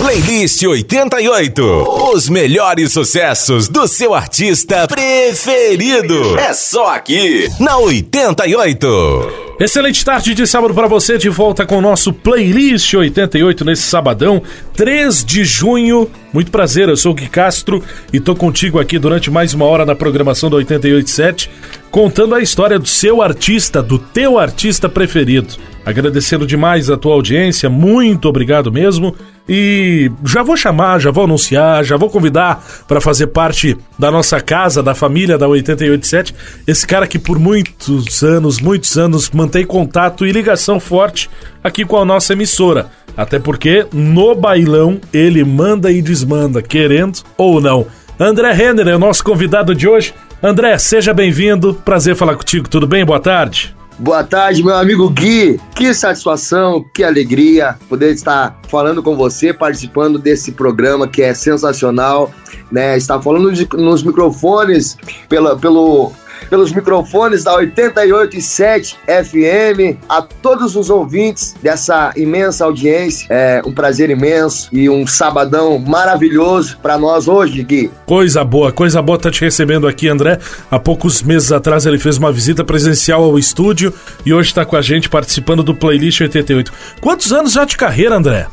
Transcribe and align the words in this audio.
Playlist 0.00 0.62
88. 0.62 1.62
Os 2.14 2.30
melhores 2.30 2.90
sucessos 2.90 3.68
do 3.68 3.86
seu 3.86 4.14
artista 4.14 4.88
preferido. 4.88 6.38
É 6.38 6.54
só 6.54 6.94
aqui, 6.94 7.46
na 7.60 7.76
88. 7.76 9.50
Excelente 9.60 10.02
tarde 10.02 10.34
de 10.34 10.46
sábado 10.46 10.72
para 10.72 10.88
você, 10.88 11.18
de 11.18 11.28
volta 11.28 11.66
com 11.66 11.76
o 11.76 11.82
nosso 11.82 12.14
Playlist 12.14 12.94
88 12.94 13.62
nesse 13.62 13.82
sabadão, 13.82 14.42
3 14.74 15.22
de 15.22 15.44
junho. 15.44 16.10
Muito 16.32 16.50
prazer, 16.50 16.88
eu 16.88 16.96
sou 16.96 17.12
o 17.12 17.14
Gui 17.14 17.28
Castro 17.28 17.84
e 18.10 18.18
tô 18.18 18.34
contigo 18.34 18.80
aqui 18.80 18.98
durante 18.98 19.30
mais 19.30 19.52
uma 19.52 19.66
hora 19.66 19.84
na 19.84 19.94
programação 19.94 20.48
do 20.48 20.56
887, 20.56 21.50
contando 21.90 22.34
a 22.34 22.40
história 22.40 22.78
do 22.78 22.88
seu 22.88 23.20
artista, 23.20 23.82
do 23.82 23.98
teu 23.98 24.38
artista 24.38 24.88
preferido. 24.88 25.56
Agradecendo 25.84 26.46
demais 26.46 26.88
a 26.88 26.96
tua 26.96 27.12
audiência, 27.12 27.68
muito 27.68 28.28
obrigado 28.28 28.72
mesmo. 28.72 29.14
E 29.52 30.08
já 30.24 30.44
vou 30.44 30.56
chamar, 30.56 31.00
já 31.00 31.10
vou 31.10 31.24
anunciar, 31.24 31.82
já 31.82 31.96
vou 31.96 32.08
convidar 32.08 32.64
para 32.86 33.00
fazer 33.00 33.26
parte 33.26 33.76
da 33.98 34.08
nossa 34.08 34.40
casa, 34.40 34.80
da 34.80 34.94
família 34.94 35.36
da 35.36 35.48
887, 35.48 36.32
esse 36.68 36.86
cara 36.86 37.04
que 37.04 37.18
por 37.18 37.36
muitos 37.36 38.22
anos, 38.22 38.60
muitos 38.60 38.96
anos 38.96 39.28
mantém 39.30 39.66
contato 39.66 40.24
e 40.24 40.30
ligação 40.30 40.78
forte 40.78 41.28
aqui 41.64 41.84
com 41.84 41.96
a 41.96 42.04
nossa 42.04 42.32
emissora. 42.32 42.92
Até 43.16 43.40
porque 43.40 43.88
no 43.92 44.36
bailão 44.36 45.00
ele 45.12 45.42
manda 45.42 45.90
e 45.90 46.00
desmanda, 46.00 46.62
querendo 46.62 47.18
ou 47.36 47.60
não. 47.60 47.88
André 48.20 48.52
Renner 48.52 48.86
é 48.86 48.94
o 48.94 49.00
nosso 49.00 49.24
convidado 49.24 49.74
de 49.74 49.88
hoje. 49.88 50.14
André, 50.40 50.78
seja 50.78 51.12
bem-vindo. 51.12 51.74
Prazer 51.84 52.14
falar 52.14 52.36
contigo. 52.36 52.68
Tudo 52.68 52.86
bem? 52.86 53.04
Boa 53.04 53.18
tarde. 53.18 53.74
Boa 54.00 54.24
tarde, 54.24 54.62
meu 54.62 54.74
amigo 54.74 55.10
Gui. 55.10 55.60
Que 55.74 55.92
satisfação, 55.92 56.82
que 56.94 57.04
alegria 57.04 57.76
poder 57.86 58.14
estar 58.14 58.58
falando 58.66 59.02
com 59.02 59.14
você, 59.14 59.52
participando 59.52 60.18
desse 60.18 60.52
programa 60.52 61.06
que 61.06 61.20
é 61.20 61.34
sensacional, 61.34 62.32
né? 62.72 62.96
Estar 62.96 63.20
falando 63.20 63.52
de, 63.52 63.68
nos 63.74 64.02
microfones 64.02 64.96
pela, 65.28 65.54
pelo 65.58 66.12
pelos 66.48 66.72
microfones 66.72 67.44
da 67.44 67.56
88.7 67.58 68.96
FM, 69.06 69.98
a 70.08 70.22
todos 70.22 70.76
os 70.76 70.90
ouvintes 70.90 71.54
dessa 71.62 72.12
imensa 72.16 72.64
audiência. 72.64 73.26
É 73.30 73.62
um 73.64 73.72
prazer 73.72 74.10
imenso 74.10 74.68
e 74.72 74.88
um 74.88 75.06
sabadão 75.06 75.78
maravilhoso 75.78 76.78
para 76.82 76.96
nós 76.98 77.28
hoje, 77.28 77.62
Gui. 77.62 77.90
Coisa 78.06 78.44
boa, 78.44 78.72
coisa 78.72 79.02
boa 79.02 79.18
tá 79.18 79.30
te 79.30 79.40
recebendo 79.42 79.86
aqui, 79.86 80.08
André. 80.08 80.38
Há 80.70 80.78
poucos 80.78 81.22
meses 81.22 81.52
atrás 81.52 81.86
ele 81.86 81.98
fez 81.98 82.16
uma 82.18 82.32
visita 82.32 82.64
presencial 82.64 83.22
ao 83.22 83.38
estúdio 83.38 83.92
e 84.24 84.32
hoje 84.32 84.48
está 84.48 84.64
com 84.64 84.76
a 84.76 84.82
gente 84.82 85.08
participando 85.08 85.62
do 85.62 85.74
Playlist 85.74 86.20
88. 86.20 86.72
Quantos 87.00 87.32
anos 87.32 87.52
já 87.52 87.64
de 87.64 87.76
carreira, 87.76 88.16
André? 88.16 88.46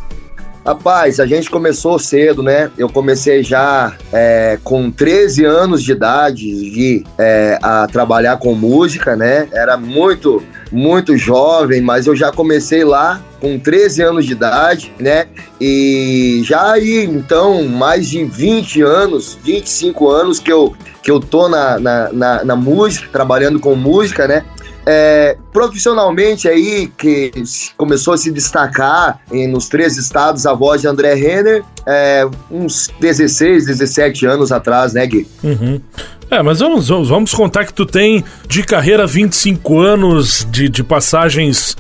Rapaz, 0.68 1.18
a 1.22 1.26
gente 1.26 1.50
começou 1.50 1.98
cedo, 1.98 2.44
né? 2.44 2.70
Eu 2.78 2.90
comecei 2.90 3.42
já 3.42 3.96
é, 4.12 4.60
com 4.66 4.92
13 4.92 5.46
anos 5.46 5.82
de 5.82 5.94
idade 5.94 6.44
de, 6.46 7.06
é, 7.18 7.58
a 7.64 7.88
trabalhar 7.88 8.36
com 8.36 8.54
música, 8.54 9.16
né? 9.16 9.48
Era 9.54 9.78
muito, 9.78 10.44
muito 10.70 11.16
jovem, 11.16 11.80
mas 11.80 12.06
eu 12.06 12.18
já 12.18 12.34
comecei 12.34 12.84
lá 12.84 13.22
com 13.40 13.58
13 13.58 14.02
anos 14.02 14.26
de 14.26 14.34
idade, 14.34 14.94
né? 15.00 15.28
E 15.62 16.42
já 16.44 16.74
aí, 16.74 17.06
então, 17.06 17.64
mais 17.64 18.10
de 18.10 18.26
20 18.26 18.82
anos, 18.82 19.40
25 19.42 20.10
anos 20.10 20.38
que 20.38 20.52
eu, 20.52 20.76
que 21.02 21.10
eu 21.10 21.22
tô 21.22 21.48
na, 21.48 21.80
na, 21.80 22.12
na, 22.12 22.44
na 22.44 22.56
música, 22.58 23.08
trabalhando 23.10 23.58
com 23.58 23.74
música, 23.74 24.28
né? 24.28 24.44
É, 24.90 25.36
profissionalmente 25.52 26.48
aí, 26.48 26.90
que 26.98 27.34
começou 27.76 28.14
a 28.14 28.18
se 28.18 28.32
destacar 28.32 29.20
em, 29.30 29.46
nos 29.46 29.68
três 29.68 29.98
estados 29.98 30.46
a 30.46 30.54
voz 30.54 30.80
de 30.80 30.88
André 30.88 31.14
Renner, 31.14 31.62
é, 31.86 32.26
uns 32.50 32.90
16, 33.02 33.66
17 33.66 34.26
anos 34.26 34.50
atrás, 34.50 34.94
né, 34.94 35.06
Gui? 35.06 35.28
Uhum. 35.44 35.82
É, 36.32 36.42
mas 36.42 36.60
vamos, 36.60 36.88
vamos 36.88 37.34
contar 37.34 37.66
que 37.66 37.74
tu 37.74 37.86
tem 37.86 38.24
de 38.48 38.64
carreira 38.64 39.06
25 39.06 39.80
anos 39.80 40.48
de, 40.50 40.70
de 40.70 40.84
passagens 40.84 41.76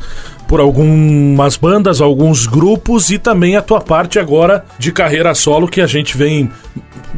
por 0.47 0.59
algumas 0.59 1.58
bandas, 1.58 2.00
alguns 2.00 2.46
grupos 2.46 3.09
e 3.09 3.18
também 3.18 3.56
a 3.56 3.62
tua 3.62 3.81
parte 3.81 4.18
agora 4.18 4.63
de 4.80 4.91
carreira 4.91 5.35
solo 5.35 5.68
que 5.68 5.81
a 5.81 5.88
gente 5.88 6.18
vem 6.18 6.50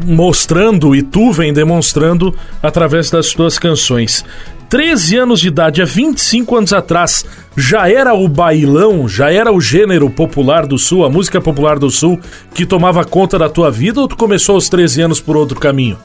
mostrando 0.05 0.95
e 0.95 1.01
tu 1.01 1.31
vem 1.31 1.53
demonstrando 1.53 2.33
através 2.61 3.11
das 3.11 3.29
tuas 3.29 3.59
canções. 3.59 4.25
13 4.69 5.17
anos 5.17 5.39
de 5.39 5.47
idade, 5.47 5.81
há 5.81 5.85
25 5.85 6.55
anos 6.55 6.73
atrás, 6.73 7.25
já 7.57 7.89
era 7.89 8.13
o 8.13 8.27
bailão, 8.27 9.09
já 9.09 9.31
era 9.31 9.51
o 9.51 9.59
gênero 9.59 10.09
popular 10.11 10.67
do 10.67 10.77
Sul, 10.77 11.03
a 11.03 11.09
música 11.09 11.41
popular 11.41 11.79
do 11.79 11.89
Sul, 11.89 12.19
que 12.53 12.67
tomava 12.67 13.03
conta 13.03 13.39
da 13.39 13.49
tua 13.49 13.71
vida 13.71 13.99
ou 13.99 14.07
tu 14.07 14.15
começou 14.15 14.55
aos 14.55 14.69
13 14.69 15.01
anos 15.01 15.19
por 15.19 15.35
outro 15.35 15.59
caminho? 15.59 15.97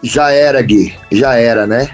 Já 0.00 0.30
era, 0.30 0.62
Gui, 0.62 0.94
já 1.10 1.34
era, 1.34 1.66
né? 1.66 1.88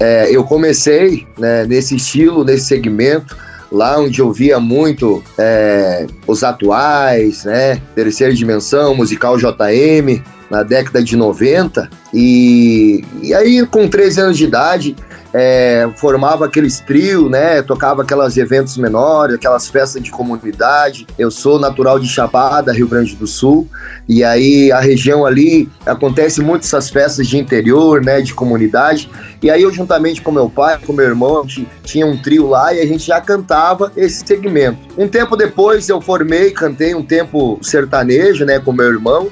É, 0.00 0.34
eu 0.34 0.44
comecei 0.44 1.26
né, 1.38 1.66
nesse 1.66 1.96
estilo, 1.96 2.42
nesse 2.42 2.66
segmento, 2.66 3.36
lá 3.70 3.98
onde 3.98 4.20
eu 4.20 4.32
via 4.32 4.58
muito 4.58 5.22
é, 5.38 6.06
os 6.26 6.42
atuais, 6.42 7.44
né? 7.44 7.80
Terceira 7.94 8.32
Dimensão, 8.32 8.94
musical 8.94 9.36
JM, 9.36 10.22
na 10.50 10.62
década 10.62 11.02
de 11.02 11.16
90. 11.16 11.90
E, 12.12 13.04
e 13.22 13.34
aí, 13.34 13.66
com 13.66 13.88
13 13.88 14.20
anos 14.20 14.38
de 14.38 14.44
idade, 14.44 14.96
é, 15.38 15.86
formava 15.96 16.46
aqueles 16.46 16.80
trio, 16.80 17.28
né? 17.28 17.60
Tocava 17.60 18.00
aquelas 18.00 18.38
eventos 18.38 18.78
menores, 18.78 19.34
aquelas 19.34 19.68
festas 19.68 20.02
de 20.02 20.10
comunidade. 20.10 21.06
Eu 21.18 21.30
sou 21.30 21.58
natural 21.58 21.98
de 21.98 22.08
Chapada, 22.08 22.72
Rio 22.72 22.88
Grande 22.88 23.14
do 23.14 23.26
Sul, 23.26 23.68
e 24.08 24.24
aí 24.24 24.72
a 24.72 24.80
região 24.80 25.26
ali 25.26 25.68
acontece 25.84 26.40
muito 26.40 26.62
essas 26.62 26.88
festas 26.88 27.26
de 27.28 27.36
interior, 27.36 28.02
né? 28.02 28.22
De 28.22 28.32
comunidade. 28.32 29.10
E 29.42 29.50
aí 29.50 29.62
eu 29.62 29.70
juntamente 29.70 30.22
com 30.22 30.32
meu 30.32 30.48
pai, 30.48 30.78
com 30.86 30.94
meu 30.94 31.04
irmão, 31.04 31.46
tinha 31.84 32.06
um 32.06 32.16
trio 32.16 32.48
lá 32.48 32.72
e 32.72 32.80
a 32.80 32.86
gente 32.86 33.06
já 33.06 33.20
cantava 33.20 33.92
esse 33.94 34.26
segmento. 34.26 34.78
Um 34.96 35.06
tempo 35.06 35.36
depois 35.36 35.86
eu 35.90 36.00
formei, 36.00 36.50
cantei 36.50 36.94
um 36.94 37.02
tempo 37.02 37.58
sertanejo, 37.60 38.46
né? 38.46 38.58
Com 38.58 38.72
meu 38.72 38.86
irmão, 38.86 39.28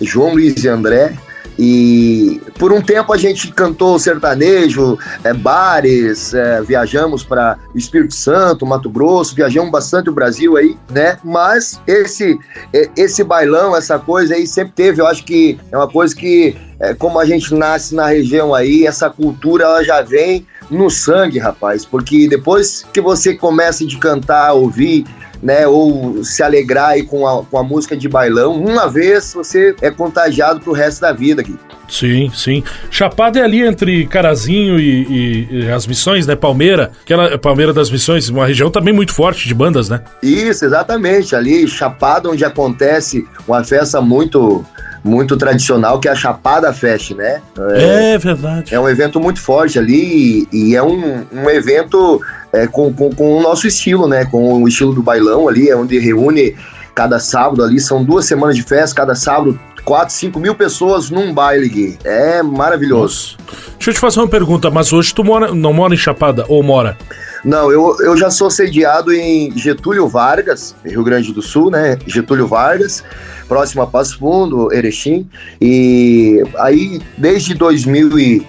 João 0.00 0.32
Luiz 0.32 0.64
e 0.64 0.68
André. 0.68 1.12
E 1.58 2.40
por 2.58 2.72
um 2.72 2.80
tempo 2.80 3.12
a 3.12 3.16
gente 3.16 3.52
cantou 3.52 3.98
sertanejo, 3.98 4.98
é, 5.22 5.32
bares, 5.32 6.32
é, 6.34 6.62
viajamos 6.62 7.22
para 7.22 7.58
Espírito 7.74 8.14
Santo, 8.14 8.66
Mato 8.66 8.88
Grosso, 8.88 9.34
viajamos 9.34 9.70
bastante 9.70 10.08
o 10.08 10.12
Brasil 10.12 10.56
aí, 10.56 10.76
né? 10.90 11.18
Mas 11.22 11.80
esse 11.86 12.38
é, 12.72 12.88
esse 12.96 13.22
bailão, 13.22 13.76
essa 13.76 13.98
coisa 13.98 14.34
aí 14.34 14.46
sempre 14.46 14.72
teve, 14.74 15.00
eu 15.00 15.06
acho 15.06 15.24
que 15.24 15.58
é 15.70 15.76
uma 15.76 15.88
coisa 15.88 16.14
que 16.14 16.56
é, 16.80 16.94
como 16.94 17.18
a 17.18 17.24
gente 17.24 17.54
nasce 17.54 17.94
na 17.94 18.06
região 18.06 18.54
aí, 18.54 18.86
essa 18.86 19.08
cultura 19.08 19.64
ela 19.64 19.84
já 19.84 20.02
vem 20.02 20.46
no 20.70 20.90
sangue, 20.90 21.38
rapaz, 21.38 21.84
porque 21.84 22.26
depois 22.28 22.84
que 22.92 23.00
você 23.00 23.34
começa 23.34 23.86
de 23.86 23.98
cantar, 23.98 24.52
ouvir 24.54 25.04
né, 25.42 25.66
ou 25.66 26.22
se 26.22 26.42
alegrar 26.42 26.90
aí 26.90 27.02
com 27.02 27.26
a, 27.26 27.44
com 27.44 27.58
a 27.58 27.62
música 27.62 27.96
de 27.96 28.08
bailão, 28.08 28.54
uma 28.54 28.88
vez 28.88 29.34
você 29.34 29.74
é 29.82 29.90
contagiado 29.90 30.60
pro 30.60 30.72
resto 30.72 31.00
da 31.00 31.12
vida 31.12 31.42
aqui. 31.42 31.58
Sim, 31.88 32.30
sim. 32.32 32.64
Chapada 32.90 33.38
é 33.38 33.42
ali 33.42 33.60
entre 33.60 34.06
Carazinho 34.06 34.78
e, 34.78 35.02
e, 35.02 35.48
e, 35.50 35.70
as 35.70 35.86
Missões, 35.86 36.26
né? 36.26 36.34
Palmeira, 36.34 36.92
aquela 37.02 37.36
Palmeira 37.36 37.72
das 37.72 37.90
Missões, 37.90 38.30
uma 38.30 38.46
região 38.46 38.70
também 38.70 38.94
muito 38.94 39.12
forte 39.12 39.46
de 39.46 39.54
bandas, 39.54 39.90
né? 39.90 40.00
Isso, 40.22 40.64
exatamente. 40.64 41.36
Ali, 41.36 41.68
Chapada, 41.68 42.30
onde 42.30 42.44
acontece 42.44 43.26
uma 43.46 43.62
festa 43.62 44.00
muito 44.00 44.64
muito 45.04 45.36
tradicional, 45.36 45.98
que 45.98 46.06
é 46.06 46.12
a 46.12 46.14
Chapada 46.14 46.72
Fest, 46.72 47.10
né? 47.10 47.42
É, 47.72 48.12
é 48.12 48.18
verdade. 48.18 48.72
É 48.72 48.78
um 48.78 48.88
evento 48.88 49.18
muito 49.18 49.40
forte 49.40 49.76
ali 49.78 50.46
e, 50.52 50.70
e 50.70 50.76
é 50.76 50.82
um, 50.82 51.26
um 51.32 51.50
evento 51.50 52.20
é, 52.52 52.66
com, 52.66 52.92
com, 52.92 53.10
com, 53.10 53.38
o 53.38 53.42
nosso 53.42 53.66
estilo, 53.66 54.06
né? 54.06 54.24
Com 54.24 54.62
o 54.62 54.68
estilo 54.68 54.92
do 54.92 55.02
bailão 55.02 55.48
ali, 55.48 55.68
é 55.68 55.76
onde 55.76 55.98
reúne 55.98 56.54
cada 56.94 57.18
sábado 57.18 57.64
ali, 57.64 57.80
são 57.80 58.04
duas 58.04 58.26
semanas 58.26 58.54
de 58.54 58.62
festa, 58.62 58.94
cada 58.94 59.14
sábado 59.14 59.58
4, 59.84 60.14
5 60.14 60.38
mil 60.38 60.54
pessoas 60.54 61.10
num 61.10 61.32
baile, 61.32 61.68
Gui. 61.68 61.98
É 62.04 62.42
maravilhoso. 62.42 63.36
Deixa 63.72 63.90
eu 63.90 63.94
te 63.94 64.00
fazer 64.00 64.20
uma 64.20 64.28
pergunta, 64.28 64.70
mas 64.70 64.92
hoje 64.92 65.12
tu 65.14 65.24
mora, 65.24 65.54
não 65.54 65.72
mora 65.72 65.94
em 65.94 65.96
Chapada 65.96 66.44
ou 66.48 66.62
mora? 66.62 66.96
Não, 67.44 67.72
eu, 67.72 67.96
eu 68.00 68.16
já 68.16 68.30
sou 68.30 68.50
sediado 68.50 69.12
em 69.12 69.50
Getúlio 69.58 70.06
Vargas, 70.06 70.76
Rio 70.84 71.02
Grande 71.02 71.32
do 71.32 71.42
Sul, 71.42 71.70
né? 71.70 71.98
Getúlio 72.06 72.46
Vargas, 72.46 73.02
próximo 73.48 73.82
a 73.82 73.86
Passo 73.86 74.18
Fundo, 74.18 74.72
Erechim. 74.72 75.28
E 75.60 76.44
aí, 76.58 77.00
desde 77.18 77.54
2000 77.54 78.18
e 78.18 78.46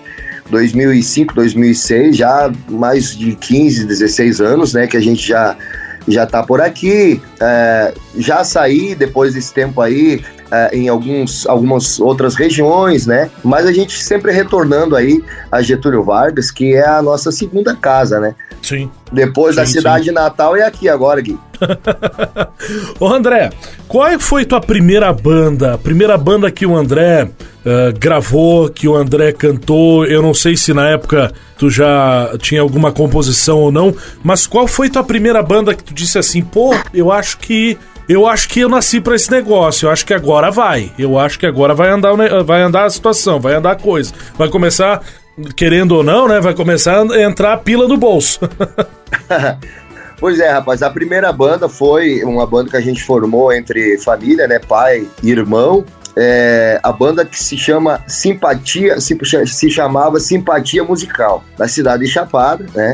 2005, 0.49 1.33
2006, 1.33 2.17
já 2.17 2.51
mais 2.69 3.15
de 3.15 3.35
15, 3.35 3.85
16 3.85 4.41
anos, 4.41 4.73
né, 4.73 4.87
que 4.87 4.97
a 4.97 5.01
gente 5.01 5.25
já 5.27 5.57
já 6.07 6.25
tá 6.25 6.43
por 6.43 6.61
aqui. 6.61 7.21
É, 7.39 7.93
já 8.17 8.43
saí 8.43 8.95
depois 8.95 9.33
desse 9.33 9.53
tempo 9.53 9.81
aí 9.81 10.21
é, 10.51 10.75
em 10.75 10.87
alguns, 10.87 11.47
algumas 11.47 11.99
outras 11.99 12.35
regiões, 12.35 13.07
né? 13.07 13.29
Mas 13.43 13.65
a 13.65 13.71
gente 13.71 14.03
sempre 14.03 14.31
retornando 14.31 14.95
aí 14.95 15.23
a 15.51 15.61
Getúlio 15.61 16.03
Vargas, 16.03 16.51
que 16.51 16.75
é 16.75 16.87
a 16.87 17.01
nossa 17.01 17.31
segunda 17.31 17.75
casa, 17.75 18.19
né? 18.19 18.35
Sim. 18.61 18.89
Depois 19.11 19.55
sim, 19.55 19.61
da 19.61 19.65
cidade 19.65 20.05
sim. 20.05 20.11
Natal 20.11 20.55
é 20.55 20.63
aqui 20.63 20.87
agora, 20.87 21.21
Gui. 21.21 21.39
Ô 22.99 23.07
André, 23.07 23.49
qual 23.87 24.07
é 24.07 24.19
foi 24.19 24.45
tua 24.45 24.61
primeira 24.61 25.11
banda? 25.11 25.73
A 25.73 25.77
primeira 25.77 26.17
banda 26.17 26.49
que 26.51 26.65
o 26.65 26.75
André 26.75 27.23
uh, 27.23 27.99
gravou, 27.99 28.69
que 28.69 28.87
o 28.87 28.95
André 28.95 29.31
cantou? 29.31 30.05
Eu 30.05 30.21
não 30.21 30.33
sei 30.33 30.55
se 30.55 30.73
na 30.73 30.89
época 30.89 31.31
tu 31.57 31.69
já 31.69 32.31
tinha 32.39 32.61
alguma 32.61 32.91
composição 32.91 33.59
ou 33.59 33.71
não, 33.71 33.95
mas 34.23 34.47
qual 34.47 34.67
foi 34.67 34.89
tua 34.89 35.03
primeira 35.03 35.41
banda 35.41 35.73
que 35.73 35.83
tu 35.83 35.93
disse 35.93 36.17
assim, 36.17 36.41
pô, 36.41 36.73
eu 36.93 37.11
acho 37.11 37.37
que 37.37 37.77
eu 38.07 38.27
acho 38.27 38.49
que 38.49 38.59
eu 38.59 38.69
nasci 38.69 38.99
para 38.99 39.15
esse 39.15 39.31
negócio. 39.31 39.85
Eu 39.85 39.91
acho 39.91 40.05
que 40.05 40.13
agora 40.13 40.51
vai. 40.51 40.91
Eu 40.99 41.17
acho 41.17 41.39
que 41.39 41.45
agora 41.45 41.73
vai 41.73 41.89
andar, 41.89 42.13
vai 42.43 42.61
andar 42.61 42.85
a 42.85 42.89
situação, 42.89 43.39
vai 43.39 43.55
andar 43.55 43.71
a 43.71 43.75
coisa. 43.75 44.13
Vai 44.37 44.49
começar, 44.49 45.01
querendo 45.55 45.93
ou 45.93 46.03
não, 46.03 46.27
né? 46.27 46.41
Vai 46.41 46.53
começar 46.53 47.01
a 47.01 47.21
entrar 47.21 47.53
a 47.53 47.57
pila 47.57 47.87
do 47.87 47.95
bolso. 47.95 48.39
Pois 50.19 50.39
é, 50.39 50.49
rapaz, 50.49 50.81
a 50.81 50.89
primeira 50.89 51.31
banda 51.31 51.67
foi 51.67 52.23
uma 52.23 52.45
banda 52.45 52.69
que 52.69 52.77
a 52.77 52.81
gente 52.81 53.03
formou 53.03 53.51
entre 53.51 53.97
família, 53.97 54.47
né, 54.47 54.59
pai 54.59 55.07
e 55.21 55.31
irmão. 55.31 55.83
É, 56.15 56.79
a 56.83 56.91
banda 56.91 57.25
que 57.25 57.41
se 57.41 57.57
chama 57.57 57.99
Simpatia, 58.07 59.01
se, 59.01 59.17
se 59.47 59.69
chamava 59.71 60.19
Simpatia 60.19 60.83
Musical, 60.83 61.43
da 61.57 61.67
cidade 61.67 62.05
de 62.05 62.09
Chapada, 62.09 62.65
né? 62.75 62.93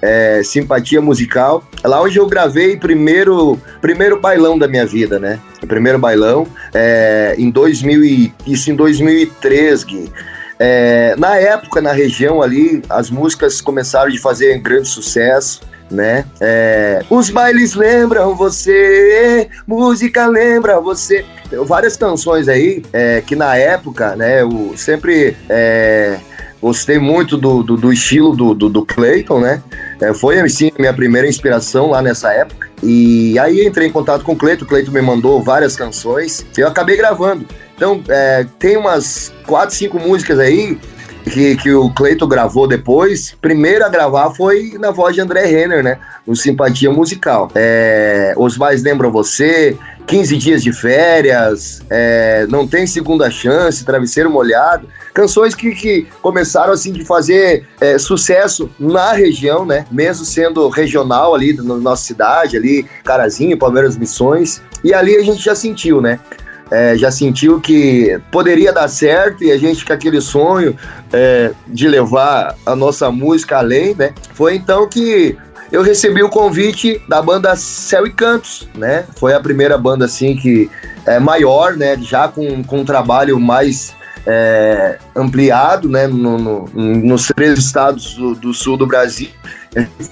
É, 0.00 0.42
Simpatia 0.44 1.00
Musical, 1.00 1.64
lá 1.82 2.00
onde 2.00 2.18
eu 2.18 2.26
gravei 2.26 2.76
primeiro 2.76 3.58
primeiro 3.80 4.20
bailão 4.20 4.58
da 4.58 4.68
minha 4.68 4.84
vida, 4.84 5.18
né? 5.18 5.40
O 5.62 5.66
primeiro 5.66 5.98
bailão 5.98 6.46
é, 6.74 7.34
em 7.38 7.50
2000 7.50 8.04
e, 8.04 8.34
isso 8.46 8.70
em 8.70 8.76
2003, 8.76 9.84
Gui. 9.84 10.12
É, 10.58 11.14
na 11.16 11.36
época, 11.36 11.80
na 11.80 11.92
região 11.92 12.42
ali, 12.42 12.82
as 12.90 13.10
músicas 13.10 13.60
começaram 13.60 14.10
de 14.10 14.18
fazer 14.18 14.58
grande 14.58 14.88
sucesso 14.88 15.60
né? 15.90 16.24
É, 16.40 17.02
os 17.08 17.30
bailes 17.30 17.74
lembram 17.74 18.34
você, 18.34 19.48
música 19.66 20.26
lembra 20.26 20.80
você. 20.80 21.24
Tem 21.48 21.64
várias 21.64 21.96
canções 21.96 22.48
aí 22.48 22.82
é, 22.92 23.20
que 23.20 23.34
na 23.34 23.56
época, 23.56 24.14
né, 24.16 24.42
eu 24.42 24.74
sempre 24.76 25.36
é, 25.48 26.18
gostei 26.60 26.98
muito 26.98 27.36
do, 27.36 27.62
do, 27.62 27.76
do 27.76 27.92
estilo 27.92 28.34
do, 28.34 28.54
do, 28.54 28.68
do, 28.68 28.84
Clayton, 28.84 29.40
né? 29.40 29.62
É, 30.00 30.12
foi 30.12 30.46
sim 30.48 30.70
minha 30.78 30.92
primeira 30.92 31.26
inspiração 31.26 31.90
lá 31.90 32.02
nessa 32.02 32.32
época. 32.32 32.68
E 32.82 33.38
aí 33.38 33.66
entrei 33.66 33.88
em 33.88 33.92
contato 33.92 34.22
com 34.22 34.32
o 34.32 34.36
Cleiton, 34.36 34.64
o 34.64 34.68
Cleiton 34.68 34.92
me 34.92 35.02
mandou 35.02 35.42
várias 35.42 35.76
canções 35.76 36.46
e 36.56 36.60
eu 36.60 36.68
acabei 36.68 36.96
gravando. 36.96 37.46
Então, 37.74 38.02
é, 38.08 38.44
tem 38.58 38.76
umas 38.76 39.32
quatro, 39.46 39.74
cinco 39.74 39.98
músicas 39.98 40.38
aí 40.38 40.78
que, 41.28 41.56
que 41.56 41.72
o 41.72 41.90
Cleito 41.90 42.26
gravou 42.26 42.66
depois, 42.66 43.36
primeiro 43.40 43.84
a 43.84 43.88
gravar 43.88 44.30
foi 44.34 44.76
na 44.78 44.90
voz 44.90 45.14
de 45.14 45.20
André 45.20 45.44
Renner, 45.46 45.82
né? 45.82 45.98
No 46.26 46.34
Simpatia 46.34 46.90
Musical. 46.90 47.50
É, 47.54 48.34
Os 48.36 48.56
Mais 48.56 48.82
Lembram 48.82 49.10
Você, 49.10 49.76
15 50.06 50.36
Dias 50.36 50.62
de 50.62 50.72
Férias, 50.72 51.82
é, 51.90 52.46
Não 52.48 52.66
Tem 52.66 52.86
Segunda 52.86 53.30
Chance, 53.30 53.84
Travesseiro 53.84 54.30
Molhado. 54.30 54.88
Canções 55.12 55.54
que, 55.54 55.74
que 55.74 56.06
começaram 56.22 56.72
assim 56.72 56.92
de 56.92 57.04
fazer 57.04 57.66
é, 57.80 57.98
sucesso 57.98 58.70
na 58.78 59.12
região, 59.12 59.66
né? 59.66 59.84
Mesmo 59.90 60.24
sendo 60.24 60.68
regional 60.68 61.34
ali 61.34 61.52
na 61.52 61.76
nossa 61.76 62.04
cidade, 62.04 62.56
ali, 62.56 62.86
Carazinho, 63.04 63.58
Palmeiras 63.58 63.96
Missões. 63.98 64.62
E 64.82 64.94
ali 64.94 65.16
a 65.16 65.22
gente 65.22 65.42
já 65.42 65.54
sentiu, 65.54 66.00
né? 66.00 66.18
É, 66.70 66.96
já 66.96 67.10
sentiu 67.10 67.60
que 67.60 68.20
poderia 68.30 68.72
dar 68.72 68.88
certo 68.88 69.42
e 69.42 69.50
a 69.50 69.58
gente 69.58 69.84
com 69.84 69.92
aquele 69.92 70.20
sonho 70.20 70.76
é, 71.12 71.52
de 71.66 71.88
levar 71.88 72.54
a 72.66 72.76
nossa 72.76 73.10
música 73.10 73.58
além, 73.58 73.94
né? 73.94 74.12
Foi 74.34 74.54
então 74.54 74.88
que 74.88 75.36
eu 75.70 75.82
recebi 75.82 76.22
o 76.22 76.28
convite 76.28 77.00
da 77.08 77.20
banda 77.20 77.54
Céu 77.56 78.06
e 78.06 78.10
Cantos, 78.10 78.68
né? 78.74 79.04
Foi 79.16 79.34
a 79.34 79.40
primeira 79.40 79.76
banda 79.76 80.06
assim 80.06 80.36
que 80.36 80.70
é 81.06 81.18
maior, 81.18 81.76
né? 81.76 81.96
Já 82.00 82.28
com, 82.28 82.62
com 82.62 82.80
um 82.80 82.84
trabalho 82.84 83.38
mais 83.38 83.94
é, 84.26 84.98
ampliado, 85.14 85.88
né? 85.88 86.06
No, 86.06 86.38
no, 86.38 86.68
nos 86.74 87.28
três 87.28 87.58
estados 87.58 88.14
do, 88.14 88.34
do 88.34 88.54
sul 88.54 88.76
do 88.76 88.86
Brasil. 88.86 89.28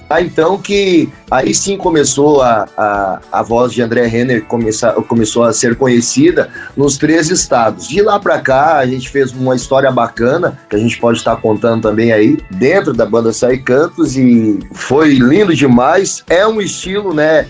Ah, 0.09 0.21
então 0.21 0.57
que 0.57 1.09
aí 1.29 1.53
sim 1.53 1.77
começou 1.77 2.41
a, 2.41 2.67
a, 2.77 3.19
a 3.31 3.43
voz 3.43 3.73
de 3.73 3.81
André 3.81 4.05
Renner 4.05 4.45
começar, 4.45 4.93
começou 4.93 5.43
a 5.43 5.53
ser 5.53 5.75
conhecida 5.75 6.49
nos 6.75 6.97
três 6.97 7.29
estados. 7.29 7.87
De 7.87 8.01
lá 8.01 8.19
para 8.19 8.39
cá, 8.39 8.77
a 8.77 8.85
gente 8.85 9.09
fez 9.09 9.31
uma 9.31 9.55
história 9.55 9.91
bacana, 9.91 10.57
que 10.69 10.75
a 10.75 10.79
gente 10.79 10.97
pode 10.99 11.17
estar 11.17 11.35
contando 11.37 11.81
também 11.81 12.11
aí, 12.11 12.37
dentro 12.51 12.93
da 12.93 13.05
banda 13.05 13.33
Sai 13.33 13.57
Cantos, 13.57 14.15
e 14.15 14.59
foi 14.73 15.15
lindo 15.15 15.55
demais. 15.55 16.23
É 16.29 16.47
um 16.47 16.61
estilo, 16.61 17.13
né, 17.13 17.47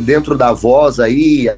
dentro 0.00 0.36
da 0.36 0.52
voz 0.52 0.98
aí, 0.98 1.48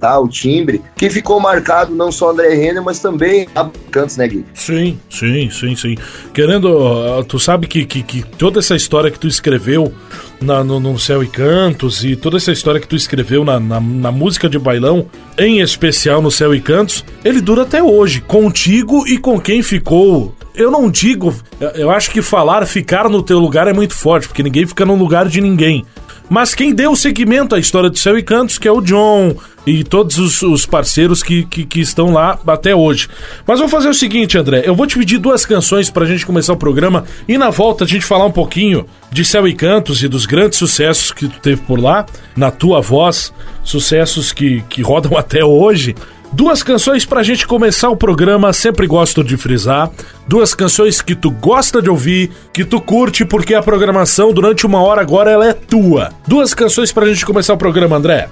a, 0.00 0.20
o 0.20 0.28
timbre, 0.28 0.80
que 0.96 1.10
ficou 1.10 1.40
marcado 1.40 1.94
não 1.94 2.10
só 2.10 2.30
André 2.30 2.54
Renner, 2.54 2.82
mas 2.82 3.00
também 3.00 3.48
a 3.54 3.68
Cantos, 3.90 4.16
né, 4.16 4.28
Gui? 4.28 4.44
Sim, 4.54 4.98
sim, 5.10 5.50
sim, 5.50 5.76
sim. 5.76 5.94
Querendo, 6.32 7.24
tu 7.24 7.38
sabe 7.38 7.66
que, 7.66 7.84
que, 7.84 8.02
que 8.02 8.22
toda 8.22 8.60
essa 8.60 8.74
história 8.74 9.10
que 9.10 9.18
tu 9.18 9.25
escreveu 9.26 9.92
na, 10.40 10.62
no, 10.62 10.78
no, 10.78 10.98
Céu 10.98 11.22
e 11.22 11.26
Cantos 11.26 12.04
e 12.04 12.16
toda 12.16 12.36
essa 12.36 12.52
história 12.52 12.80
que 12.80 12.88
tu 12.88 12.96
escreveu 12.96 13.44
na, 13.44 13.58
na, 13.58 13.80
na, 13.80 14.12
música 14.12 14.48
de 14.48 14.58
bailão, 14.58 15.06
em 15.38 15.60
especial 15.60 16.20
no 16.20 16.30
Céu 16.30 16.54
e 16.54 16.60
Cantos, 16.60 17.04
ele 17.24 17.40
dura 17.40 17.62
até 17.62 17.82
hoje, 17.82 18.20
contigo 18.20 19.06
e 19.06 19.18
com 19.18 19.40
quem 19.40 19.62
ficou. 19.62 20.34
Eu 20.54 20.70
não 20.70 20.90
digo, 20.90 21.34
eu 21.74 21.90
acho 21.90 22.10
que 22.10 22.22
falar 22.22 22.66
ficar 22.66 23.08
no 23.08 23.22
teu 23.22 23.38
lugar 23.38 23.68
é 23.68 23.72
muito 23.72 23.94
forte, 23.94 24.28
porque 24.28 24.42
ninguém 24.42 24.66
fica 24.66 24.84
no 24.86 24.94
lugar 24.94 25.28
de 25.28 25.40
ninguém. 25.40 25.84
Mas 26.28 26.54
quem 26.54 26.74
deu 26.74 26.96
seguimento 26.96 27.54
à 27.54 27.58
história 27.58 27.88
do 27.88 27.98
Céu 27.98 28.18
e 28.18 28.22
Cantos, 28.22 28.58
que 28.58 28.66
é 28.66 28.72
o 28.72 28.80
John 28.80 29.36
e 29.66 29.82
todos 29.82 30.16
os, 30.18 30.42
os 30.42 30.64
parceiros 30.64 31.22
que, 31.22 31.44
que, 31.44 31.66
que, 31.66 31.80
estão 31.80 32.12
lá 32.12 32.38
até 32.46 32.74
hoje. 32.74 33.08
Mas 33.44 33.58
vou 33.58 33.68
fazer 33.68 33.88
o 33.88 33.94
seguinte, 33.94 34.38
André, 34.38 34.62
eu 34.64 34.76
vou 34.76 34.86
te 34.86 34.96
pedir 34.96 35.18
duas 35.18 35.44
canções 35.44 35.90
pra 35.90 36.06
gente 36.06 36.24
começar 36.24 36.52
o 36.52 36.56
programa 36.56 37.04
e 37.26 37.36
na 37.36 37.50
volta 37.50 37.84
a 37.84 37.86
gente 37.86 38.04
falar 38.04 38.26
um 38.26 38.32
pouquinho 38.32 38.86
de 39.10 39.24
Céu 39.24 39.46
e 39.46 39.54
Cantos 39.54 40.02
e 40.04 40.08
dos 40.08 40.24
grandes 40.24 40.58
sucessos 40.58 41.10
que 41.10 41.26
tu 41.26 41.40
teve 41.40 41.60
por 41.62 41.80
lá, 41.80 42.06
na 42.36 42.50
tua 42.50 42.80
voz, 42.80 43.32
sucessos 43.64 44.32
que, 44.32 44.62
que 44.68 44.82
rodam 44.82 45.16
até 45.18 45.44
hoje. 45.44 45.96
Duas 46.32 46.62
canções 46.62 47.04
pra 47.04 47.22
gente 47.22 47.46
começar 47.46 47.88
o 47.88 47.96
programa, 47.96 48.52
sempre 48.52 48.86
gosto 48.86 49.22
de 49.22 49.36
frisar. 49.36 49.90
Duas 50.26 50.54
canções 50.54 51.00
que 51.00 51.14
tu 51.14 51.30
gosta 51.30 51.80
de 51.80 51.88
ouvir, 51.88 52.30
que 52.52 52.64
tu 52.64 52.80
curte, 52.80 53.24
porque 53.24 53.54
a 53.54 53.62
programação 53.62 54.32
durante 54.32 54.66
uma 54.66 54.82
hora 54.82 55.00
agora 55.00 55.30
ela 55.30 55.46
é 55.46 55.52
tua. 55.52 56.10
Duas 56.26 56.52
canções 56.52 56.92
pra 56.92 57.06
gente 57.06 57.24
começar 57.24 57.54
o 57.54 57.58
programa, 57.58 57.96
André. 57.96 58.28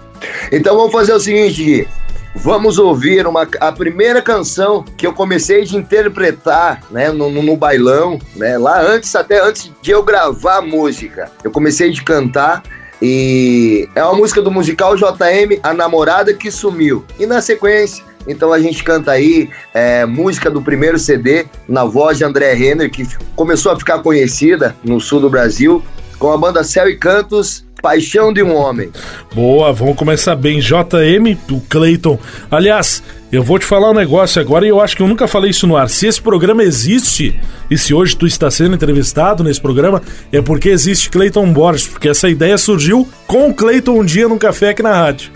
Então 0.53 0.77
vamos 0.77 0.93
fazer 0.93 1.13
o 1.13 1.21
seguinte, 1.21 1.87
Vamos 2.37 2.79
ouvir 2.79 3.25
uma, 3.29 3.47
a 3.61 3.71
primeira 3.71 4.21
canção 4.21 4.85
que 4.97 5.07
eu 5.07 5.13
comecei 5.13 5.65
de 5.65 5.77
interpretar, 5.77 6.83
né, 6.91 7.13
no, 7.13 7.31
no, 7.31 7.57
bailão, 7.57 8.19
né, 8.35 8.59
lá 8.59 8.83
antes, 8.83 9.15
até 9.15 9.41
antes 9.41 9.71
de 9.81 9.93
eu 9.93 10.03
gravar 10.03 10.57
a 10.57 10.61
música. 10.61 11.31
Eu 11.45 11.53
comecei 11.53 11.91
de 11.91 12.03
cantar 12.03 12.65
e 13.07 13.87
é 13.95 14.03
uma 14.03 14.15
música 14.15 14.41
do 14.41 14.51
musical 14.51 14.97
JM, 14.97 15.61
A 15.63 15.75
Namorada 15.75 16.33
que 16.33 16.51
Sumiu. 16.51 17.05
E 17.21 17.27
na 17.27 17.43
sequência, 17.43 18.03
então 18.27 18.51
a 18.51 18.59
gente 18.59 18.83
canta 18.83 19.11
aí 19.11 19.51
é, 19.75 20.07
música 20.07 20.51
do 20.51 20.63
primeiro 20.63 20.99
CD, 20.99 21.45
na 21.69 21.85
voz 21.85 22.17
de 22.17 22.25
André 22.25 22.55
Renner, 22.55 22.91
que 22.91 23.07
começou 23.37 23.73
a 23.73 23.79
ficar 23.79 23.99
conhecida 23.99 24.75
no 24.83 24.99
sul 25.03 25.21
do 25.21 25.29
Brasil, 25.29 25.85
com 26.19 26.33
a 26.33 26.39
banda 26.39 26.65
Céu 26.65 26.89
e 26.89 26.97
Cantos, 26.97 27.67
Paixão 27.85 28.33
de 28.33 28.43
um 28.43 28.57
Homem. 28.57 28.91
Boa, 29.35 29.71
vamos 29.71 29.95
começar 29.95 30.35
bem. 30.35 30.59
JM, 30.59 31.37
o 31.51 31.61
Clayton. 31.69 32.19
Aliás, 32.51 33.03
eu 33.31 33.43
vou 33.43 33.59
te 33.59 33.67
falar 33.67 33.91
um 33.91 33.95
negócio 33.95 34.41
agora 34.41 34.65
e 34.65 34.71
eu 34.71 34.81
acho 34.81 34.97
que 34.97 35.03
eu 35.03 35.07
nunca 35.07 35.29
falei 35.29 35.51
isso 35.51 35.67
no 35.67 35.77
ar. 35.77 35.91
Se 35.91 36.07
esse 36.07 36.19
programa 36.19 36.63
existe, 36.63 37.39
e 37.71 37.77
se 37.77 37.93
hoje 37.93 38.17
tu 38.17 38.27
está 38.27 38.51
sendo 38.51 38.75
entrevistado 38.75 39.45
nesse 39.45 39.61
programa, 39.61 40.01
é 40.33 40.41
porque 40.41 40.71
existe 40.71 41.11
Clayton 41.11 41.53
Borges, 41.53 41.87
porque 41.87 42.09
essa 42.09 42.27
ideia 42.27 42.57
surgiu 42.57 43.07
com 43.27 43.51
o 43.51 43.55
Clayton 43.55 44.01
um 44.01 44.05
dia 44.05 44.27
num 44.29 44.39
café 44.39 44.71
aqui 44.71 44.83
na 44.83 44.95
rádio. 44.95 45.31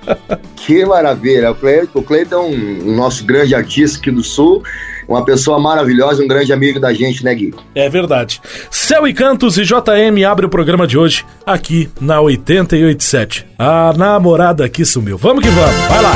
que 0.54 0.84
maravilha. 0.84 1.50
O 1.50 1.54
Clayton, 1.54 1.98
o 1.98 2.02
Clayton 2.02 2.34
é 2.34 2.40
um 2.40 2.94
nosso 2.94 3.24
grande 3.24 3.54
artista 3.54 3.96
aqui 3.96 4.10
do 4.10 4.22
Sul 4.22 4.62
uma 5.08 5.24
pessoa 5.24 5.58
maravilhosa, 5.58 6.22
um 6.22 6.28
grande 6.28 6.52
amigo 6.52 6.80
da 6.80 6.92
gente, 6.92 7.24
né, 7.24 7.34
Gui? 7.34 7.54
É 7.74 7.88
verdade. 7.88 8.40
Céu 8.70 9.06
e 9.06 9.12
Cantos 9.14 9.58
e 9.58 9.62
JM 9.62 10.24
abre 10.28 10.46
o 10.46 10.48
programa 10.48 10.86
de 10.86 10.98
hoje 10.98 11.24
aqui 11.44 11.88
na 12.00 12.20
887. 12.20 13.46
A 13.58 13.92
namorada 13.96 14.68
que 14.68 14.84
sumiu. 14.84 15.16
Vamos 15.16 15.42
que 15.42 15.50
vamos, 15.50 15.74
vai 15.88 16.02
lá! 16.02 16.14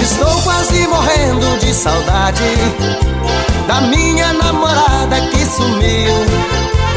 Estou 0.00 0.42
quase 0.42 0.86
morrendo 0.88 1.58
de 1.60 1.74
saudade 1.74 2.44
da 3.66 3.80
minha 3.82 4.32
namorada 4.32 5.20
que 5.30 5.44
sumiu. 5.44 6.55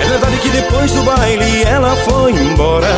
É 0.10 0.12
verdade 0.12 0.38
que 0.38 0.50
depois 0.50 0.92
do 0.92 1.04
baile 1.04 1.62
ela 1.66 1.96
foi 1.98 2.32
embora. 2.32 2.90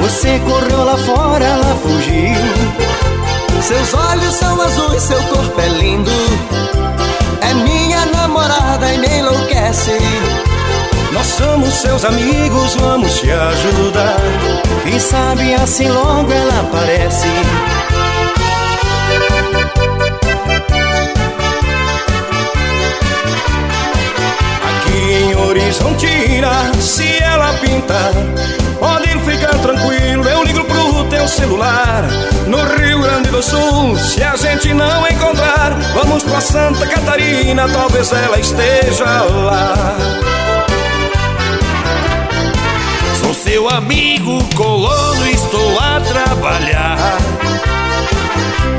Você 0.00 0.38
correu 0.38 0.84
lá 0.84 0.96
fora, 0.96 1.44
ela 1.44 1.76
fugiu. 1.82 3.60
Seus 3.60 3.92
olhos 3.92 4.32
são 4.34 4.62
azuis, 4.62 5.02
seu 5.02 5.20
corpo 5.24 5.60
é 5.60 5.66
lindo. 5.66 6.12
É 7.40 7.54
minha 7.54 8.06
namorada 8.06 8.92
e 8.92 8.98
me 8.98 9.18
enlouquece. 9.18 9.98
Nós 11.10 11.26
somos 11.26 11.74
seus 11.74 12.04
amigos, 12.04 12.76
vamos 12.76 13.18
te 13.18 13.28
ajudar. 13.32 14.20
Quem 14.84 15.00
sabe 15.00 15.54
assim 15.54 15.88
logo 15.88 16.32
ela 16.32 16.60
aparece. 16.60 17.26
Em 25.70 25.84
Horizontina, 25.84 26.72
se 26.80 27.22
ela 27.22 27.52
pintar, 27.54 28.12
pode 28.80 29.08
ficar 29.20 29.56
tranquilo, 29.58 30.28
eu 30.28 30.42
ligo 30.42 30.64
pro 30.64 31.04
teu 31.04 31.28
celular. 31.28 32.02
No 32.48 32.58
Rio 32.76 33.00
Grande 33.00 33.30
do 33.30 33.40
Sul, 33.40 33.96
se 33.96 34.20
a 34.22 34.34
gente 34.34 34.74
não 34.74 35.06
encontrar, 35.06 35.78
vamos 35.94 36.24
pra 36.24 36.40
Santa 36.40 36.86
Catarina, 36.88 37.68
talvez 37.68 38.10
ela 38.12 38.40
esteja 38.40 39.04
lá. 39.04 39.96
Sou 43.20 43.32
seu 43.32 43.68
amigo 43.70 44.42
colono, 44.56 45.26
estou 45.28 45.78
a 45.78 46.00
trabalhar. 46.00 47.16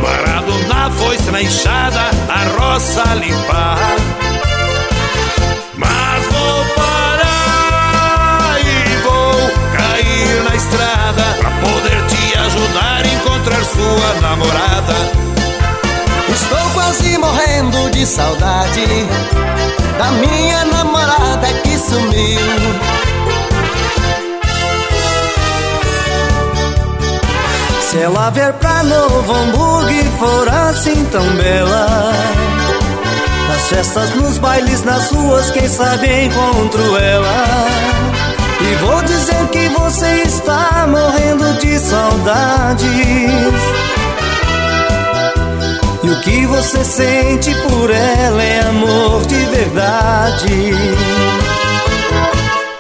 Parado 0.02 0.68
na 0.68 0.90
foice, 0.92 1.32
na 1.32 1.42
enxada, 1.42 2.02
a 2.28 2.60
roça 2.60 3.04
limpar. 3.16 4.11
Estrada 10.62 11.24
pra 11.40 11.50
poder 11.50 12.06
te 12.08 12.38
ajudar 12.38 13.02
a 13.04 13.08
encontrar 13.08 13.64
sua 13.66 14.22
namorada. 14.22 14.96
Estou 16.30 16.70
quase 16.74 17.18
morrendo 17.18 17.90
de 17.92 18.06
saudade 18.06 18.86
da 19.98 20.12
minha 20.12 20.66
namorada 20.66 21.48
que 21.64 21.78
sumiu. 21.78 22.40
Se 27.90 27.98
ela 27.98 28.30
ver 28.30 28.54
pra 28.54 28.84
Novo 28.84 29.34
Hamburgo 29.34 29.90
e 29.90 30.06
for 30.18 30.48
assim 30.48 31.04
tão 31.12 31.26
bela 31.36 32.14
Nas 33.50 33.68
festas, 33.68 34.16
nos 34.16 34.38
bailes, 34.38 34.82
nas 34.86 35.12
ruas, 35.12 35.52
quem 35.52 35.68
sabe 35.68 36.08
encontro 36.28 36.96
ela 36.96 38.21
E 38.64 38.76
vou 38.76 39.02
dizer 39.04 39.48
que 39.50 39.70
você 39.70 40.24
está 40.24 40.88
morrendo 40.88 41.54
de 41.60 41.80
saudades 41.80 42.88
E 46.04 46.10
o 46.10 46.22
que 46.22 46.46
você 46.46 46.84
sente 46.84 47.54
por 47.68 47.90
ela 47.90 48.44
é 48.44 48.62
amor 48.62 49.26
de 49.26 49.46
verdade 49.46 50.76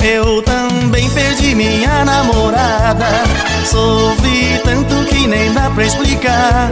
eu 0.03 0.41
também 0.41 1.07
perdi 1.11 1.53
minha 1.53 2.03
namorada. 2.03 3.05
Sofri 3.63 4.59
tanto 4.63 5.05
que 5.05 5.27
nem 5.27 5.53
dá 5.53 5.69
pra 5.69 5.85
explicar. 5.85 6.71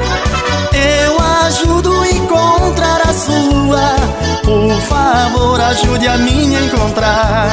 Eu 0.73 1.19
ajudo 1.45 1.93
a 2.01 2.09
encontrar 2.09 3.01
a 3.07 3.13
sua. 3.13 3.95
Por 4.43 4.81
favor, 4.81 5.61
ajude 5.61 6.07
a 6.07 6.17
minha 6.17 6.57
a 6.57 6.63
encontrar. 6.63 7.49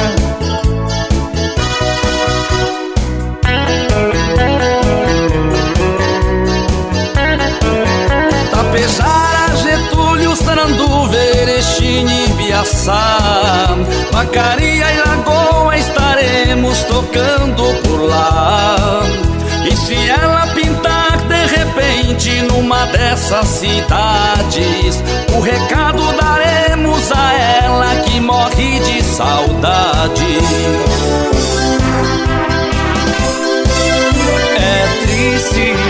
Verechini, 11.97 12.33
Piaçá 12.37 13.75
Vacaria 14.11 14.85
e 14.91 14.97
Lagoa 14.99 15.77
estaremos 15.77 16.83
tocando 16.83 17.63
por 17.83 18.01
lá. 18.01 19.01
E 19.69 19.75
se 19.75 19.95
ela 20.09 20.47
pintar 20.47 21.17
de 21.27 21.45
repente 21.45 22.41
numa 22.43 22.85
dessas 22.85 23.47
cidades 23.47 25.03
O 25.35 25.41
recado 25.41 26.01
daremos 26.13 27.11
a 27.11 27.33
ela 27.33 27.95
que 28.03 28.19
morre 28.19 28.79
de 28.79 29.03
saudade. 29.03 30.37
É 34.59 35.05
triste 35.05 35.86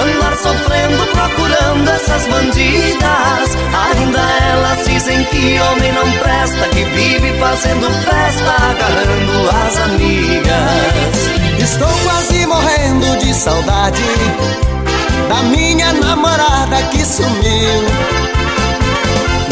andar 0.00 0.36
sofrendo 0.36 1.06
procurando 1.06 1.88
essas 1.90 2.26
bandidas. 2.26 3.56
Ainda 3.90 4.20
elas 4.52 4.86
dizem 4.86 5.24
que 5.24 5.58
homem 5.60 5.92
não 5.92 6.10
presta, 6.18 6.68
que 6.68 6.84
vive 6.84 7.38
fazendo 7.38 7.90
festa, 8.04 8.56
agarrando 8.70 9.50
as 9.66 9.78
amigas. 9.78 11.62
Estou 11.62 11.88
quase 12.04 12.46
morrendo 12.46 13.18
de 13.18 13.34
saudade 13.34 14.02
da 15.28 15.42
minha 15.42 15.92
namorada 15.92 16.82
que 16.90 17.04
sumiu. 17.04 17.84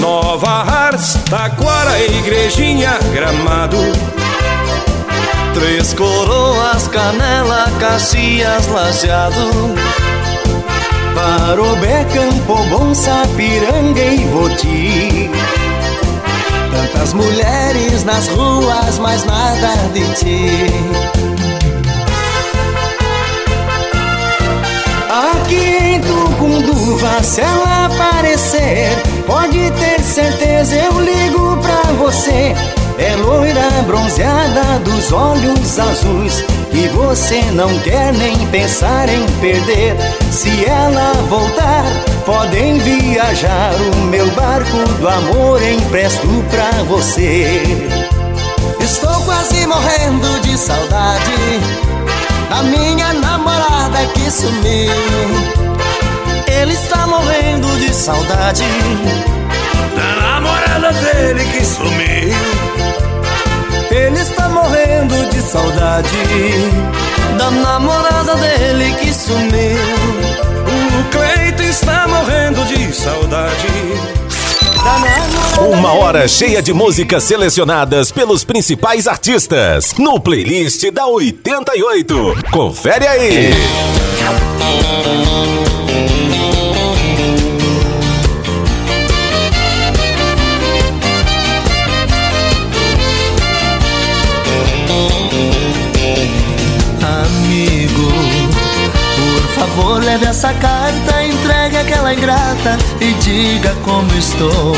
Nova 0.01 0.49
Ars, 0.49 1.19
Taquara, 1.29 1.99
Igrejinha, 2.01 2.99
Gramado. 3.13 3.79
Três 5.55 5.95
Coroas, 5.95 6.87
Canela, 6.89 7.67
Caxias, 7.81 8.67
Lajeado. 8.69 9.75
Parobé, 11.17 12.05
Campo 12.13 12.63
Bom, 12.69 12.95
Sapiranga 12.95 14.03
e 14.03 14.27
Voti. 14.27 15.31
Tantas 16.71 17.15
mulheres 17.15 18.05
nas 18.05 18.29
ruas, 18.29 18.99
mas 18.99 19.25
nada 19.25 19.73
de 19.95 20.05
ti. 20.15 20.67
Aqui 25.33 25.57
em 25.57 26.01
Tucunduva, 26.03 27.23
se 27.23 27.41
ela 27.41 27.87
aparecer, 27.87 28.91
pode 29.27 29.71
ter 29.71 30.03
certeza 30.03 30.75
eu 30.77 31.01
ligo 31.01 31.57
pra 31.63 31.93
você. 31.95 32.55
É 32.99 33.15
loira 33.17 33.69
bronzeada 33.87 34.79
dos 34.85 35.13
olhos 35.13 35.79
azuis 35.79 36.45
E 36.73 36.89
você 36.89 37.43
não 37.53 37.79
quer 37.81 38.13
nem 38.15 38.47
pensar 38.49 39.09
em 39.09 39.27
perder. 39.41 39.97
Se 40.31 40.65
ela 40.65 41.13
voltar, 41.29 41.85
podem 42.25 42.79
viajar 42.79 43.73
O 43.93 43.97
meu 44.07 44.31
barco 44.33 44.77
do 44.99 45.09
amor 45.09 45.63
empresto 45.63 46.27
pra 46.51 46.71
você. 46.85 47.63
Estou 48.81 49.21
quase 49.25 49.67
morrendo 49.67 50.41
de 50.41 50.57
saudade 50.57 51.61
Da 52.49 52.63
minha 52.63 53.13
namorada 53.13 54.07
que 54.15 54.31
sumiu. 54.31 55.67
Ele 56.47 56.73
está 56.73 57.07
morrendo 57.07 57.69
de 57.79 57.95
saudade. 57.95 58.65
Da 59.95 60.36
namorada 60.79 60.93
dele 60.93 61.45
que 61.45 61.65
sumiu 61.65 62.77
ele 63.91 64.21
está 64.21 64.49
morrendo 64.49 65.31
de 65.31 65.41
saudade 65.41 66.09
da 67.39 67.51
namorada 67.51 68.35
dele 68.37 68.95
que 69.01 69.13
sumiu. 69.13 69.79
O 70.99 71.05
Cleito 71.11 71.63
está 71.63 72.07
morrendo 72.07 72.65
de 72.67 72.93
saudade. 72.95 73.67
Uma 75.71 75.93
hora 75.95 76.29
cheia 76.29 76.61
de 76.61 76.73
músicas 76.73 77.25
selecionadas 77.25 78.13
pelos 78.13 78.45
principais 78.45 79.07
artistas 79.07 79.95
no 79.99 80.21
playlist 80.21 80.91
da 80.91 81.07
88. 81.07 82.37
Confere 82.51 83.07
aí. 83.07 83.51
Favor, 99.77 100.03
leve 100.03 100.25
essa 100.25 100.55
carta, 100.55 101.23
entregue 101.23 101.77
aquela 101.77 102.15
ingrata 102.15 102.79
e 102.99 103.13
diga 103.15 103.75
como 103.85 104.11
estou. 104.17 104.75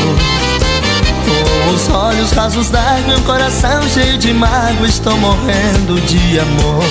Com 1.64 1.74
os 1.74 1.88
olhos 1.88 2.32
rasos 2.32 2.68
d'água 2.68 3.14
e 3.14 3.16
um 3.16 3.22
coração 3.22 3.88
cheio 3.88 4.18
de 4.18 4.32
mágoa, 4.32 4.86
estou 4.86 5.16
morrendo 5.18 6.00
de 6.00 6.40
amor. 6.40 6.84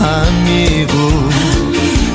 Amigo, 0.00 1.30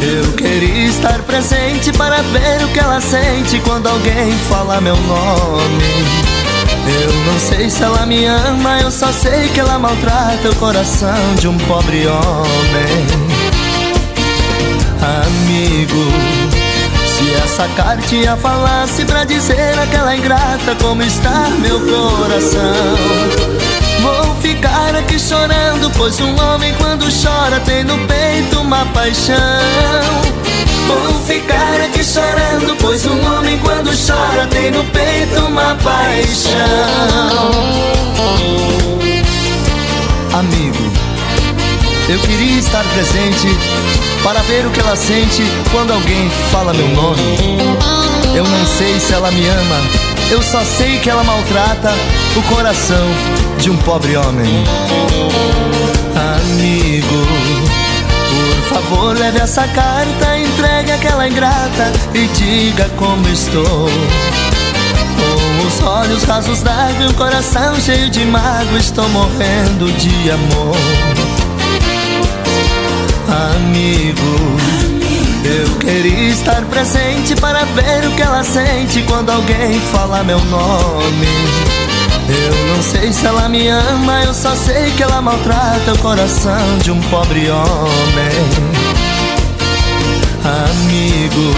eu 0.01 0.33
queria 0.33 0.85
estar 0.85 1.19
presente 1.19 1.93
para 1.93 2.17
ver 2.17 2.65
o 2.65 2.67
que 2.69 2.79
ela 2.79 2.99
sente 2.99 3.59
quando 3.61 3.87
alguém 3.87 4.31
fala 4.49 4.81
meu 4.81 4.97
nome. 4.97 5.83
Eu 7.01 7.13
não 7.31 7.39
sei 7.39 7.69
se 7.69 7.83
ela 7.83 8.05
me 8.05 8.25
ama, 8.25 8.81
eu 8.81 8.91
só 8.91 9.11
sei 9.11 9.47
que 9.49 9.59
ela 9.59 9.79
maltrata 9.79 10.49
o 10.49 10.55
coração 10.55 11.35
de 11.39 11.47
um 11.47 11.57
pobre 11.59 12.07
homem. 12.07 13.26
Amigo, 15.01 16.11
Se 17.05 17.33
essa 17.43 17.67
cartinha 17.75 18.35
falasse 18.37 19.05
pra 19.05 19.23
dizer 19.23 19.77
aquela 19.79 20.15
ingrata 20.15 20.75
como 20.81 21.01
está 21.01 21.49
meu 21.59 21.79
coração 21.79 22.97
Vou 24.01 24.35
ficar 24.41 24.95
aqui 24.95 25.19
chorando, 25.19 25.91
pois 25.97 26.19
um 26.19 26.35
homem 26.39 26.73
quando 26.75 27.05
chora 27.05 27.59
tem 27.61 27.83
no 27.83 27.97
peito 28.07 28.61
uma 28.61 28.85
paixão 28.87 29.35
Vou 30.87 31.13
ficar 31.25 31.81
aqui 31.81 32.01
chorando, 32.01 32.77
pois 32.79 33.05
um 33.05 33.37
homem 33.37 33.59
quando 33.59 33.89
chora 33.89 34.47
tem 34.47 34.71
no 34.71 34.85
peito 34.85 35.41
uma 35.41 35.75
paixão. 35.75 36.53
Amigo, 40.31 40.96
eu 42.09 42.19
queria 42.19 42.59
estar 42.59 42.83
presente 42.85 43.47
para 44.23 44.39
ver 44.43 44.65
o 44.65 44.71
que 44.71 44.79
ela 44.79 44.95
sente 44.95 45.43
quando 45.71 45.91
alguém 45.91 46.29
fala 46.51 46.73
meu 46.73 46.87
nome. 46.89 47.37
Eu 48.33 48.45
não 48.45 48.65
sei 48.65 48.99
se 48.99 49.13
ela 49.13 49.29
me 49.31 49.47
ama, 49.47 49.81
eu 50.31 50.41
só 50.41 50.63
sei 50.63 50.99
que 50.99 51.09
ela 51.09 51.23
maltrata 51.23 51.93
o 52.35 52.41
coração 52.53 53.07
de 53.59 53.69
um 53.69 53.77
pobre 53.77 54.15
homem. 54.15 54.63
Amigo, 56.35 57.27
por 58.29 58.75
favor, 58.75 59.17
leve 59.17 59.39
essa 59.39 59.67
carta, 59.67 60.37
entregue 60.37 60.91
aquela 60.91 61.27
ingrata 61.27 61.91
e 62.13 62.27
diga 62.27 62.89
como 62.95 63.27
estou. 63.27 63.89
Com 65.17 65.67
os 65.67 65.81
olhos 65.81 66.23
rasos 66.23 66.61
d'água 66.61 67.05
e 67.05 67.07
o 67.07 67.13
coração 67.15 67.75
cheio 67.81 68.09
de 68.09 68.23
mágoa, 68.25 68.77
estou 68.77 69.07
morrendo 69.09 69.91
de 69.93 70.31
amor. 70.31 71.37
Amigo, 73.27 74.57
eu 75.43 75.77
queria 75.79 76.29
estar 76.29 76.61
presente 76.65 77.35
para 77.35 77.65
ver 77.65 78.07
o 78.07 78.11
que 78.11 78.21
ela 78.21 78.43
sente 78.43 79.01
quando 79.03 79.29
alguém 79.31 79.79
fala 79.91 80.23
meu 80.23 80.39
nome. 80.45 81.27
Eu 82.29 82.75
não 82.75 82.81
sei 82.81 83.11
se 83.11 83.25
ela 83.25 83.49
me 83.49 83.67
ama, 83.67 84.23
eu 84.23 84.33
só 84.33 84.55
sei 84.55 84.91
que 84.91 85.03
ela 85.03 85.21
maltrata 85.21 85.93
o 85.93 85.97
coração 85.99 86.77
de 86.81 86.91
um 86.91 87.01
pobre 87.03 87.49
homem. 87.49 88.77
Amigo, 90.43 91.53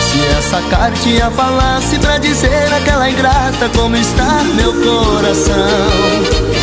se 0.00 0.20
essa 0.38 0.60
cartinha 0.62 1.30
falasse 1.30 1.98
pra 1.98 2.18
dizer 2.18 2.72
aquela 2.72 3.10
ingrata 3.10 3.68
como 3.74 3.96
está 3.96 4.42
meu 4.54 4.72
coração. 4.74 6.57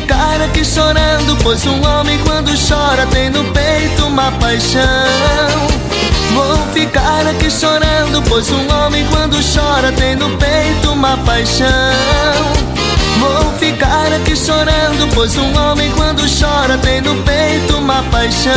Ficar 0.00 0.40
aqui 0.40 0.64
chorando, 0.64 1.36
pois 1.42 1.66
um 1.66 1.86
homem 1.86 2.18
quando 2.24 2.50
chora 2.66 3.06
tem 3.08 3.28
no 3.28 3.44
peito 3.52 4.06
uma 4.06 4.32
paixão. 4.32 4.80
Vou 6.32 6.56
ficar 6.72 7.26
aqui 7.26 7.50
chorando, 7.50 8.22
pois 8.26 8.50
um 8.50 8.66
homem 8.72 9.06
quando 9.10 9.36
chora 9.54 9.92
tem 9.92 10.16
no 10.16 10.30
peito 10.38 10.92
uma 10.92 11.18
paixão. 11.18 11.66
Vou 13.18 13.52
ficar 13.58 14.10
aqui 14.14 14.34
chorando, 14.34 15.06
pois 15.14 15.36
um 15.36 15.54
homem 15.58 15.92
quando 15.92 16.22
chora 16.22 16.78
tem 16.78 17.02
no 17.02 17.16
peito 17.22 17.76
uma 17.76 18.02
paixão. 18.04 18.54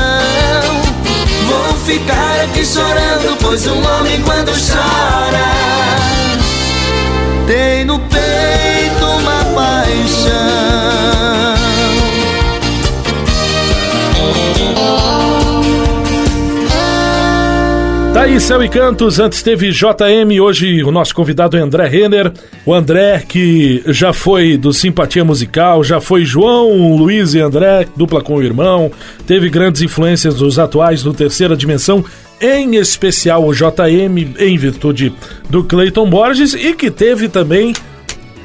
Vou 1.46 1.74
ficar 1.86 2.40
aqui 2.46 2.66
chorando, 2.66 3.38
pois 3.42 3.68
um 3.68 3.86
homem 3.86 4.22
quando 4.22 4.52
chora 4.52 5.44
tem 7.46 7.84
no 7.84 8.00
peito 8.00 8.73
aí, 18.34 18.40
Céu 18.40 18.64
e 18.64 18.70
Cantos. 18.70 19.20
Antes 19.20 19.44
teve 19.44 19.70
JM, 19.70 20.42
hoje 20.42 20.84
o 20.84 20.92
nosso 20.92 21.14
convidado 21.14 21.58
é 21.58 21.60
André 21.60 21.88
Renner. 21.88 22.32
O 22.66 22.74
André, 22.74 23.24
que 23.28 23.84
já 23.88 24.12
foi 24.14 24.58
do 24.58 24.74
Simpatia 24.74 25.24
Musical, 25.24 25.84
já 25.84 26.02
foi 26.02 26.26
João, 26.26 26.96
Luiz 26.96 27.34
e 27.34 27.40
André, 27.40 27.86
dupla 27.96 28.22
com 28.22 28.36
o 28.36 28.44
irmão. 28.44 28.92
Teve 29.28 29.50
grandes 29.50 29.82
influências 29.82 30.36
dos 30.36 30.58
atuais 30.58 31.04
do 31.04 31.14
Terceira 31.14 31.56
Dimensão, 31.56 32.04
em 32.42 32.76
especial 32.76 33.46
o 33.46 33.54
JM, 33.54 34.36
em 34.40 34.58
virtude 34.58 35.14
do 35.50 35.64
Clayton 35.64 36.10
Borges, 36.10 36.54
e 36.54 36.74
que 36.74 36.90
teve 36.90 37.28
também 37.30 37.74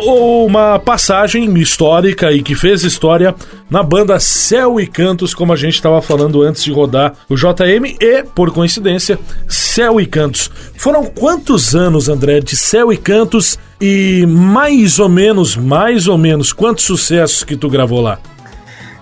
uma 0.00 0.78
passagem 0.78 1.52
histórica 1.58 2.30
e 2.32 2.42
que 2.42 2.54
fez 2.54 2.84
história 2.84 3.34
na 3.70 3.82
banda 3.82 4.18
Céu 4.20 4.80
e 4.80 4.86
Cantos, 4.86 5.34
como 5.34 5.52
a 5.52 5.56
gente 5.56 5.74
estava 5.74 6.00
falando 6.00 6.42
antes 6.42 6.62
de 6.62 6.72
rodar 6.72 7.14
o 7.28 7.36
JM 7.36 7.96
e, 8.00 8.22
por 8.22 8.52
coincidência, 8.52 9.18
Céu 9.48 10.00
e 10.00 10.06
Cantos. 10.06 10.50
Foram 10.76 11.04
quantos 11.04 11.74
anos, 11.74 12.08
André, 12.08 12.40
de 12.40 12.56
Céu 12.56 12.92
e 12.92 12.96
Cantos 12.96 13.58
e 13.80 14.24
mais 14.26 14.98
ou 14.98 15.08
menos, 15.08 15.56
mais 15.56 16.06
ou 16.06 16.16
menos, 16.16 16.52
quantos 16.52 16.84
sucessos 16.84 17.44
que 17.44 17.56
tu 17.56 17.68
gravou 17.68 18.00
lá? 18.00 18.18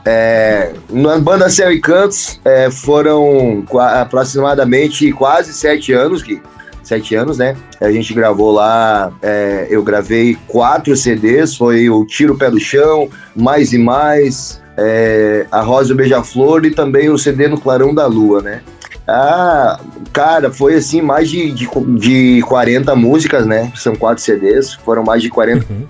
É, 0.04 0.72
na 0.88 1.18
banda 1.18 1.50
Céu 1.50 1.72
e 1.72 1.80
Cantos 1.80 2.40
é, 2.44 2.70
foram 2.70 3.64
aproximadamente 3.80 5.10
quase 5.12 5.52
sete 5.52 5.92
anos, 5.92 6.22
Gui 6.22 6.40
sete 6.86 7.14
anos, 7.14 7.38
né? 7.38 7.56
A 7.80 7.90
gente 7.90 8.14
gravou 8.14 8.52
lá, 8.52 9.12
é, 9.20 9.66
eu 9.68 9.82
gravei 9.82 10.36
quatro 10.46 10.96
CDs, 10.96 11.56
foi 11.56 11.90
o 11.90 12.04
Tiro 12.06 12.34
o 12.34 12.38
Pé 12.38 12.50
do 12.50 12.60
Chão, 12.60 13.08
Mais 13.34 13.72
e 13.72 13.78
Mais, 13.78 14.60
é, 14.76 15.46
A 15.50 15.62
Rosa 15.62 15.90
e 15.90 15.94
o 15.94 15.96
Beija-Flor 15.96 16.64
e 16.64 16.70
também 16.70 17.10
o 17.10 17.18
CD 17.18 17.48
no 17.48 17.60
Clarão 17.60 17.94
da 17.94 18.06
Lua, 18.06 18.40
né? 18.40 18.62
Ah, 19.08 19.80
cara, 20.12 20.50
foi 20.50 20.74
assim, 20.74 21.00
mais 21.00 21.28
de, 21.28 21.50
de, 21.52 21.68
de 21.98 22.42
40 22.42 22.94
músicas, 22.94 23.46
né? 23.46 23.72
São 23.74 23.94
quatro 23.94 24.22
CDs, 24.22 24.74
foram 24.74 25.04
mais 25.04 25.22
de 25.22 25.28
40 25.28 25.64
uhum. 25.68 25.86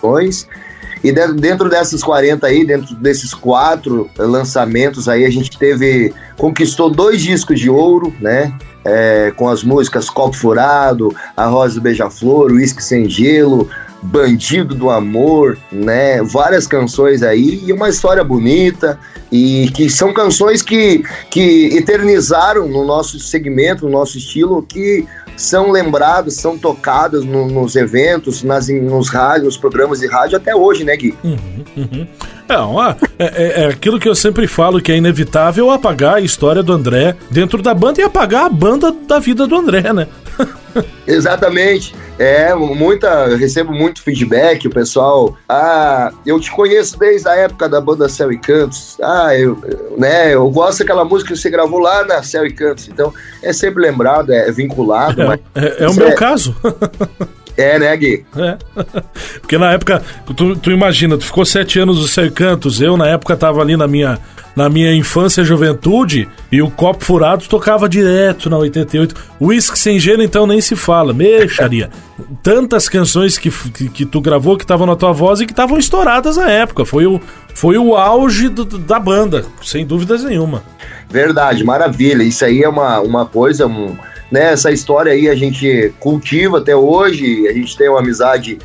E 1.04 1.12
dentro 1.12 1.68
dessas 1.68 2.02
40 2.02 2.46
aí, 2.46 2.64
dentro 2.64 2.94
desses 2.96 3.35
quatro 3.35 4.11
lançamentos 4.16 5.09
aí, 5.09 5.24
a 5.24 5.30
gente 5.30 5.56
teve. 5.59 6.12
conquistou 6.37 6.90
dois 6.90 7.22
discos 7.22 7.61
de 7.61 7.70
ouro, 7.70 8.14
né? 8.20 8.52
é, 8.87 9.32
com 9.37 9.48
as 9.48 9.64
músicas 9.64 10.09
Copo 10.09 10.37
Furado, 10.37 11.14
A 11.37 11.46
Rosa 11.46 11.74
do 11.74 11.80
Beija-Flor, 11.80 12.52
Whisky 12.52 12.82
Sem 12.82 13.09
Gelo, 13.09 13.68
Bandido 14.07 14.75
do 14.75 14.88
Amor, 14.88 15.59
né? 15.71 16.23
Várias 16.23 16.66
canções 16.66 17.23
aí 17.23 17.62
e 17.66 17.73
uma 17.73 17.88
história 17.88 18.23
bonita 18.23 18.99
e 19.31 19.69
que 19.75 19.90
são 19.90 20.12
canções 20.12 20.62
que, 20.62 21.03
que 21.31 21.77
eternizaram 21.77 22.69
no 22.69 22.85
nosso 22.85 23.19
segmento, 23.19 23.87
no 23.87 23.90
nosso 23.90 24.16
estilo, 24.19 24.62
que 24.62 25.05
são 25.37 25.71
lembradas, 25.71 26.35
são 26.35 26.57
tocadas 26.57 27.25
no, 27.25 27.47
nos 27.47 27.77
eventos, 27.77 28.42
nas, 28.42 28.69
nos 28.69 29.11
rádios, 29.11 29.45
nos 29.45 29.57
programas 29.57 30.01
de 30.01 30.07
rádio 30.07 30.37
até 30.37 30.55
hoje, 30.55 30.85
né, 30.85 30.97
Gui? 30.97 31.14
Uhum, 31.23 31.64
uhum. 31.77 32.07
Não, 32.49 32.83
é, 32.83 32.97
é, 33.19 33.62
é, 33.62 33.66
aquilo 33.66 33.99
que 33.99 34.09
eu 34.09 34.14
sempre 34.14 34.47
falo 34.47 34.81
que 34.81 34.92
é 34.92 34.97
inevitável 34.97 35.71
apagar 35.71 36.14
a 36.14 36.21
história 36.21 36.62
do 36.62 36.73
André 36.73 37.16
dentro 37.31 37.61
da 37.61 37.75
banda 37.75 38.01
e 38.01 38.05
apagar 38.05 38.47
a 38.47 38.49
banda 38.49 38.95
da 39.07 39.19
vida 39.19 39.47
do 39.47 39.57
André, 39.57 39.92
né? 39.92 40.07
Exatamente. 41.07 41.94
É, 42.18 42.55
muita, 42.55 43.37
recebo 43.37 43.72
muito 43.72 44.03
feedback, 44.03 44.66
o 44.66 44.70
pessoal, 44.70 45.37
ah, 45.49 46.11
eu 46.25 46.40
te 46.40 46.51
conheço 46.51 46.99
desde 46.99 47.29
a 47.29 47.35
época 47.35 47.68
da 47.68 47.81
banda 47.81 48.09
Céu 48.09 48.33
e 48.33 48.38
Cantos. 48.38 48.96
Ah, 49.03 49.37
eu, 49.37 49.59
né, 49.99 50.35
eu 50.35 50.49
gosto 50.51 50.79
daquela 50.79 51.05
música 51.05 51.35
que 51.35 51.38
você 51.38 51.51
gravou 51.51 51.79
lá 51.79 52.05
na 52.05 52.22
Céu 52.22 52.46
e 52.46 52.53
Cantos. 52.53 52.88
Então, 52.88 53.12
é 53.42 53.53
sempre 53.53 53.83
lembrado, 53.83 54.33
é 54.33 54.51
vinculado. 54.51 55.22
É, 55.22 55.40
é, 55.55 55.85
é 55.85 55.88
o 55.88 55.94
meu 55.94 56.09
é 56.09 56.12
caso. 56.12 56.57
É, 57.57 57.79
né, 57.79 57.97
Gui? 57.97 58.25
É. 58.37 58.57
Porque 59.40 59.57
na 59.57 59.73
época, 59.73 60.03
tu, 60.37 60.57
tu 60.57 60.71
imagina, 60.71 61.16
tu 61.16 61.25
ficou 61.25 61.45
sete 61.45 61.79
anos 61.79 61.99
no 61.99 62.07
Céu 62.07 62.27
e 62.27 62.31
Cantos, 62.31 62.81
eu 62.81 62.97
na 62.97 63.09
época 63.09 63.37
tava 63.37 63.62
ali 63.62 63.77
na 63.77 63.88
minha, 63.88 64.19
na 64.55 64.69
minha 64.69 64.95
infância 64.95 65.40
e 65.40 65.45
juventude, 65.45 66.29
e 66.53 66.61
o 66.61 66.71
Copo 66.71 67.03
Furado 67.03 67.45
tocava 67.47 67.88
direto 67.88 68.51
na 68.51 68.59
88. 68.59 69.14
Whisky 69.40 69.79
Sem 69.79 69.99
Gelo, 69.99 70.23
então, 70.23 70.47
nem 70.47 70.61
se 70.61 70.77
fala, 70.77 71.14
mexaria. 71.14 71.90
Tantas 72.42 72.88
canções 72.88 73.38
que, 73.38 73.51
que, 73.51 73.88
que 73.88 74.05
tu 74.05 74.21
gravou 74.21 74.57
que 74.57 74.64
estavam 74.64 74.87
na 74.87 74.97
tua 74.97 75.12
voz 75.12 75.40
e 75.40 75.47
que 75.47 75.53
estavam 75.53 75.79
estouradas 75.79 76.37
na 76.37 76.51
época. 76.51 76.85
Foi 76.85 77.07
o, 77.07 77.21
foi 77.55 77.79
o 77.79 77.95
auge 77.95 78.49
do, 78.49 78.64
da 78.64 78.99
banda, 79.01 79.47
sem 79.62 79.87
dúvidas 79.87 80.25
nenhuma. 80.25 80.62
Verdade, 81.09 81.64
maravilha. 81.64 82.23
Isso 82.23 82.45
aí 82.45 82.62
é 82.62 82.69
uma, 82.69 83.01
uma 83.01 83.25
coisa... 83.25 83.66
Um 83.66 83.97
né? 84.31 84.53
Essa 84.53 84.71
história 84.71 85.12
aí 85.12 85.29
a 85.29 85.35
gente 85.35 85.93
cultiva 85.99 86.59
até 86.59 86.75
hoje, 86.75 87.47
a 87.49 87.53
gente 87.53 87.77
tem 87.77 87.89
uma 87.89 88.01
amizade 88.01 88.59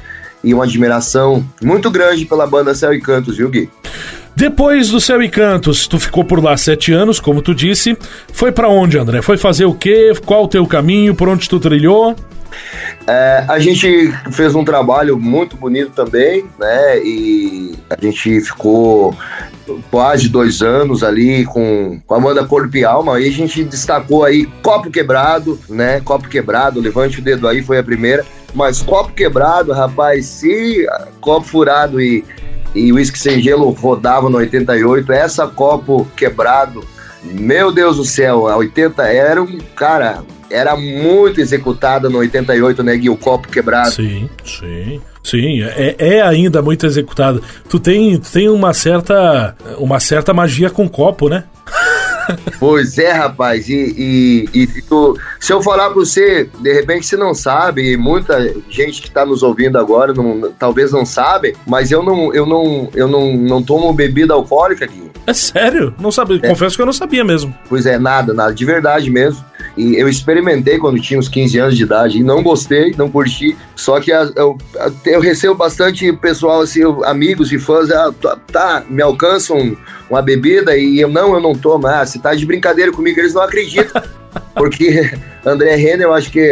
e 0.43 0.53
uma 0.53 0.63
admiração 0.63 1.45
muito 1.61 1.91
grande 1.91 2.25
pela 2.25 2.47
banda 2.47 2.73
Céu 2.73 2.93
e 2.93 2.99
Cantos, 2.99 3.37
viu, 3.37 3.49
Gui? 3.49 3.69
Depois 4.35 4.89
do 4.89 4.99
Céu 4.99 5.21
e 5.21 5.29
Cantos, 5.29 5.87
tu 5.87 5.99
ficou 5.99 6.23
por 6.23 6.43
lá 6.43 6.55
sete 6.55 6.91
anos, 6.91 7.19
como 7.19 7.41
tu 7.41 7.53
disse. 7.53 7.97
Foi 8.33 8.51
para 8.51 8.69
onde, 8.69 8.97
André? 8.97 9.21
Foi 9.21 9.37
fazer 9.37 9.65
o 9.65 9.73
quê? 9.73 10.13
Qual 10.25 10.45
o 10.45 10.47
teu 10.47 10.65
caminho? 10.65 11.13
Por 11.13 11.27
onde 11.27 11.47
tu 11.47 11.59
trilhou? 11.59 12.15
É, 13.07 13.45
a 13.47 13.59
gente 13.59 14.11
fez 14.31 14.53
um 14.55 14.63
trabalho 14.63 15.17
muito 15.17 15.55
bonito 15.55 15.91
também, 15.91 16.45
né? 16.59 16.99
E 16.99 17.75
a 17.89 17.99
gente 17.99 18.41
ficou 18.41 19.15
quase 19.89 20.29
dois 20.29 20.61
anos 20.61 21.03
ali 21.03 21.45
com, 21.45 21.99
com 22.05 22.15
a 22.15 22.19
banda 22.19 22.45
Corpo 22.45 22.75
e 22.77 22.85
Alma. 22.85 23.15
Aí 23.15 23.27
a 23.27 23.31
gente 23.31 23.63
destacou 23.63 24.23
aí 24.23 24.45
Copo 24.61 24.89
Quebrado, 24.91 25.59
né? 25.69 25.99
Copo 26.01 26.27
Quebrado, 26.27 26.79
levante 26.79 27.19
o 27.19 27.23
dedo 27.23 27.47
aí, 27.47 27.61
foi 27.61 27.79
a 27.79 27.83
primeira. 27.83 28.25
Mas 28.53 28.81
Copo 28.81 29.13
Quebrado, 29.13 29.71
rapaz, 29.71 30.25
se 30.25 30.85
Copo 31.19 31.47
Furado 31.47 32.01
e, 32.01 32.23
e 32.75 32.91
Whisky 32.91 33.17
Sem 33.17 33.41
Gelo 33.41 33.69
rodava 33.71 34.29
no 34.29 34.37
88, 34.37 35.11
essa 35.11 35.47
Copo 35.47 36.07
Quebrado, 36.15 36.83
meu 37.23 37.71
Deus 37.71 37.97
do 37.97 38.05
céu, 38.05 38.47
a 38.47 38.57
80 38.57 39.03
era 39.03 39.41
um, 39.41 39.57
cara, 39.75 40.23
era 40.49 40.75
muito 40.75 41.39
executada 41.39 42.09
no 42.09 42.19
88, 42.19 42.83
né, 42.83 42.97
Gui? 42.97 43.09
O 43.09 43.17
Copo 43.17 43.47
Quebrado. 43.47 43.91
Sim, 43.91 44.29
sim. 44.43 45.01
Sim, 45.23 45.61
é, 45.61 45.95
é 45.99 46.21
ainda 46.21 46.61
muito 46.61 46.85
executado. 46.85 47.43
Tu 47.69 47.79
tem, 47.79 48.17
tu 48.17 48.31
tem 48.31 48.49
uma 48.49 48.73
certa 48.73 49.55
uma 49.77 49.99
certa 49.99 50.33
magia 50.33 50.69
com 50.69 50.89
copo, 50.89 51.29
né? 51.29 51.43
Pois 52.59 52.97
é, 52.97 53.11
rapaz. 53.11 53.67
E, 53.69 54.47
e, 54.53 54.59
e 54.61 54.81
tu, 54.83 55.17
se 55.39 55.51
eu 55.51 55.61
falar 55.61 55.85
pra 55.85 55.95
você, 55.95 56.49
de 56.59 56.73
repente 56.73 57.05
você 57.05 57.17
não 57.17 57.33
sabe, 57.33 57.93
e 57.93 57.97
muita 57.97 58.53
gente 58.69 59.01
que 59.01 59.09
tá 59.11 59.25
nos 59.25 59.43
ouvindo 59.43 59.77
agora 59.77 60.13
não, 60.13 60.51
talvez 60.57 60.91
não 60.91 61.05
sabe, 61.05 61.55
mas 61.65 61.91
eu 61.91 62.03
não, 62.03 62.33
eu 62.33 62.45
não, 62.45 62.89
eu 62.93 63.07
não, 63.07 63.35
não 63.35 63.63
tomo 63.63 63.91
bebida 63.93 64.33
alcoólica 64.33 64.85
aqui. 64.85 65.09
É 65.25 65.33
sério? 65.33 65.93
Não 65.99 66.11
sabia. 66.11 66.39
É. 66.41 66.47
Confesso 66.47 66.75
que 66.75 66.81
eu 66.81 66.85
não 66.85 66.93
sabia 66.93 67.23
mesmo. 67.23 67.55
Pois 67.69 67.85
é, 67.85 67.97
nada, 67.97 68.33
nada, 68.33 68.53
de 68.53 68.65
verdade 68.65 69.09
mesmo. 69.09 69.43
E 69.77 69.95
eu 69.95 70.09
experimentei 70.09 70.77
quando 70.77 70.99
tinha 70.99 71.19
uns 71.19 71.29
15 71.29 71.59
anos 71.59 71.77
de 71.77 71.83
idade 71.83 72.19
e 72.19 72.23
não 72.23 72.43
gostei, 72.43 72.93
não 72.97 73.09
curti. 73.09 73.57
Só 73.75 73.99
que 73.99 74.11
eu, 74.11 74.57
eu 75.05 75.19
recebo 75.21 75.55
bastante 75.55 76.11
pessoal, 76.13 76.61
assim, 76.61 76.81
amigos 77.05 77.51
e 77.51 77.59
fãs, 77.59 77.89
ah, 77.89 78.13
tá, 78.21 78.37
tá, 78.51 78.83
me 78.89 79.01
alcançam 79.01 79.77
uma 80.09 80.21
bebida 80.21 80.75
e 80.75 80.99
eu 80.99 81.09
não, 81.09 81.33
eu 81.33 81.39
não 81.39 81.53
tomo. 81.53 81.87
Ah, 81.87 82.05
você 82.05 82.19
tá 82.19 82.35
de 82.35 82.45
brincadeira 82.45 82.91
comigo, 82.91 83.19
eles 83.19 83.33
não 83.33 83.41
acreditam. 83.41 84.01
Porque 84.55 85.11
André 85.45 85.75
Renner, 85.75 86.07
eu 86.07 86.13
acho 86.13 86.31
que 86.31 86.49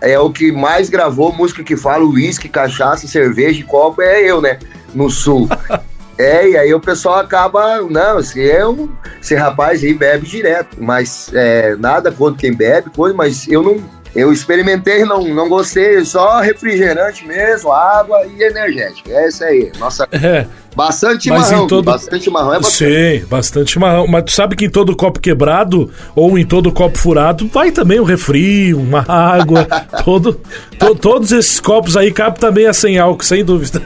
é 0.00 0.18
o 0.18 0.30
que 0.30 0.50
mais 0.50 0.88
gravou 0.88 1.32
música 1.32 1.62
que 1.62 1.76
fala 1.76 2.04
uísque, 2.04 2.48
cachaça, 2.48 3.06
cerveja 3.06 3.60
e 3.60 3.64
copo, 3.64 4.02
é 4.02 4.22
eu, 4.22 4.40
né? 4.40 4.58
No 4.94 5.10
sul. 5.10 5.48
É, 6.20 6.50
e 6.50 6.56
aí 6.58 6.74
o 6.74 6.80
pessoal 6.80 7.16
acaba, 7.16 7.80
não, 7.80 8.20
esse, 8.20 8.50
é 8.50 8.66
um, 8.66 8.90
esse 9.18 9.34
rapaz 9.34 9.82
aí 9.82 9.94
bebe 9.94 10.26
direto, 10.26 10.76
mas 10.78 11.30
é, 11.32 11.74
nada 11.76 12.12
contra 12.12 12.38
quem 12.38 12.52
bebe, 12.52 12.90
coisa, 12.90 13.16
mas 13.16 13.48
eu 13.48 13.62
não, 13.62 13.82
eu 14.14 14.32
experimentei, 14.32 15.04
não, 15.04 15.22
não 15.22 15.48
gostei, 15.48 16.04
só 16.04 16.40
refrigerante 16.40 17.26
mesmo, 17.26 17.70
água 17.70 18.26
e 18.26 18.42
energético. 18.42 19.10
É 19.10 19.28
isso 19.28 19.44
aí. 19.44 19.70
Nossa. 19.78 20.08
É. 20.12 20.46
Bastante 20.74 21.24
chimarrão, 21.24 21.66
todo... 21.66 21.84
bastante 21.84 22.24
chimarrão 22.24 22.54
é 22.54 22.60
bastante. 22.60 23.20
Sim, 23.20 23.26
bastante 23.26 23.72
chimarrão. 23.72 24.06
Mas 24.06 24.24
tu 24.24 24.30
sabe 24.30 24.54
que 24.54 24.66
em 24.66 24.70
todo 24.70 24.94
copo 24.96 25.18
quebrado 25.18 25.90
ou 26.14 26.38
em 26.38 26.46
todo 26.46 26.70
copo 26.70 26.96
furado 26.96 27.48
vai 27.48 27.72
também 27.72 27.98
um 27.98 28.04
refri, 28.04 28.72
uma 28.72 29.04
água, 29.10 29.66
todo, 30.04 30.40
to, 30.78 30.94
todos 30.94 31.32
esses 31.32 31.58
copos 31.58 31.96
aí 31.96 32.12
cabem 32.12 32.40
também 32.40 32.66
a 32.66 32.72
sem 32.72 32.98
álcool, 32.98 33.24
sem 33.24 33.44
dúvida. 33.44 33.82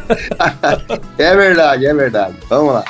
é 1.16 1.36
verdade, 1.36 1.86
é 1.86 1.94
verdade. 1.94 2.34
Vamos 2.48 2.74
lá. 2.74 2.84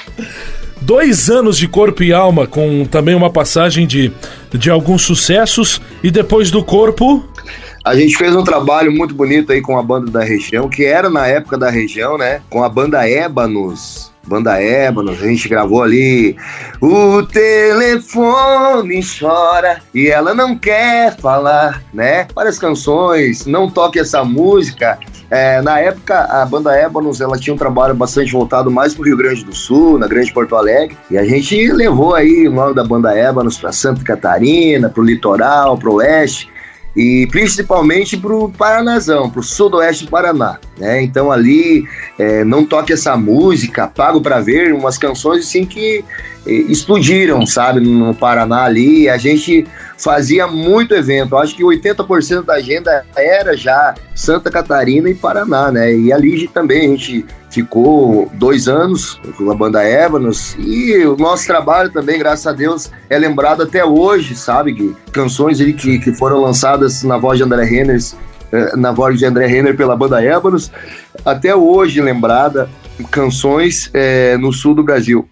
Dois 0.80 1.30
anos 1.30 1.56
de 1.56 1.66
corpo 1.66 2.02
e 2.02 2.12
alma, 2.12 2.46
com 2.46 2.84
também 2.84 3.14
uma 3.14 3.30
passagem 3.30 3.86
de, 3.86 4.12
de 4.52 4.70
alguns 4.70 5.02
sucessos. 5.02 5.80
E 6.02 6.10
depois 6.10 6.50
do 6.50 6.62
corpo. 6.62 7.24
A 7.84 7.94
gente 7.94 8.16
fez 8.16 8.34
um 8.34 8.42
trabalho 8.42 8.90
muito 8.90 9.14
bonito 9.14 9.52
aí 9.52 9.60
com 9.60 9.78
a 9.78 9.82
banda 9.82 10.10
da 10.10 10.24
região, 10.24 10.68
que 10.68 10.84
era 10.84 11.10
na 11.10 11.26
época 11.26 11.58
da 11.58 11.70
região, 11.70 12.16
né? 12.16 12.40
Com 12.48 12.62
a 12.62 12.68
banda 12.68 13.06
Ébanos. 13.08 14.12
Banda 14.26 14.58
Ébanos, 14.58 15.22
a 15.22 15.26
gente 15.26 15.48
gravou 15.48 15.82
ali. 15.82 16.34
O 16.80 17.22
telefone 17.24 19.00
chora 19.02 19.82
e 19.94 20.08
ela 20.08 20.34
não 20.34 20.56
quer 20.56 21.14
falar, 21.18 21.82
né? 21.92 22.26
Várias 22.34 22.58
canções, 22.58 23.44
não 23.44 23.70
toque 23.70 23.98
essa 23.98 24.24
música. 24.24 24.98
É, 25.34 25.60
na 25.62 25.80
época, 25.80 26.16
a 26.26 26.46
banda 26.46 26.72
Ébanos 26.76 27.20
ela 27.20 27.36
tinha 27.36 27.52
um 27.52 27.58
trabalho 27.58 27.92
bastante 27.92 28.30
voltado 28.30 28.70
mais 28.70 28.94
para 28.94 29.02
o 29.02 29.04
Rio 29.04 29.16
Grande 29.16 29.44
do 29.44 29.52
Sul, 29.52 29.98
na 29.98 30.06
Grande 30.06 30.32
Porto 30.32 30.54
Alegre, 30.54 30.96
e 31.10 31.18
a 31.18 31.24
gente 31.24 31.72
levou 31.72 32.14
aí 32.14 32.46
o 32.46 32.52
nome 32.52 32.72
da 32.72 32.84
banda 32.84 33.12
Ébanos 33.18 33.58
para 33.58 33.72
Santa 33.72 34.04
Catarina, 34.04 34.88
para 34.88 35.02
o 35.02 35.04
litoral, 35.04 35.76
para 35.76 35.90
o 35.90 35.94
oeste 35.94 36.53
e 36.96 37.26
principalmente 37.30 38.16
para 38.16 38.34
o 38.34 38.48
Paranazão, 38.48 39.28
para 39.28 39.40
o 39.40 39.42
sudoeste 39.42 40.04
do 40.04 40.10
Paraná. 40.10 40.58
Né? 40.78 41.02
Então 41.02 41.30
ali 41.30 41.88
é, 42.18 42.44
não 42.44 42.64
toque 42.64 42.92
essa 42.92 43.16
música, 43.16 43.88
pago 43.88 44.20
para 44.20 44.40
ver 44.40 44.72
umas 44.72 44.96
canções 44.96 45.46
assim 45.46 45.64
que 45.64 46.04
é, 46.46 46.52
explodiram, 46.52 47.44
sabe, 47.46 47.80
no 47.80 48.14
Paraná 48.14 48.64
ali. 48.64 49.08
A 49.08 49.16
gente 49.16 49.66
fazia 49.98 50.46
muito 50.46 50.94
evento. 50.94 51.36
Acho 51.36 51.56
que 51.56 51.64
80% 51.64 52.44
da 52.44 52.54
agenda 52.54 53.04
era 53.16 53.56
já 53.56 53.94
Santa 54.14 54.50
Catarina 54.50 55.08
e 55.08 55.14
Paraná, 55.14 55.72
né? 55.72 55.94
E 55.96 56.12
ali 56.12 56.46
também 56.48 56.86
a 56.86 56.88
gente 56.90 57.24
ficou 57.54 58.28
dois 58.34 58.66
anos 58.66 59.20
com 59.38 59.48
a 59.48 59.54
banda 59.54 59.82
Ébanos 59.82 60.56
e 60.58 61.06
o 61.06 61.16
nosso 61.16 61.46
trabalho 61.46 61.88
também, 61.90 62.18
graças 62.18 62.46
a 62.48 62.52
Deus, 62.52 62.90
é 63.08 63.16
lembrado 63.16 63.62
até 63.62 63.84
hoje, 63.84 64.34
sabe? 64.34 64.74
Que 64.74 64.96
canções 65.12 65.60
ali 65.60 65.72
que, 65.72 66.00
que 66.00 66.12
foram 66.12 66.40
lançadas 66.40 67.04
na 67.04 67.16
voz 67.16 67.38
de 67.38 67.44
André 67.44 67.64
Renner, 67.64 68.00
eh, 68.50 68.76
na 68.76 68.90
voz 68.90 69.18
de 69.18 69.24
André 69.24 69.46
Renner 69.46 69.76
pela 69.76 69.96
banda 69.96 70.22
Ébanos, 70.22 70.72
até 71.24 71.54
hoje 71.54 72.00
lembrada 72.00 72.68
canções 73.10 73.88
é, 73.94 74.36
no 74.36 74.52
sul 74.52 74.74
do 74.74 74.82
Brasil. 74.82 75.28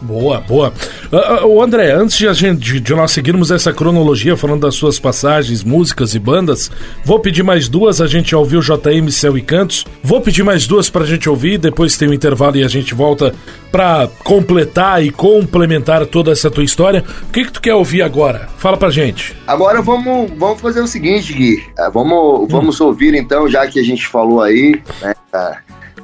Boa, 0.00 0.40
boa. 0.40 0.72
Uh, 1.10 1.46
uh, 1.46 1.62
André, 1.62 1.92
antes 1.92 2.16
de, 2.16 2.28
a 2.28 2.32
gente, 2.32 2.60
de, 2.60 2.80
de, 2.80 2.94
nós 2.94 3.10
seguirmos 3.10 3.50
essa 3.50 3.72
cronologia 3.72 4.36
falando 4.36 4.62
das 4.62 4.74
suas 4.74 4.98
passagens, 4.98 5.64
músicas 5.64 6.14
e 6.14 6.18
bandas, 6.18 6.70
vou 7.04 7.18
pedir 7.18 7.42
mais 7.42 7.68
duas, 7.68 8.00
a 8.00 8.06
gente 8.06 8.32
já 8.32 8.38
ouviu 8.38 8.60
JM, 8.60 9.10
Céu 9.10 9.38
e 9.38 9.42
Cantos. 9.42 9.86
Vou 10.02 10.20
pedir 10.20 10.42
mais 10.42 10.66
duas 10.66 10.90
pra 10.90 11.04
gente 11.04 11.28
ouvir, 11.28 11.58
depois 11.58 11.96
tem 11.96 12.08
o 12.08 12.10
um 12.10 12.14
intervalo 12.14 12.56
e 12.56 12.64
a 12.64 12.68
gente 12.68 12.94
volta 12.94 13.34
pra 13.72 14.08
completar 14.22 15.02
e 15.02 15.10
complementar 15.10 16.06
toda 16.06 16.30
essa 16.30 16.50
tua 16.50 16.64
história. 16.64 17.04
O 17.28 17.32
que, 17.32 17.44
que 17.44 17.52
tu 17.52 17.60
quer 17.60 17.74
ouvir 17.74 18.02
agora? 18.02 18.48
Fala 18.58 18.76
pra 18.76 18.90
gente. 18.90 19.34
Agora 19.46 19.80
vamos, 19.80 20.30
vamos 20.36 20.60
fazer 20.60 20.80
o 20.80 20.86
seguinte, 20.86 21.32
Gui. 21.32 21.64
É, 21.78 21.90
vamos, 21.90 22.50
vamos 22.50 22.80
hum. 22.80 22.86
ouvir 22.86 23.14
então, 23.14 23.48
já 23.48 23.66
que 23.66 23.80
a 23.80 23.84
gente 23.84 24.06
falou 24.06 24.42
aí, 24.42 24.80
né? 25.00 25.14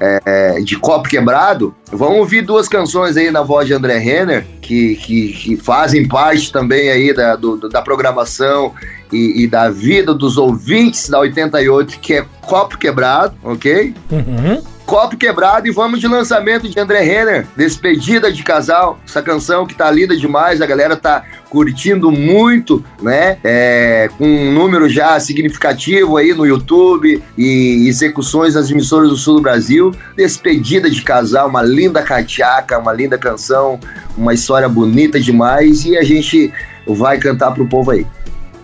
É, 0.02 0.60
de 0.60 0.76
copo 0.76 1.08
quebrado, 1.08 1.74
vamos 1.90 2.18
ouvir 2.18 2.42
duas 2.42 2.66
canções 2.66 3.16
aí 3.16 3.30
na 3.30 3.42
voz 3.42 3.66
de 3.66 3.74
André 3.74 3.98
Renner, 3.98 4.44
que, 4.60 4.96
que, 4.96 5.32
que 5.32 5.56
fazem 5.56 6.08
parte 6.08 6.52
também 6.52 6.90
aí 6.90 7.14
da, 7.14 7.36
do, 7.36 7.68
da 7.68 7.80
programação 7.80 8.72
e, 9.12 9.44
e, 9.44 9.46
da 9.46 9.70
vida 9.70 10.12
dos 10.12 10.36
ouvintes 10.36 11.08
da 11.08 11.20
88, 11.20 12.00
que 12.00 12.14
é 12.14 12.26
Copo 12.40 12.78
Quebrado, 12.78 13.36
ok? 13.44 13.94
Uhum. 14.10 14.62
Copo 14.86 15.16
Quebrado 15.16 15.66
e 15.66 15.70
vamos 15.70 16.00
de 16.00 16.08
lançamento 16.08 16.68
de 16.68 16.78
André 16.78 17.00
Renner, 17.00 17.46
Despedida 17.56 18.32
de 18.32 18.42
Casal, 18.42 18.98
essa 19.06 19.22
canção 19.22 19.66
que 19.66 19.74
tá 19.74 19.90
linda 19.90 20.16
demais, 20.16 20.60
a 20.60 20.66
galera 20.66 20.96
tá 20.96 21.24
curtindo 21.48 22.10
muito, 22.10 22.84
né? 23.00 23.38
É, 23.44 24.08
com 24.16 24.24
um 24.24 24.52
número 24.52 24.88
já 24.88 25.18
significativo 25.20 26.16
aí 26.16 26.32
no 26.32 26.46
YouTube 26.46 27.22
e 27.36 27.86
execuções 27.88 28.54
nas 28.54 28.70
emissoras 28.70 29.10
do 29.10 29.16
sul 29.16 29.36
do 29.36 29.42
Brasil. 29.42 29.94
Despedida 30.16 30.90
de 30.90 31.02
Casal, 31.02 31.48
uma 31.48 31.62
linda 31.62 32.02
cachaca, 32.02 32.78
uma 32.78 32.92
linda 32.92 33.18
canção, 33.18 33.78
uma 34.16 34.32
história 34.32 34.68
bonita 34.68 35.20
demais 35.20 35.84
e 35.84 35.96
a 35.96 36.02
gente 36.02 36.52
vai 36.86 37.18
cantar 37.18 37.52
pro 37.52 37.66
povo 37.66 37.90
aí. 37.90 38.06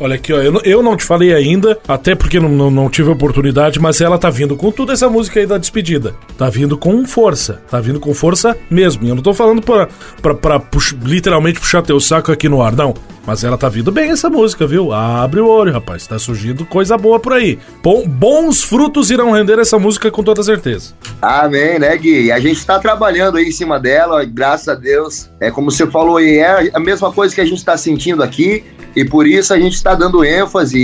Olha 0.01 0.15
aqui, 0.15 0.33
ó, 0.33 0.37
eu, 0.37 0.61
eu 0.65 0.83
não 0.83 0.97
te 0.97 1.05
falei 1.05 1.35
ainda, 1.35 1.79
até 1.87 2.15
porque 2.15 2.39
não, 2.39 2.49
não, 2.49 2.71
não, 2.71 2.89
tive 2.89 3.11
oportunidade, 3.11 3.81
mas 3.81 4.01
ela 4.01 4.17
tá 4.17 4.31
vindo 4.31 4.57
com 4.57 4.71
toda 4.71 4.93
essa 4.93 5.09
música 5.09 5.41
aí 5.41 5.47
da 5.47 5.59
despedida. 5.59 6.15
Tá 6.37 6.49
vindo 6.49 6.79
com 6.79 7.05
força, 7.05 7.61
tá 7.69 7.81
vindo 7.81 7.99
com 7.99 8.15
força 8.15 8.57
mesmo. 8.71 9.05
E 9.05 9.09
eu 9.09 9.17
não 9.17 9.23
tô 9.23 9.35
falando 9.35 9.61
pra, 9.61 9.89
pra, 10.23 10.35
pra 10.35 10.61
pux, 10.61 10.95
literalmente 11.03 11.59
puxar 11.59 11.83
teu 11.83 11.99
saco 11.99 12.31
aqui 12.31 12.49
no 12.49 12.63
ar, 12.63 12.77
não. 12.77 12.95
Mas 13.29 13.45
ela 13.45 13.59
tá 13.59 13.69
vindo 13.69 13.93
bem 13.93 14.11
essa 14.11 14.31
música, 14.31 14.67
viu? 14.67 14.91
Abre 14.91 15.39
o 15.41 15.47
olho, 15.47 15.71
rapaz. 15.71 16.07
Tá 16.07 16.19
surgindo 16.19 16.65
coisa 16.65 16.97
boa 16.97 17.21
por 17.21 17.35
aí. 17.35 17.59
Bom, 17.83 18.09
bons 18.09 18.63
frutos 18.63 19.11
irão 19.11 19.33
render 19.33 19.59
essa 19.59 19.79
música 19.79 20.11
com 20.11 20.23
toda 20.23 20.43
certeza. 20.43 20.95
Amém, 21.21 21.79
né, 21.79 21.95
Gui? 21.99 22.33
A 22.33 22.41
gente 22.41 22.65
tá 22.65 22.79
trabalhando 22.79 23.37
aí 23.37 23.45
em 23.45 23.53
cima 23.53 23.79
dela, 23.79 24.25
graças 24.25 24.69
a 24.69 24.75
Deus. 24.75 25.29
É 25.41 25.51
como 25.51 25.71
você 25.71 25.87
falou 25.87 26.17
aí, 26.17 26.39
é 26.39 26.71
a 26.73 26.81
mesma 26.81 27.13
coisa 27.13 27.35
que 27.35 27.41
a 27.43 27.45
gente 27.45 27.63
tá 27.63 27.77
sentindo 27.77 28.23
aqui. 28.23 28.65
E 28.97 29.05
por 29.05 29.27
isso 29.27 29.53
a 29.53 29.59
gente 29.59 29.75
está 29.75 29.95
dando 29.95 30.25
ênfase 30.25 30.79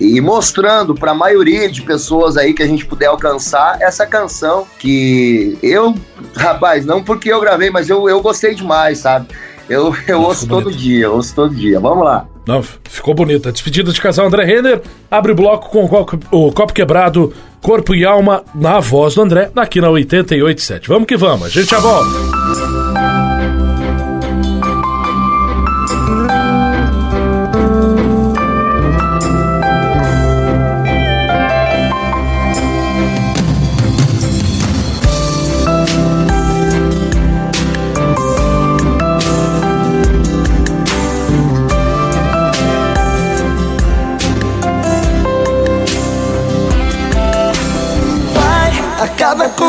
e, 0.00 0.16
e 0.16 0.20
mostrando 0.20 0.94
para 0.94 1.12
a 1.12 1.14
maioria 1.14 1.70
de 1.70 1.82
pessoas 1.82 2.36
aí 2.36 2.52
que 2.52 2.62
a 2.62 2.66
gente 2.66 2.84
puder 2.84 3.06
alcançar 3.06 3.80
essa 3.80 4.06
canção 4.06 4.66
que 4.78 5.58
eu, 5.62 5.94
rapaz, 6.36 6.84
não 6.84 7.02
porque 7.02 7.32
eu 7.32 7.40
gravei, 7.40 7.70
mas 7.70 7.88
eu, 7.88 8.08
eu 8.08 8.20
gostei 8.20 8.54
demais, 8.54 8.98
sabe? 8.98 9.28
Eu, 9.68 9.94
eu 10.06 10.20
ouço 10.20 10.46
todo 10.46 10.64
bonito. 10.64 10.78
dia, 10.78 11.10
ouço 11.10 11.34
todo 11.34 11.54
dia. 11.54 11.80
Vamos 11.80 12.04
lá. 12.04 12.26
Não, 12.46 12.62
ficou 12.62 13.14
bonita. 13.14 13.50
Despedida 13.50 13.92
de 13.92 14.00
casal 14.00 14.26
André 14.26 14.44
Renner. 14.44 14.82
Abre 15.10 15.32
o 15.32 15.34
bloco 15.34 15.70
com 15.70 15.84
o 16.30 16.52
copo 16.52 16.74
quebrado, 16.74 17.32
corpo 17.62 17.94
e 17.94 18.04
alma, 18.04 18.44
na 18.54 18.80
voz 18.80 19.14
do 19.14 19.22
André, 19.22 19.50
aqui 19.56 19.80
na 19.80 19.88
887. 19.88 20.88
Vamos 20.88 21.06
que 21.06 21.16
vamos, 21.16 21.46
a 21.46 21.48
gente 21.48 21.70
já 21.70 21.78
volta. 21.80 23.43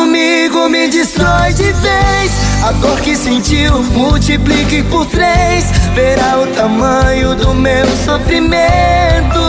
Comigo, 0.05 0.69
me 0.69 0.87
destrói 0.87 1.51
de 1.53 1.71
vez. 1.73 2.31
A 2.63 2.71
dor 2.73 2.99
que 3.01 3.15
sentiu, 3.15 3.81
multiplique 3.93 4.83
por 4.83 5.07
três. 5.07 5.65
Verá 5.95 6.39
o 6.39 6.47
tamanho 6.47 7.35
do 7.35 7.53
meu 7.55 7.85
sofrimento. 8.05 9.39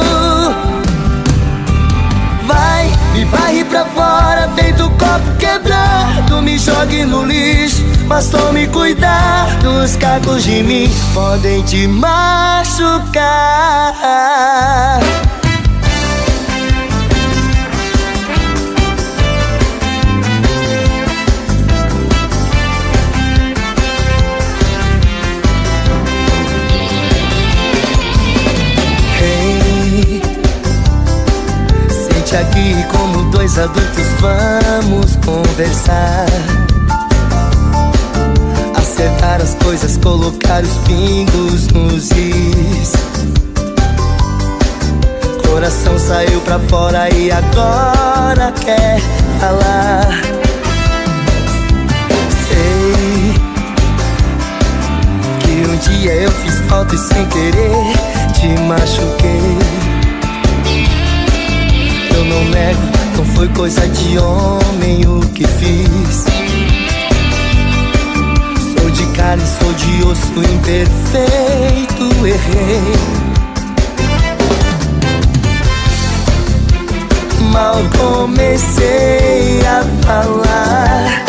Vai, 2.47 2.91
me 3.13 3.25
varre 3.27 3.65
pra 3.65 3.85
fora, 3.85 4.51
feito 4.57 4.89
copo 4.91 5.37
quebrado. 5.39 6.41
Me 6.41 6.59
jogue 6.59 7.05
no 7.05 7.25
lixo, 7.25 7.85
mas 8.07 8.29
tome 8.29 8.67
cuidado. 8.69 9.83
Os 9.85 9.95
cacos 9.97 10.43
de 10.43 10.63
mim 10.63 10.91
podem 11.13 11.63
te 11.65 11.87
machucar. 11.87 13.17
Aqui 32.35 32.75
como 32.91 33.31
dois 33.31 33.57
adultos 33.59 34.07
vamos 34.21 35.17
conversar. 35.25 36.27
Acertar 38.77 39.41
as 39.41 39.55
coisas, 39.63 39.97
colocar 39.99 40.63
os 40.63 40.79
pingos 40.79 41.69
nos 41.69 42.11
is. 42.11 42.93
Coração 45.47 45.99
saiu 45.99 46.41
pra 46.41 46.59
fora 46.59 47.09
e 47.15 47.31
agora 47.31 48.53
quer 48.65 49.01
falar. 49.39 50.09
Sei 52.49 53.35
que 55.41 55.71
um 55.71 55.77
dia 55.77 56.13
eu 56.13 56.31
fiz 56.31 56.59
falta 56.69 56.95
e 56.95 56.99
sem 56.99 57.25
querer 57.27 57.93
te 58.33 58.49
machuquei 58.63 59.96
não 62.27 62.45
nego, 62.47 62.81
não 63.17 63.25
foi 63.25 63.49
coisa 63.49 63.89
de 63.89 64.19
homem 64.19 65.07
o 65.07 65.21
que 65.29 65.47
fiz. 65.47 66.25
Sou 68.79 68.91
de 68.91 69.07
carne, 69.17 69.43
sou 69.59 69.73
de 69.73 70.05
osso 70.05 70.43
imperfeito, 70.53 72.27
errei. 72.27 72.93
Mal 77.53 77.77
comecei 77.97 79.61
a 79.67 79.83
falar 80.05 81.25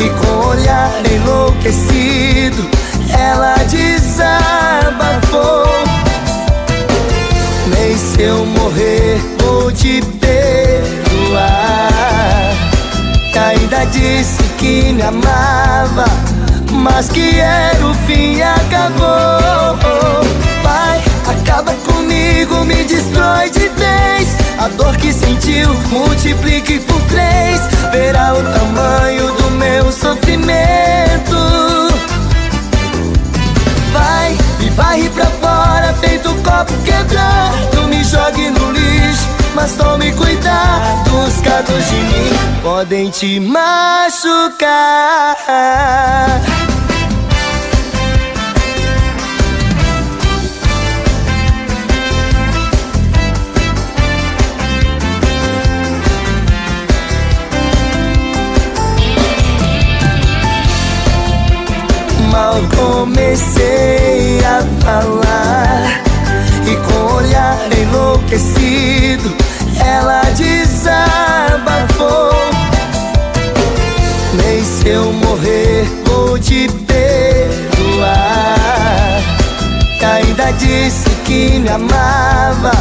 e 0.00 0.08
com 0.20 0.46
olhar 0.48 0.90
enlouquecido 1.12 2.64
ela 3.12 3.54
desabafou. 3.64 5.66
Nem 7.66 7.96
se 7.96 8.22
eu 8.22 8.46
morrer 8.46 9.20
vou 9.38 9.72
te 9.72 10.00
Ainda 13.38 13.86
disse 13.86 14.42
que 14.58 14.92
me 14.92 15.02
amava, 15.02 16.04
mas 16.72 17.08
que 17.08 17.38
era 17.38 17.86
o 17.86 17.94
fim 18.06 18.40
acabou. 18.42 19.78
Vai, 20.62 21.02
acaba 21.28 21.72
comigo, 21.86 22.64
me 22.64 22.82
destrói 22.84 23.48
de 23.50 23.68
vez. 23.68 24.36
A 24.58 24.68
dor 24.68 24.96
que 24.96 25.12
sentiu, 25.12 25.72
multiplique 25.90 26.80
por 26.80 27.00
três. 27.02 27.60
Verá 27.92 28.34
o 28.34 28.42
tamanho 28.42 29.32
do 29.34 29.50
meu 29.52 29.92
sofrimento. 29.92 31.36
Vai, 33.92 34.36
me 34.58 34.70
varre 34.70 35.08
pra 35.10 35.26
fora, 35.26 35.94
feito 36.00 36.34
copo 36.42 36.72
quebrado. 36.84 37.88
Me 37.88 38.02
jogue 38.02 38.50
no 38.50 38.72
lixo 38.72 39.47
mas 39.60 39.74
tome 39.74 40.12
cuidado, 40.12 41.18
os 41.26 41.40
cados 41.40 41.84
de 41.86 41.96
mim 41.96 42.30
podem 42.62 43.10
te 43.10 43.40
machucar. 43.40 44.68
Mal 62.30 62.60
comecei 62.76 64.38
a 64.44 64.62
falar 64.84 66.00
e 66.64 66.76
com 66.76 67.14
olhar 67.16 67.58
enlouquecido 67.76 69.47
ela 69.84 70.22
desabafou. 70.36 72.32
Nem 74.34 74.64
se 74.64 74.88
eu 74.88 75.12
morrer 75.12 75.84
vou 76.04 76.38
te 76.38 76.68
perdoar. 76.86 78.18
Ainda 80.14 80.52
disse 80.52 81.08
que 81.24 81.58
me 81.58 81.68
amava, 81.68 82.72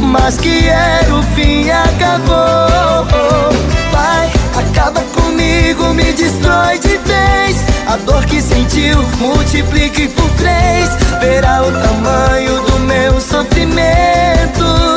mas 0.00 0.38
que 0.38 0.68
era 0.68 1.14
o 1.14 1.22
fim 1.34 1.68
acabou. 1.70 3.08
Vai, 3.92 4.30
acaba 4.56 5.00
comigo, 5.14 5.92
me 5.94 6.12
destrói 6.12 6.78
de 6.78 6.96
vez. 6.98 7.56
A 7.86 7.96
dor 7.96 8.24
que 8.26 8.40
sentiu, 8.40 9.02
multiplique 9.18 10.08
por 10.08 10.30
três. 10.30 10.90
Verá 11.20 11.62
o 11.62 11.72
tamanho 11.72 12.62
do 12.62 12.78
meu 12.80 13.20
sofrimento 13.20 14.89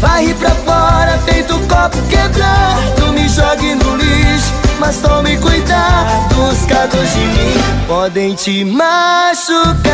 varre 0.00 0.34
pra 0.34 0.50
fora, 0.50 1.18
feito 1.24 1.58
copo 1.68 2.00
quebrado. 2.08 3.12
Me 3.12 3.28
jogue 3.28 3.74
no 3.74 3.96
lixo, 3.96 4.52
mas 4.78 4.96
tome 4.98 5.36
cuidado. 5.38 6.48
Os 6.50 6.66
cados 6.66 7.10
de 7.12 7.20
mim 7.20 7.54
podem 7.86 8.34
te 8.34 8.64
machucar. 8.64 9.86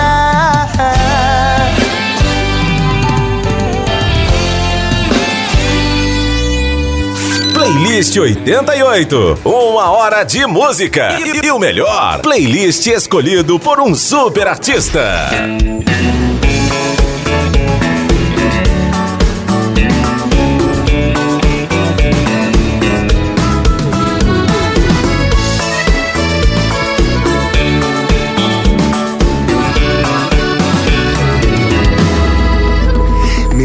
Playlist 7.54 8.16
88. 8.16 9.38
Uma 9.44 9.90
hora 9.92 10.24
de 10.24 10.44
música. 10.46 11.16
E, 11.20 11.46
e 11.46 11.50
o 11.50 11.58
melhor, 11.58 12.20
playlist 12.20 12.86
escolhido 12.86 13.58
por 13.58 13.80
um 13.80 13.94
super 13.94 14.48
artista. 14.48 15.28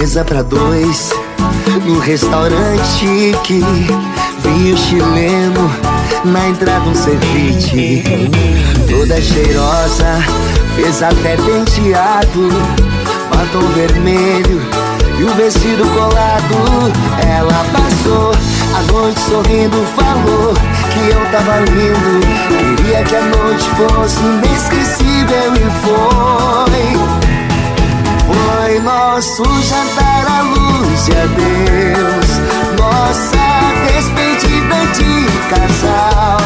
Mesa 0.07 0.23
pra 0.23 0.41
dois 0.41 1.11
no 1.83 1.99
restaurante 1.99 3.35
que 3.43 3.59
vi 4.41 4.71
o 4.71 4.77
chileno 4.77 5.69
na 6.23 6.47
entrada 6.47 6.89
um 6.89 6.95
ceviche. 6.95 8.03
Toda 8.89 9.21
cheirosa, 9.21 10.23
fez 10.77 11.03
até 11.03 11.35
penteado 11.35 12.47
Batom 13.29 13.67
vermelho 13.75 14.61
e 15.19 15.23
o 15.25 15.33
vestido 15.35 15.83
colado. 15.93 16.55
Ela 17.27 17.65
passou 17.73 18.31
a 18.77 18.93
noite 18.93 19.19
sorrindo, 19.19 19.75
falou 19.93 20.53
que 20.93 21.09
eu 21.09 21.31
tava 21.33 21.59
lindo 21.65 22.77
Queria 22.77 23.03
que 23.03 23.13
a 23.13 23.23
noite 23.23 23.69
fosse 23.75 24.21
inesquecível 24.21 25.53
e 25.53 25.69
foi 25.85 27.26
foi 28.67 28.79
nosso 28.81 29.43
jantar 29.63 30.25
à 30.27 30.41
luz 30.41 31.05
de 31.05 31.11
adeus 31.13 32.31
Nossa 32.77 33.47
despedida 33.87 34.79
de 34.93 35.09
casal 35.49 36.37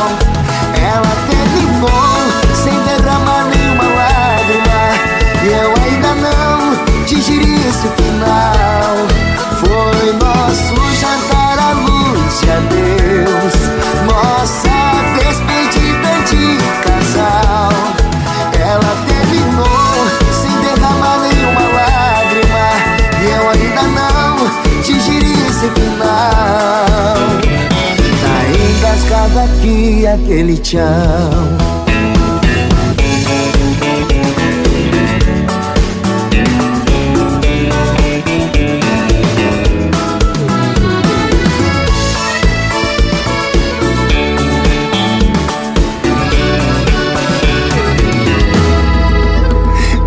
aquele 30.11 30.57
tchau. 30.57 30.81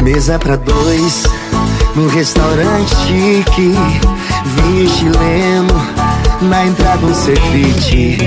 Mesa 0.03 0.39
pra 0.39 0.57
dois, 0.57 1.25
no 1.97 2.07
restaurante 2.09 2.95
chique 3.07 3.75
Vinho 4.45 4.89
chileno, 4.91 5.94
na 6.45 6.67
entrada 6.67 7.05
um 7.07 7.15
ceviche 7.15 8.19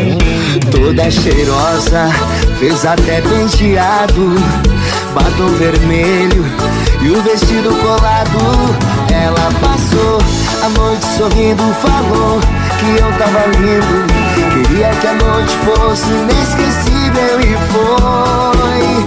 Toda 0.72 1.10
cheirosa, 1.10 2.10
fez 2.60 2.86
até 2.86 3.22
penteado. 3.22 4.36
Batom 5.14 5.48
vermelho 5.58 6.46
e 7.02 7.10
o 7.10 7.22
vestido 7.22 7.70
colado. 7.76 8.76
Ela 9.12 9.50
passou 9.62 10.20
a 10.64 10.70
noite 10.70 11.06
sorrindo, 11.18 11.64
falou 11.82 12.40
que 12.80 13.02
eu 13.02 13.12
tava 13.18 13.46
lindo. 13.58 14.06
Queria 14.54 14.90
que 14.90 15.08
a 15.08 15.14
noite 15.14 15.56
fosse 15.66 16.10
inesquecível 16.10 17.40
e 17.42 17.58
foi. 17.72 19.06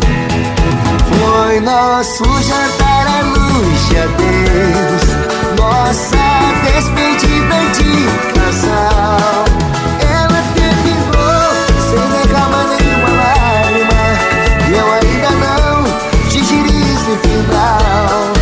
Foi 1.19 1.61
nosso 1.61 2.25
jantar 2.43 3.07
à 3.07 3.23
luz 3.23 3.89
de 3.89 3.99
adeus 3.99 5.10
Nossa 5.61 6.17
despedida 6.65 7.59
de 7.77 7.93
casal 8.33 9.45
Ela 10.01 10.43
terminou 10.55 11.51
sem 11.91 12.05
derramar 12.09 12.67
nenhuma 12.69 13.11
lágrima. 13.11 14.01
E 14.69 14.73
eu 14.75 14.87
ainda 14.91 15.31
não 15.33 15.85
digeri 16.31 16.77
esse 16.95 17.15
final 17.19 18.40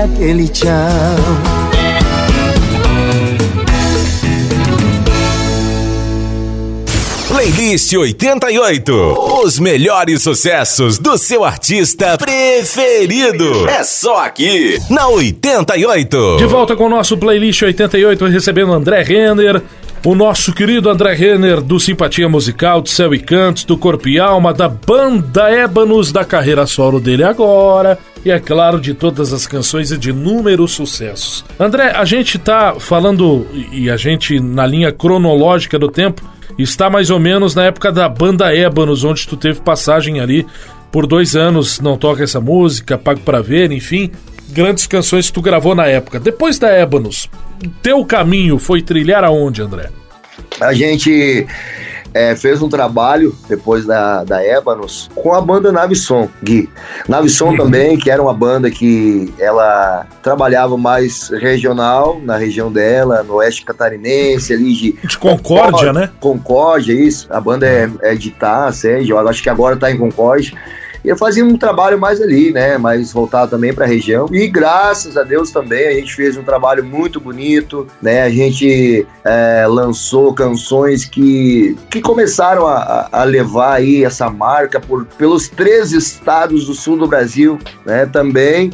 aquele 0.00 0.48
tchau 0.48 0.70
Playlist 7.28 7.92
88. 7.94 8.92
Os 9.44 9.58
melhores 9.58 10.22
sucessos 10.22 10.98
do 10.98 11.16
seu 11.16 11.44
artista 11.44 12.18
preferido. 12.18 13.68
É 13.68 13.82
só 13.82 14.24
aqui, 14.24 14.78
na 14.90 15.08
88. 15.08 16.36
De 16.38 16.44
volta 16.44 16.76
com 16.76 16.84
o 16.84 16.88
nosso 16.88 17.16
playlist 17.16 17.62
88, 17.62 18.26
recebendo 18.26 18.72
André 18.72 19.02
Renner, 19.02 19.62
o 20.04 20.14
nosso 20.14 20.52
querido 20.52 20.90
André 20.90 21.14
Renner 21.14 21.60
do 21.60 21.78
Simpatia 21.78 22.28
Musical, 22.28 22.82
do 22.82 22.88
Céu 22.88 23.14
e 23.14 23.18
Cantos, 23.18 23.64
do 23.64 23.76
Corpo 23.76 24.08
e 24.08 24.18
Alma, 24.18 24.52
da 24.52 24.68
banda 24.68 25.50
Ébanos, 25.50 26.10
da 26.10 26.24
carreira 26.24 26.66
solo 26.66 27.00
dele 27.00 27.22
agora. 27.22 27.98
E 28.24 28.30
é 28.30 28.38
claro, 28.38 28.80
de 28.80 28.92
todas 28.92 29.32
as 29.32 29.46
canções 29.46 29.90
e 29.90 29.98
de 29.98 30.10
inúmeros 30.10 30.72
sucessos. 30.72 31.44
André, 31.58 31.92
a 31.96 32.04
gente 32.04 32.38
tá 32.38 32.74
falando, 32.78 33.46
e 33.72 33.88
a 33.88 33.96
gente 33.96 34.38
na 34.38 34.66
linha 34.66 34.92
cronológica 34.92 35.78
do 35.78 35.88
tempo, 35.88 36.22
está 36.58 36.90
mais 36.90 37.10
ou 37.10 37.18
menos 37.18 37.54
na 37.54 37.64
época 37.64 37.90
da 37.90 38.08
banda 38.08 38.54
Ébanos, 38.54 39.04
onde 39.04 39.26
tu 39.26 39.36
teve 39.36 39.60
passagem 39.60 40.20
ali 40.20 40.46
por 40.92 41.06
dois 41.06 41.36
anos, 41.36 41.80
não 41.80 41.96
toca 41.96 42.22
essa 42.22 42.40
música, 42.40 42.98
pago 42.98 43.20
pra 43.20 43.40
ver, 43.40 43.70
enfim, 43.72 44.10
grandes 44.50 44.86
canções 44.86 45.28
que 45.28 45.32
tu 45.32 45.40
gravou 45.40 45.74
na 45.74 45.86
época. 45.86 46.20
Depois 46.20 46.58
da 46.58 46.68
Ébanos, 46.68 47.28
teu 47.82 48.04
caminho 48.04 48.58
foi 48.58 48.82
trilhar 48.82 49.24
aonde, 49.24 49.62
André? 49.62 49.88
A 50.60 50.74
gente 50.74 51.46
é, 52.12 52.34
fez 52.34 52.62
um 52.62 52.68
trabalho 52.68 53.34
depois 53.48 53.86
da, 53.86 54.24
da 54.24 54.42
Ébanos 54.42 55.08
com 55.14 55.34
a 55.34 55.40
banda 55.40 55.72
Navisson, 55.72 56.28
Gui. 56.42 56.68
Navisson 57.08 57.56
também, 57.56 57.98
que 57.98 58.10
era 58.10 58.22
uma 58.22 58.34
banda 58.34 58.70
que 58.70 59.32
ela 59.38 60.06
trabalhava 60.22 60.76
mais 60.76 61.28
regional, 61.28 62.20
na 62.22 62.36
região 62.36 62.70
dela, 62.70 63.22
no 63.22 63.34
oeste 63.34 63.64
catarinense, 63.64 64.52
ali 64.52 64.72
de... 64.74 64.92
De 64.92 65.18
Concórdia, 65.18 65.92
né? 65.92 66.10
Concórdia, 66.20 66.92
isso. 66.92 67.26
A 67.30 67.40
banda 67.40 67.66
é, 67.66 67.90
é 68.02 68.14
de 68.14 68.28
Itá, 68.28 68.70
Sérgio, 68.72 69.16
eu 69.16 69.28
acho 69.28 69.42
que 69.42 69.50
agora 69.50 69.76
tá 69.76 69.90
em 69.90 69.96
Concórdia. 69.96 70.56
E 71.04 71.08
eu 71.08 71.16
fazia 71.16 71.44
um 71.44 71.56
trabalho 71.56 71.98
mais 71.98 72.20
ali, 72.20 72.52
né? 72.52 72.76
Mais 72.78 73.12
voltado 73.12 73.50
também 73.50 73.72
para 73.72 73.84
a 73.84 73.88
região. 73.88 74.28
E 74.30 74.46
graças 74.48 75.16
a 75.16 75.22
Deus 75.22 75.50
também 75.50 75.88
a 75.88 75.92
gente 75.92 76.14
fez 76.14 76.36
um 76.36 76.42
trabalho 76.42 76.84
muito 76.84 77.20
bonito, 77.20 77.86
né? 78.02 78.22
A 78.22 78.30
gente 78.30 79.06
é, 79.24 79.66
lançou 79.66 80.34
canções 80.34 81.04
que, 81.04 81.76
que 81.88 82.00
começaram 82.00 82.66
a, 82.66 83.08
a 83.10 83.24
levar 83.24 83.74
aí 83.74 84.04
essa 84.04 84.28
marca 84.30 84.80
por, 84.80 85.06
pelos 85.06 85.48
três 85.48 85.92
estados 85.92 86.66
do 86.66 86.74
sul 86.74 86.96
do 86.96 87.06
Brasil, 87.06 87.58
né? 87.84 88.06
Também 88.06 88.70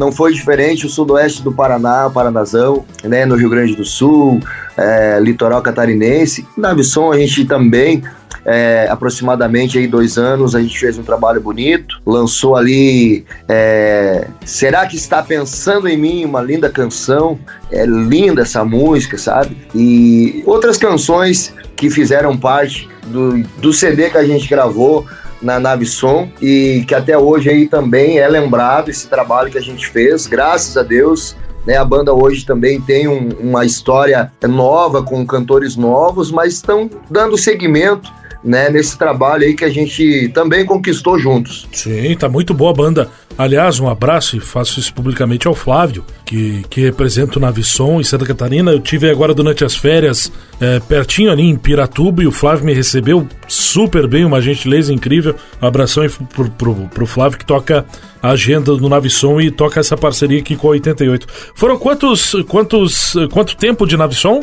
não 0.00 0.10
foi 0.10 0.32
diferente 0.32 0.86
o 0.86 0.88
sudoeste 0.88 1.42
do 1.42 1.52
Paraná, 1.52 2.08
Paranazão, 2.08 2.86
né? 3.04 3.26
No 3.26 3.36
Rio 3.36 3.50
Grande 3.50 3.76
do 3.76 3.84
Sul, 3.84 4.40
é, 4.74 5.20
litoral 5.20 5.60
catarinense. 5.60 6.48
Na 6.56 6.72
Visson 6.72 7.12
a 7.12 7.18
gente 7.18 7.44
também 7.44 8.02
é, 8.46 8.88
aproximadamente 8.90 9.76
aí 9.76 9.86
dois 9.86 10.16
anos, 10.16 10.56
a 10.56 10.62
gente 10.62 10.78
fez 10.78 10.96
um 10.96 11.02
trabalho 11.02 11.38
bonito, 11.38 12.00
lançou 12.06 12.56
ali 12.56 13.26
é, 13.46 14.26
Será 14.42 14.86
que 14.86 14.96
está 14.96 15.22
pensando 15.22 15.86
em 15.86 15.98
mim? 15.98 16.24
Uma 16.24 16.40
linda 16.40 16.70
canção, 16.70 17.38
é 17.70 17.84
linda 17.84 18.40
essa 18.40 18.64
música, 18.64 19.18
sabe? 19.18 19.54
E 19.74 20.42
outras 20.46 20.78
canções 20.78 21.52
que 21.76 21.90
fizeram 21.90 22.38
parte 22.38 22.88
do, 23.08 23.42
do 23.58 23.70
CD 23.70 24.08
que 24.08 24.16
a 24.16 24.24
gente 24.24 24.48
gravou 24.48 25.06
na 25.40 25.58
Nave 25.58 25.86
Som 25.86 26.28
e 26.40 26.84
que 26.86 26.94
até 26.94 27.16
hoje 27.16 27.50
aí 27.50 27.66
também 27.66 28.18
é 28.18 28.28
lembrado 28.28 28.90
esse 28.90 29.08
trabalho 29.08 29.50
que 29.50 29.58
a 29.58 29.62
gente 29.62 29.88
fez, 29.88 30.26
graças 30.26 30.76
a 30.76 30.82
Deus. 30.82 31.36
Né, 31.66 31.76
a 31.76 31.84
banda 31.84 32.14
hoje 32.14 32.46
também 32.46 32.80
tem 32.80 33.06
um, 33.06 33.28
uma 33.38 33.66
história 33.66 34.32
nova, 34.48 35.02
com 35.02 35.26
cantores 35.26 35.76
novos, 35.76 36.30
mas 36.30 36.54
estão 36.54 36.88
dando 37.10 37.36
seguimento 37.36 38.10
né, 38.42 38.70
nesse 38.70 38.96
trabalho 38.96 39.44
aí 39.44 39.54
que 39.54 39.64
a 39.64 39.68
gente 39.68 40.30
também 40.32 40.64
conquistou 40.64 41.18
juntos. 41.18 41.68
Sim, 41.72 42.16
tá 42.16 42.28
muito 42.28 42.54
boa 42.54 42.70
a 42.70 42.74
banda. 42.74 43.10
Aliás, 43.36 43.80
um 43.80 43.88
abraço 43.88 44.36
e 44.36 44.40
faço 44.40 44.80
isso 44.80 44.92
publicamente 44.92 45.46
ao 45.46 45.54
Flávio, 45.54 46.04
que, 46.26 46.62
que 46.68 46.80
representa 46.80 47.38
o 47.38 47.40
Navisson 47.40 48.00
em 48.00 48.04
Santa 48.04 48.26
Catarina. 48.26 48.70
Eu 48.70 48.80
tive 48.80 49.08
agora 49.08 49.32
durante 49.32 49.64
as 49.64 49.74
férias, 49.74 50.30
é, 50.60 50.78
pertinho 50.80 51.30
ali 51.30 51.44
em 51.44 51.56
Piratuba, 51.56 52.22
e 52.22 52.26
o 52.26 52.32
Flávio 52.32 52.66
me 52.66 52.74
recebeu 52.74 53.26
super 53.48 54.06
bem, 54.06 54.24
uma 54.24 54.42
gentileza 54.42 54.92
incrível. 54.92 55.34
Um 55.62 55.66
abração 55.66 56.06
pro, 56.34 56.50
pro, 56.50 56.74
pro 56.88 57.06
Flávio 57.06 57.38
que 57.38 57.46
toca 57.46 57.86
a 58.22 58.30
agenda 58.30 58.76
do 58.76 58.88
Navisson 58.88 59.40
e 59.40 59.50
toca 59.50 59.80
essa 59.80 59.96
parceria 59.96 60.40
aqui 60.40 60.54
com 60.56 60.66
a 60.66 60.70
88. 60.72 61.26
Foram 61.54 61.78
quantos, 61.78 62.34
quantos, 62.46 63.14
quanto 63.32 63.56
tempo 63.56 63.86
de 63.86 63.96
Navisson? 63.96 64.42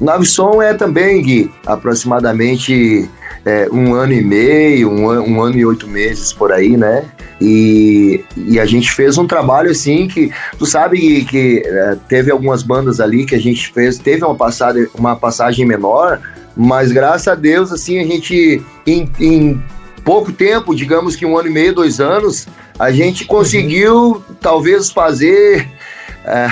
Navisson 0.00 0.62
é 0.62 0.74
também, 0.74 1.22
Gui, 1.22 1.50
aproximadamente 1.66 3.08
é, 3.44 3.68
um 3.70 3.94
ano 3.94 4.12
e 4.12 4.22
meio, 4.22 4.90
um, 4.90 5.10
an- 5.10 5.22
um 5.22 5.42
ano 5.42 5.56
e 5.56 5.64
oito 5.64 5.86
meses 5.86 6.32
por 6.32 6.52
aí, 6.52 6.76
né? 6.76 7.04
E, 7.40 8.22
e 8.36 8.60
a 8.60 8.66
gente 8.66 8.92
fez 8.92 9.16
um 9.16 9.26
trabalho 9.26 9.70
assim 9.70 10.06
que, 10.08 10.30
tu 10.58 10.66
sabe 10.66 10.98
Gui, 10.98 11.24
que 11.24 11.62
é, 11.64 11.96
teve 12.08 12.30
algumas 12.30 12.62
bandas 12.62 13.00
ali 13.00 13.24
que 13.24 13.34
a 13.34 13.40
gente 13.40 13.72
fez, 13.72 13.98
teve 13.98 14.24
uma 14.24 14.34
passagem, 14.34 14.86
uma 14.94 15.16
passagem 15.16 15.66
menor, 15.66 16.20
mas 16.56 16.92
graças 16.92 17.28
a 17.28 17.34
Deus, 17.34 17.72
assim, 17.72 17.98
a 17.98 18.04
gente 18.04 18.62
em, 18.86 19.10
em 19.18 19.62
pouco 20.04 20.32
tempo, 20.32 20.74
digamos 20.74 21.16
que 21.16 21.24
um 21.24 21.36
ano 21.38 21.48
e 21.48 21.52
meio, 21.52 21.74
dois 21.74 22.00
anos, 22.00 22.46
a 22.78 22.90
gente 22.90 23.24
conseguiu 23.24 24.22
talvez 24.40 24.90
fazer 24.90 25.68
é, 26.24 26.48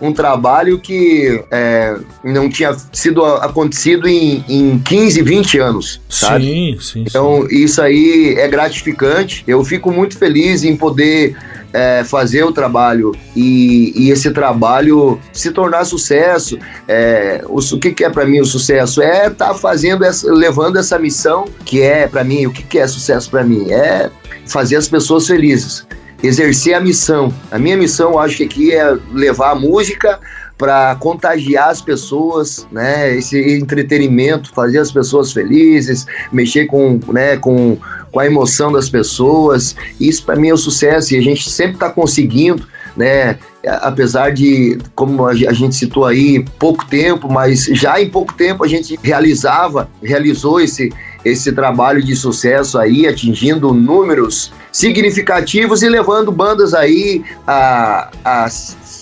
um 0.00 0.12
trabalho 0.12 0.78
que 0.78 1.42
é, 1.50 1.96
não 2.22 2.48
tinha 2.48 2.74
sido 2.92 3.24
acontecido 3.24 4.08
em, 4.08 4.44
em 4.48 4.78
15, 4.78 5.22
20 5.22 5.58
anos, 5.58 6.00
sabe? 6.08 6.44
Sim, 6.44 6.78
sim. 6.80 7.04
Então, 7.06 7.46
isso 7.50 7.80
aí 7.80 8.34
é 8.36 8.46
gratificante. 8.48 9.42
Eu 9.46 9.64
fico 9.64 9.90
muito 9.90 10.18
feliz 10.18 10.64
em 10.64 10.76
poder 10.76 11.36
é, 11.72 12.04
fazer 12.04 12.44
o 12.44 12.52
trabalho 12.52 13.12
e, 13.34 13.92
e 13.94 14.10
esse 14.10 14.30
trabalho 14.30 15.20
se 15.32 15.50
tornar 15.50 15.84
sucesso. 15.84 16.58
É, 16.88 17.42
o, 17.46 17.58
o 17.58 17.78
que, 17.78 17.92
que 17.92 18.04
é 18.04 18.10
para 18.10 18.24
mim 18.24 18.40
o 18.40 18.46
sucesso? 18.46 19.02
É 19.02 19.28
estar 19.28 19.54
fazendo, 19.54 20.04
essa, 20.04 20.30
levando 20.32 20.78
essa 20.78 20.98
missão 20.98 21.46
que 21.64 21.82
é 21.82 22.06
para 22.06 22.24
mim. 22.24 22.46
O 22.46 22.52
que, 22.52 22.62
que 22.62 22.78
é 22.78 22.86
sucesso 22.86 23.30
para 23.30 23.44
mim? 23.44 23.70
É 23.70 24.10
fazer 24.46 24.76
as 24.76 24.88
pessoas 24.88 25.26
felizes. 25.26 25.86
Exercer 26.26 26.74
a 26.74 26.80
missão. 26.80 27.32
A 27.50 27.58
minha 27.58 27.76
missão, 27.76 28.18
acho 28.18 28.38
que 28.38 28.44
aqui 28.44 28.72
é 28.72 28.96
levar 29.12 29.52
a 29.52 29.54
música 29.54 30.18
para 30.58 30.96
contagiar 30.96 31.68
as 31.68 31.82
pessoas, 31.82 32.66
né? 32.72 33.14
Esse 33.16 33.38
entretenimento, 33.58 34.52
fazer 34.52 34.78
as 34.78 34.90
pessoas 34.90 35.32
felizes, 35.32 36.06
mexer 36.32 36.66
com, 36.66 36.98
né, 37.08 37.36
com, 37.36 37.76
com 38.10 38.20
a 38.20 38.26
emoção 38.26 38.72
das 38.72 38.88
pessoas. 38.88 39.76
Isso 40.00 40.24
para 40.24 40.36
mim 40.36 40.48
é 40.48 40.54
o 40.54 40.56
sucesso 40.56 41.14
e 41.14 41.18
a 41.18 41.22
gente 41.22 41.50
sempre 41.50 41.74
está 41.74 41.90
conseguindo, 41.90 42.66
né? 42.96 43.38
Apesar 43.82 44.32
de, 44.32 44.78
como 44.94 45.26
a 45.26 45.34
gente 45.34 45.74
citou 45.74 46.04
aí, 46.06 46.44
pouco 46.58 46.86
tempo, 46.86 47.30
mas 47.30 47.64
já 47.64 48.00
em 48.00 48.08
pouco 48.08 48.32
tempo 48.32 48.64
a 48.64 48.68
gente 48.68 48.98
realizava, 49.02 49.90
realizou 50.02 50.60
esse, 50.60 50.90
esse 51.26 51.52
trabalho 51.52 52.02
de 52.02 52.14
sucesso 52.14 52.78
aí, 52.78 53.06
atingindo 53.06 53.74
números 53.74 54.52
significativos 54.70 55.82
e 55.82 55.88
levando 55.88 56.30
bandas 56.30 56.72
aí 56.72 57.24
a, 57.46 58.10
a 58.24 58.48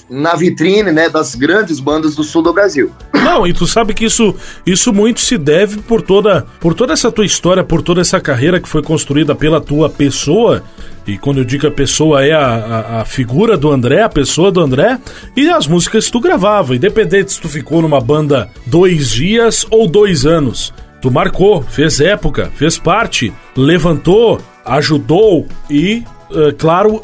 na 0.09 0.35
vitrine 0.35 0.93
né, 0.93 1.09
das 1.09 1.35
grandes 1.35 1.81
bandas 1.81 2.15
do 2.15 2.23
sul 2.23 2.43
do 2.43 2.53
Brasil. 2.53 2.91
Não, 3.13 3.47
e 3.47 3.53
tu 3.53 3.67
sabe 3.67 3.95
que 3.95 4.05
isso, 4.05 4.35
isso 4.67 4.93
muito 4.93 5.21
se 5.21 5.39
deve 5.39 5.79
por 5.79 6.03
toda, 6.03 6.47
por 6.61 6.75
toda 6.75 6.93
essa 6.93 7.11
tua 7.11 7.25
história, 7.25 7.65
por 7.65 7.83
toda 7.83 8.01
essa 8.01 8.21
carreira 8.21 8.61
que 8.61 8.69
foi 8.69 8.83
construída 8.83 9.35
pela 9.35 9.61
tua 9.61 9.89
pessoa. 9.89 10.63
E 11.07 11.19
quando 11.19 11.39
eu 11.39 11.45
digo 11.45 11.67
a 11.67 11.71
pessoa 11.71 12.25
é 12.25 12.33
a, 12.33 12.47
a, 12.47 13.01
a 13.01 13.05
figura 13.05 13.57
do 13.57 13.71
André, 13.71 14.03
a 14.03 14.09
pessoa 14.09 14.53
do 14.53 14.61
André, 14.61 14.99
e 15.37 15.49
as 15.49 15.67
músicas 15.67 16.07
que 16.07 16.13
tu 16.13 16.21
gravava, 16.21 16.77
independente 16.77 17.33
se 17.33 17.41
tu 17.41 17.49
ficou 17.49 17.83
numa 17.83 18.01
banda 18.01 18.51
dois 18.67 19.11
dias 19.11 19.67
ou 19.71 19.89
dois 19.89 20.27
anos. 20.27 20.73
Tu 21.05 21.11
marcou, 21.11 21.61
fez 21.61 22.01
época, 22.01 22.51
fez 22.57 22.79
parte, 22.79 23.31
levantou, 23.55 24.41
ajudou 24.65 25.47
e, 25.69 26.03
é, 26.31 26.53
claro, 26.53 27.03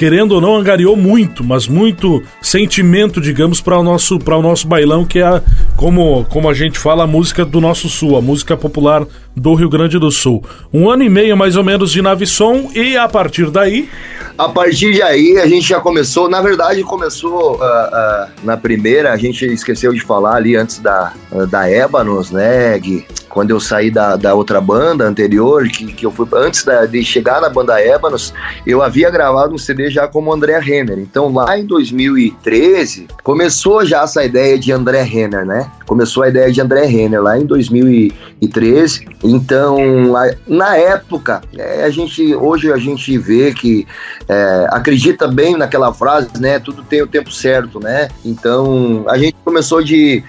querendo 0.00 0.32
ou 0.32 0.40
não, 0.40 0.56
angariou 0.56 0.96
muito, 0.96 1.44
mas 1.44 1.68
muito 1.68 2.22
sentimento, 2.40 3.20
digamos, 3.20 3.60
para 3.60 3.78
o 3.78 3.82
nosso 3.82 4.18
para 4.18 4.34
o 4.34 4.40
nosso 4.40 4.66
bailão, 4.66 5.04
que 5.04 5.18
é 5.18 5.42
como 5.76 6.24
como 6.30 6.48
a 6.48 6.54
gente 6.54 6.78
fala, 6.78 7.04
a 7.04 7.06
música 7.06 7.44
do 7.44 7.60
nosso 7.60 7.86
sul, 7.90 8.16
a 8.16 8.22
música 8.22 8.56
popular 8.56 9.06
do 9.36 9.52
Rio 9.52 9.68
Grande 9.68 9.98
do 9.98 10.10
Sul. 10.10 10.42
Um 10.72 10.88
ano 10.88 11.02
e 11.02 11.10
meio 11.10 11.36
mais 11.36 11.54
ou 11.54 11.62
menos 11.62 11.92
de 11.92 12.00
Navisson 12.00 12.70
e 12.74 12.96
a 12.96 13.06
partir 13.10 13.50
daí 13.50 13.90
a 14.40 14.48
partir 14.48 14.94
de 14.94 15.02
aí 15.02 15.36
a 15.36 15.46
gente 15.46 15.68
já 15.68 15.80
começou, 15.80 16.26
na 16.26 16.40
verdade 16.40 16.82
começou 16.82 17.56
uh, 17.56 17.58
uh, 17.58 18.30
na 18.42 18.56
primeira, 18.56 19.12
a 19.12 19.16
gente 19.18 19.44
esqueceu 19.44 19.92
de 19.92 20.00
falar 20.00 20.36
ali 20.36 20.56
antes 20.56 20.78
da, 20.78 21.12
uh, 21.30 21.46
da 21.46 21.68
Ébanos, 21.68 22.30
né, 22.30 22.78
Gui? 22.78 23.04
Quando 23.28 23.50
eu 23.50 23.60
saí 23.60 23.90
da, 23.90 24.16
da 24.16 24.32
outra 24.32 24.58
banda 24.58 25.04
anterior, 25.04 25.68
que, 25.68 25.92
que 25.92 26.06
eu 26.06 26.10
fui 26.10 26.26
antes 26.32 26.64
da, 26.64 26.86
de 26.86 27.04
chegar 27.04 27.42
na 27.42 27.50
banda 27.50 27.78
Ébanos, 27.82 28.32
eu 28.66 28.82
havia 28.82 29.10
gravado 29.10 29.54
um 29.54 29.58
CD 29.58 29.89
já 29.90 30.08
como 30.08 30.32
André 30.32 30.58
Renner. 30.58 30.98
Então 30.98 31.32
lá 31.32 31.58
em 31.58 31.66
2013 31.66 33.08
começou 33.22 33.84
já 33.84 34.02
essa 34.02 34.24
ideia 34.24 34.58
de 34.58 34.72
André 34.72 35.02
Renner, 35.02 35.44
né? 35.44 35.70
Começou 35.86 36.22
a 36.22 36.28
ideia 36.28 36.50
de 36.50 36.60
André 36.60 36.86
Renner 36.86 37.22
lá 37.22 37.38
em 37.38 37.44
2013. 37.44 39.06
Então 39.22 39.76
na 40.46 40.76
época, 40.76 41.42
é, 41.56 41.84
a 41.84 41.90
gente 41.90 42.34
hoje 42.34 42.72
a 42.72 42.76
gente 42.76 43.16
vê 43.18 43.52
que 43.52 43.86
é, 44.28 44.66
acredita 44.70 45.28
bem 45.28 45.56
naquela 45.56 45.92
frase, 45.92 46.28
né? 46.40 46.58
Tudo 46.58 46.82
tem 46.82 47.02
o 47.02 47.06
tempo 47.06 47.30
certo, 47.30 47.80
né? 47.80 48.08
Então 48.24 49.04
a 49.08 49.18
gente 49.18 49.36
começou 49.44 49.82
de 49.82 50.22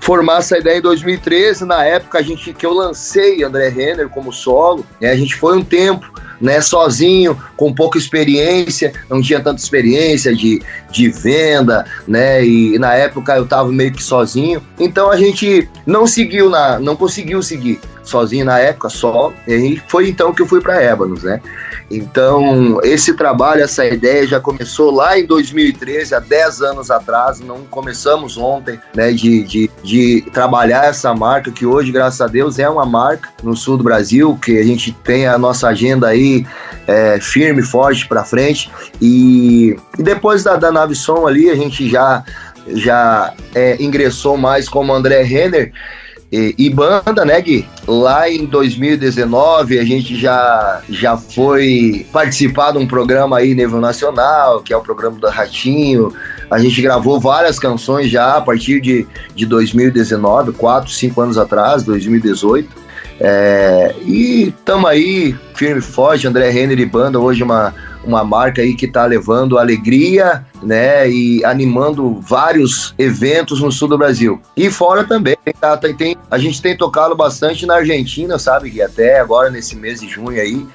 formar 0.00 0.38
essa 0.38 0.58
ideia 0.58 0.78
em 0.78 0.82
2013. 0.82 1.64
Na 1.64 1.84
época 1.84 2.18
a 2.18 2.22
gente 2.22 2.52
que 2.52 2.64
eu 2.64 2.72
lancei 2.72 3.42
André 3.42 3.68
Renner 3.68 4.08
como 4.08 4.32
solo, 4.32 4.84
né? 5.00 5.10
A 5.10 5.16
gente 5.16 5.34
foi 5.34 5.56
um 5.56 5.64
tempo 5.64 6.10
né, 6.40 6.60
sozinho, 6.60 7.36
com 7.56 7.72
pouca 7.72 7.98
experiência, 7.98 8.92
não 9.08 9.20
tinha 9.20 9.40
tanta 9.40 9.60
experiência 9.60 10.34
de, 10.34 10.62
de 10.90 11.08
venda, 11.08 11.84
né, 12.06 12.44
e 12.44 12.78
na 12.78 12.94
época 12.94 13.36
eu 13.36 13.44
estava 13.44 13.70
meio 13.70 13.92
que 13.92 14.02
sozinho, 14.02 14.62
então 14.78 15.10
a 15.10 15.16
gente 15.16 15.68
não 15.86 16.06
seguiu, 16.06 16.48
na, 16.48 16.78
não 16.78 16.96
conseguiu 16.96 17.42
seguir 17.42 17.80
sozinho 18.08 18.44
na 18.44 18.58
época, 18.58 18.88
só, 18.88 19.32
e 19.46 19.80
foi 19.88 20.08
então 20.08 20.32
que 20.32 20.42
eu 20.42 20.46
fui 20.46 20.60
para 20.60 20.82
Ébanos, 20.82 21.22
né, 21.22 21.40
então, 21.90 22.80
esse 22.82 23.14
trabalho, 23.14 23.62
essa 23.62 23.84
ideia 23.86 24.26
já 24.26 24.38
começou 24.38 24.90
lá 24.90 25.18
em 25.18 25.24
2013, 25.24 26.14
há 26.14 26.20
10 26.20 26.60
anos 26.60 26.90
atrás, 26.90 27.40
não 27.40 27.64
começamos 27.64 28.36
ontem, 28.36 28.78
né, 28.94 29.10
de, 29.10 29.42
de, 29.42 29.70
de, 29.82 30.24
trabalhar 30.30 30.84
essa 30.84 31.14
marca, 31.14 31.50
que 31.50 31.64
hoje, 31.64 31.90
graças 31.90 32.20
a 32.20 32.26
Deus, 32.26 32.58
é 32.58 32.68
uma 32.68 32.84
marca 32.84 33.30
no 33.42 33.56
sul 33.56 33.78
do 33.78 33.84
Brasil, 33.84 34.38
que 34.42 34.58
a 34.58 34.62
gente 34.62 34.92
tem 34.92 35.26
a 35.26 35.38
nossa 35.38 35.68
agenda 35.68 36.08
aí 36.08 36.46
é, 36.86 37.18
firme, 37.20 37.62
forte 37.62 38.06
para 38.06 38.22
frente. 38.22 38.70
E, 39.00 39.74
e, 39.98 40.02
depois 40.02 40.44
da, 40.44 40.56
da 40.56 40.70
Nave 40.70 40.94
Som 40.94 41.26
ali, 41.26 41.48
a 41.48 41.54
gente 41.54 41.88
já, 41.88 42.22
já 42.66 43.32
é, 43.54 43.82
ingressou 43.82 44.36
mais 44.36 44.68
como 44.68 44.92
André 44.92 45.22
Renner, 45.22 45.72
e, 46.30 46.54
e, 46.58 46.68
banda, 46.68 47.24
né, 47.24 47.40
Gui? 47.40 47.66
Lá 47.86 48.28
em 48.28 48.44
2019 48.44 49.78
a 49.78 49.84
gente 49.84 50.14
já, 50.14 50.82
já 50.90 51.16
foi 51.16 52.06
participar 52.12 52.72
de 52.72 52.78
um 52.78 52.86
programa 52.86 53.38
aí 53.38 53.54
nível 53.54 53.80
nacional, 53.80 54.60
que 54.60 54.72
é 54.72 54.76
o 54.76 54.82
programa 54.82 55.18
do 55.18 55.26
Ratinho. 55.28 56.12
A 56.50 56.58
gente 56.58 56.82
gravou 56.82 57.18
várias 57.18 57.58
canções 57.58 58.10
já 58.10 58.36
a 58.36 58.40
partir 58.42 58.78
de, 58.80 59.06
de 59.34 59.46
2019, 59.46 60.52
4, 60.52 60.90
5 60.90 61.20
anos 61.20 61.38
atrás, 61.38 61.82
2018. 61.82 62.68
É, 63.20 63.94
e 64.04 64.48
estamos 64.48 64.88
aí, 64.88 65.34
firme 65.54 65.78
e 65.78 65.82
forte, 65.82 66.26
André 66.26 66.50
Renner 66.50 66.78
e 66.78 66.86
banda, 66.86 67.18
hoje 67.18 67.42
uma, 67.42 67.74
uma 68.04 68.24
marca 68.24 68.62
aí 68.62 68.74
que 68.74 68.86
está 68.86 69.04
levando 69.04 69.58
alegria, 69.58 70.44
né, 70.62 71.08
e 71.08 71.44
animando 71.44 72.20
vários 72.20 72.94
eventos 72.98 73.60
no 73.60 73.70
sul 73.70 73.88
do 73.88 73.98
Brasil. 73.98 74.40
E 74.56 74.70
fora 74.70 75.04
também, 75.04 75.36
tá, 75.60 75.76
tem, 75.76 76.16
a 76.30 76.38
gente 76.38 76.60
tem 76.60 76.76
tocado 76.76 77.14
bastante 77.14 77.66
na 77.66 77.76
Argentina, 77.76 78.38
sabe, 78.38 78.70
que 78.70 78.82
até 78.82 79.20
agora 79.20 79.50
nesse 79.50 79.76
mês 79.76 80.00
de 80.00 80.08
junho 80.08 80.40
aí, 80.40 80.66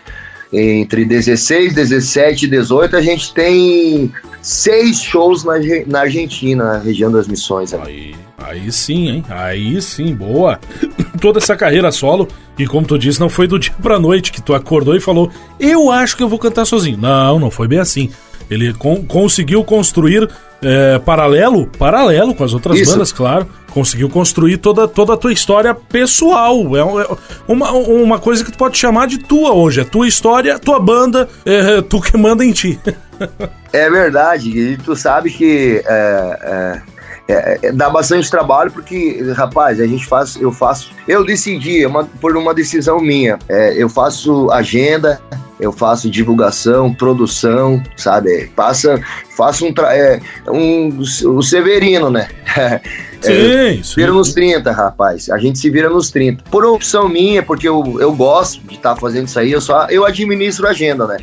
entre 0.54 1.04
16, 1.04 1.74
17 1.74 2.46
e 2.46 2.50
18, 2.50 2.96
a 2.96 3.02
gente 3.02 3.34
tem 3.34 4.12
seis 4.42 5.02
shows 5.02 5.44
na, 5.44 5.54
na 5.88 6.02
Argentina, 6.02 6.64
na 6.64 6.78
região 6.78 7.12
das 7.12 7.28
missões. 7.28 7.74
Aí, 7.74 8.14
aí 8.38 8.72
sim, 8.72 9.10
hein? 9.10 9.26
Aí 9.30 9.82
sim, 9.82 10.14
boa. 10.14 10.60
Toda 11.20 11.40
essa 11.40 11.56
carreira 11.56 11.92
solo, 11.92 12.28
e 12.58 12.68
como 12.68 12.86
tu 12.86 13.00
disse, 13.00 13.20
não 13.20 13.30
foi 13.30 13.48
do 13.48 13.58
dia 13.60 13.74
pra 13.82 13.98
noite 13.98 14.32
que 14.32 14.42
tu 14.42 14.54
acordou 14.54 14.96
e 14.96 15.00
falou: 15.00 15.32
Eu 15.60 15.90
acho 15.90 16.16
que 16.16 16.22
eu 16.22 16.30
vou 16.30 16.38
cantar 16.38 16.66
sozinho. 16.66 16.98
Não, 16.98 17.40
não 17.40 17.50
foi 17.50 17.68
bem 17.68 17.80
assim. 17.80 18.12
Ele 18.50 18.74
con 18.74 19.04
conseguiu 19.06 19.64
construir 19.64 20.30
é, 20.64 21.00
paralelo, 21.00 21.68
paralelo 21.78 22.34
com 22.34 22.44
as 22.44 22.54
outras 22.54 22.80
Isso. 22.80 22.92
bandas, 22.92 23.12
claro. 23.12 23.48
Conseguiu 23.72 24.10
construir 24.10 24.58
toda, 24.58 24.88
toda 24.88 25.14
a 25.14 25.18
tua 25.18 25.34
história 25.34 25.74
pessoal. 25.74 26.56
É, 26.76 26.80
é, 26.80 27.18
uma, 27.48 27.72
uma 27.72 28.20
coisa 28.20 28.44
que 28.44 28.52
tu 28.52 28.58
pode 28.58 28.78
chamar 28.78 29.08
de 29.08 29.18
tua 29.18 29.54
hoje. 29.54 29.82
É 29.82 29.84
tua 29.84 30.08
história, 30.08 30.60
tua 30.60 30.80
banda, 30.80 31.28
é, 31.46 31.82
tu 31.82 32.00
que 32.00 32.16
manda 32.18 32.44
em 32.44 32.52
ti. 32.52 32.80
É 33.72 33.90
verdade, 33.90 34.52
e 34.52 34.78
tu 34.78 34.96
sabe 34.96 35.32
que 35.32 35.82
é, 35.84 36.80
é, 37.28 37.34
é, 37.34 37.60
é, 37.68 37.72
dá 37.72 37.90
bastante 37.90 38.30
trabalho 38.30 38.72
porque, 38.72 39.22
rapaz, 39.36 39.80
a 39.80 39.88
gente 39.88 40.06
faz, 40.06 40.36
eu 40.36 40.52
faço, 40.52 40.92
eu 41.08 41.26
decidi, 41.26 41.86
uma, 41.86 42.04
por 42.04 42.36
uma 42.36 42.54
decisão 42.54 43.00
minha, 43.00 43.40
é, 43.48 43.82
eu 43.82 43.88
faço 43.88 44.52
agenda, 44.52 45.22
eu 45.60 45.72
faço 45.72 46.10
divulgação, 46.10 46.94
produção, 46.94 47.82
sabe? 47.96 48.48
Passa, 48.56 49.02
faço 49.38 49.66
um, 49.66 49.74
é, 49.88 50.20
um 50.50 51.00
o 51.00 51.42
Severino, 51.42 52.10
né? 52.10 52.28
Sim, 53.24 53.82
sim. 53.82 53.94
Vira 53.96 54.12
nos 54.12 54.34
30, 54.34 54.70
rapaz. 54.74 55.30
A 55.30 55.38
gente 55.38 55.58
se 55.58 55.70
vira 55.70 55.90
nos 55.90 56.12
30. 56.12 56.44
Por 56.52 56.66
opção 56.66 57.08
minha, 57.08 57.42
porque 57.42 57.70
eu, 57.70 57.98
eu 58.02 58.12
gosto 58.12 58.60
de 58.68 58.76
estar 58.76 58.96
tá 58.96 59.00
fazendo 59.00 59.30
isso 59.30 59.40
aí, 59.40 59.50
eu 59.50 59.62
só 59.62 59.88
eu 59.90 60.06
administro 60.06 60.68
a 60.68 60.72
agenda, 60.72 61.08
né? 61.08 61.16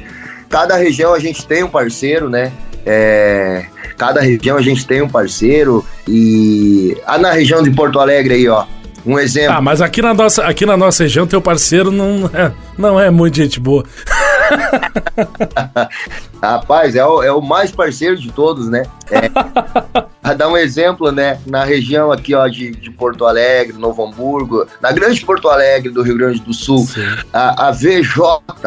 Cada 0.51 0.77
região 0.77 1.15
a 1.15 1.19
gente 1.19 1.47
tem 1.47 1.63
um 1.63 1.69
parceiro, 1.69 2.29
né? 2.29 2.53
É, 2.85 3.65
cada 3.97 4.21
região 4.21 4.59
a 4.59 4.63
gente 4.63 4.87
tem 4.87 5.01
um 5.01 5.09
parceiro 5.09 5.87
e 6.07 6.97
ah, 7.07 7.17
na 7.17 7.31
região 7.33 7.63
de 7.63 7.71
Porto 7.71 8.01
Alegre 8.01 8.35
aí, 8.35 8.49
ó, 8.49 8.67
um 9.07 9.19
exemplo. 9.19 9.57
Ah, 9.57 9.61
mas 9.61 9.81
aqui 9.81 10.03
na 10.03 10.13
nossa, 10.13 10.45
aqui 10.45 10.67
na 10.67 10.77
nossa 10.77 11.05
região 11.05 11.27
teu 11.27 11.41
parceiro 11.41 11.91
não 11.91 12.29
é, 12.35 12.53
não 12.77 13.01
é 13.01 13.11
muito 13.11 13.37
gente 13.37 13.61
boa. 13.61 13.85
Rapaz, 16.43 16.97
é 16.97 17.05
o, 17.05 17.23
é 17.23 17.33
o 17.33 17.41
mais 17.41 17.71
parceiro 17.71 18.17
de 18.17 18.33
todos, 18.33 18.69
né? 18.69 18.83
É, 19.11 19.31
a 20.23 20.35
dar 20.35 20.49
um 20.49 20.57
exemplo, 20.57 21.11
né? 21.11 21.41
Na 21.47 21.65
região 21.65 22.13
aqui, 22.13 22.35
ó, 22.35 22.47
de, 22.47 22.71
de 22.71 22.91
Porto 22.91 23.25
Alegre, 23.25 23.79
Novo 23.79 24.05
Hamburgo, 24.05 24.67
na 24.81 24.93
grande 24.93 25.25
Porto 25.25 25.49
Alegre 25.49 25.91
do 25.91 26.03
Rio 26.03 26.17
Grande 26.17 26.41
do 26.41 26.53
Sul, 26.53 26.87
a, 27.33 27.69
a 27.69 27.71
VJ 27.71 28.13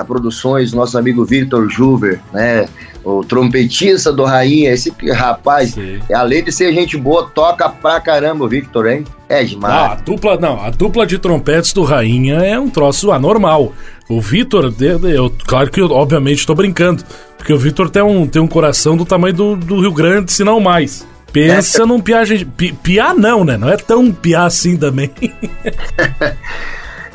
Produções, 0.08 0.74
nosso 0.74 0.98
amigo 0.98 1.24
Victor 1.26 1.70
Juver, 1.70 2.20
né? 2.32 2.68
o 3.04 3.24
trompetista 3.24 4.12
do 4.12 4.24
Rainha, 4.24 4.72
esse 4.72 4.94
rapaz, 5.12 5.72
Sim. 5.72 6.00
além 6.14 6.44
de 6.44 6.52
ser 6.52 6.74
gente 6.74 6.98
boa, 6.98 7.30
toca 7.34 7.68
pra 7.68 8.00
caramba 8.00 8.46
o 8.46 8.48
Victor, 8.48 8.88
hein? 8.88 9.04
É 9.28 9.44
demais. 9.44 9.74
Ah, 9.74 9.92
a 9.92 9.96
dupla, 9.96 10.38
não, 10.38 10.62
a 10.62 10.70
dupla 10.70 11.06
de 11.06 11.18
trompetes 11.18 11.74
do 11.74 11.84
Rainha 11.84 12.36
é 12.36 12.58
um 12.58 12.70
troço 12.70 13.12
anormal. 13.12 13.74
O 14.10 14.22
Victor, 14.22 14.74
eu, 14.80 15.34
claro 15.46 15.70
que 15.70 15.82
eu, 15.82 15.92
obviamente 15.92 16.40
estou 16.40 16.56
brincando, 16.56 17.04
porque 17.38 17.52
o 17.52 17.58
Victor 17.58 17.90
tem 17.90 18.02
um, 18.02 18.26
tem 18.26 18.42
um 18.42 18.48
coração 18.48 18.96
do 18.96 19.06
tamanho 19.06 19.34
do, 19.34 19.56
do 19.56 19.82
Rio 19.82 19.94
Grande, 19.94 20.32
se 20.32 20.44
não 20.44 20.60
mais. 20.60 21.06
Pensa 21.34 21.82
é. 21.82 21.86
num 21.86 22.00
piá, 22.00 22.22
pi, 22.56 22.72
piá 22.72 23.14
não, 23.14 23.44
né? 23.44 23.58
Não 23.58 23.68
é 23.68 23.76
tão 23.76 24.12
piá 24.14 24.46
assim 24.46 24.78
também. 24.78 25.12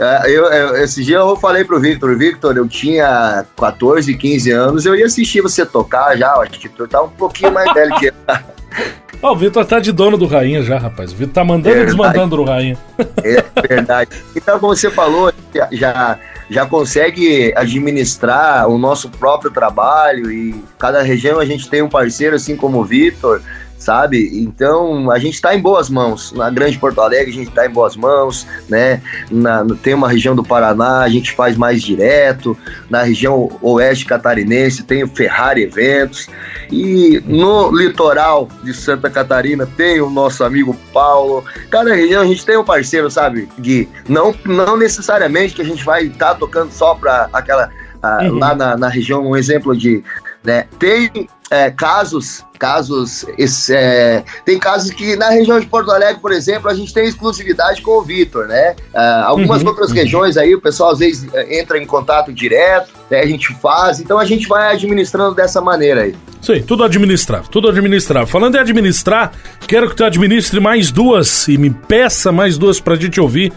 É, 0.00 0.30
eu, 0.30 0.44
eu, 0.44 0.76
esse 0.76 1.02
dia 1.02 1.16
eu 1.16 1.34
falei 1.34 1.64
pro 1.64 1.80
Victor, 1.80 2.16
Victor, 2.16 2.56
eu 2.56 2.68
tinha 2.68 3.44
14, 3.56 4.16
15 4.16 4.50
anos, 4.52 4.86
eu 4.86 4.94
ia 4.94 5.06
assistir 5.06 5.40
você 5.40 5.66
tocar 5.66 6.16
já, 6.16 6.32
acho 6.34 6.52
que 6.52 6.68
tu 6.68 6.86
tá 6.86 7.02
um 7.02 7.08
pouquinho 7.08 7.52
mais 7.52 7.72
velho 7.74 7.92
que 7.96 8.06
eu. 8.06 8.12
oh, 9.20 9.32
o 9.32 9.36
Vitor 9.36 9.64
tá 9.64 9.80
de 9.80 9.90
dono 9.90 10.16
do 10.16 10.26
Rainha 10.26 10.62
já, 10.62 10.78
rapaz. 10.78 11.12
O 11.12 11.16
Vitor 11.16 11.34
tá 11.34 11.42
mandando 11.42 11.78
e 11.78 11.84
desmandando 11.84 12.36
do 12.36 12.44
Rainha. 12.44 12.78
É 13.24 13.44
verdade. 13.66 14.10
Então, 14.36 14.60
como 14.60 14.76
você 14.76 14.88
falou, 14.88 15.32
já, 15.72 16.16
já 16.48 16.64
consegue 16.64 17.52
administrar 17.56 18.68
o 18.68 18.78
nosso 18.78 19.10
próprio 19.10 19.50
trabalho 19.50 20.30
e 20.30 20.62
cada 20.78 21.02
região 21.02 21.40
a 21.40 21.44
gente 21.44 21.68
tem 21.68 21.82
um 21.82 21.88
parceiro, 21.88 22.36
assim 22.36 22.56
como 22.56 22.78
o 22.78 22.84
Vitor 22.84 23.42
sabe? 23.89 24.30
Então 24.34 25.11
a 25.11 25.18
gente 25.18 25.36
está 25.36 25.55
em 25.55 25.62
boas 25.62 25.89
mãos. 25.89 26.30
Na 26.32 26.51
Grande 26.51 26.78
Porto 26.78 27.01
Alegre 27.01 27.30
a 27.30 27.34
gente 27.34 27.49
está 27.49 27.64
em 27.64 27.70
boas 27.70 27.97
mãos, 27.97 28.47
né? 28.68 29.01
Na, 29.30 29.64
tem 29.82 29.95
uma 29.95 30.11
região 30.11 30.36
do 30.36 30.45
Paraná, 30.45 31.01
a 31.01 31.09
gente 31.09 31.32
faz 31.32 31.57
mais 31.57 31.80
direto. 31.82 32.55
Na 32.91 33.03
região 33.03 33.51
oeste 33.62 34.05
catarinense 34.05 34.82
tem 34.82 35.03
o 35.03 35.09
Ferrari 35.09 35.62
Eventos. 35.62 36.28
E 36.70 37.22
no 37.24 37.74
litoral 37.74 38.47
de 38.62 38.74
Santa 38.74 39.09
Catarina 39.09 39.66
tem 39.66 40.03
o 40.03 40.11
nosso 40.11 40.45
amigo 40.45 40.76
Paulo. 40.93 41.43
Cada 41.70 41.95
região 41.95 42.20
a 42.20 42.26
gente 42.26 42.45
tem 42.45 42.59
um 42.59 42.64
parceiro, 42.64 43.11
sabe, 43.11 43.49
Gui? 43.59 43.89
Não, 44.07 44.34
não 44.45 44.76
necessariamente 44.76 45.55
que 45.55 45.62
a 45.62 45.64
gente 45.64 45.82
vai 45.82 46.05
estar 46.05 46.34
tá 46.34 46.34
tocando 46.34 46.70
só 46.72 46.95
para 46.95 47.30
aquela. 47.32 47.70
uhum. 48.05 48.39
Lá 48.39 48.55
na, 48.55 48.76
na 48.76 48.89
região, 48.89 49.26
um 49.26 49.34
exemplo 49.34 49.74
de 49.74 50.05
né? 50.45 50.66
Tem 50.78 51.28
é, 51.51 51.70
casos, 51.70 52.44
casos, 52.59 53.24
é, 53.70 54.22
tem 54.44 54.59
casos 54.59 54.90
que 54.90 55.16
na 55.16 55.30
região 55.30 55.59
de 55.59 55.66
Porto 55.66 55.90
Alegre, 55.90 56.20
por 56.20 56.32
exemplo, 56.32 56.68
a 56.68 56.74
gente 56.74 56.92
tem 56.92 57.07
exclusividade 57.07 57.80
com 57.80 57.92
o 57.92 58.03
Vitor, 58.03 58.46
né? 58.46 58.76
É, 58.92 59.01
algumas 59.24 59.62
uhum, 59.62 59.68
outras 59.68 59.90
uhum. 59.90 59.96
regiões 59.96 60.36
aí, 60.36 60.55
o 60.55 60.61
pessoal 60.61 60.90
às 60.90 60.99
vezes 60.99 61.32
é, 61.32 61.61
entra 61.61 61.78
em 61.78 61.86
contato 61.86 62.32
direto, 62.32 62.92
né, 63.11 63.20
a 63.20 63.26
gente 63.26 63.55
faz, 63.55 64.01
então 64.01 64.18
a 64.18 64.24
gente 64.24 64.46
vai 64.46 64.72
administrando 64.72 65.34
dessa 65.34 65.61
maneira 65.61 66.03
aí. 66.03 66.14
Sim, 66.42 66.62
tudo 66.62 66.84
administrar, 66.84 67.46
tudo 67.49 67.68
administrar. 67.68 68.26
Falando 68.26 68.57
em 68.57 68.59
administrar, 68.59 69.32
quero 69.66 69.88
que 69.88 69.96
tu 69.96 70.05
administre 70.05 70.61
mais 70.61 70.90
duas 70.90 71.49
e 71.49 71.57
me 71.57 71.70
peça 71.70 72.30
mais 72.30 72.59
duas 72.59 72.78
pra 72.78 72.94
gente 72.94 73.20
ouvir. 73.20 73.53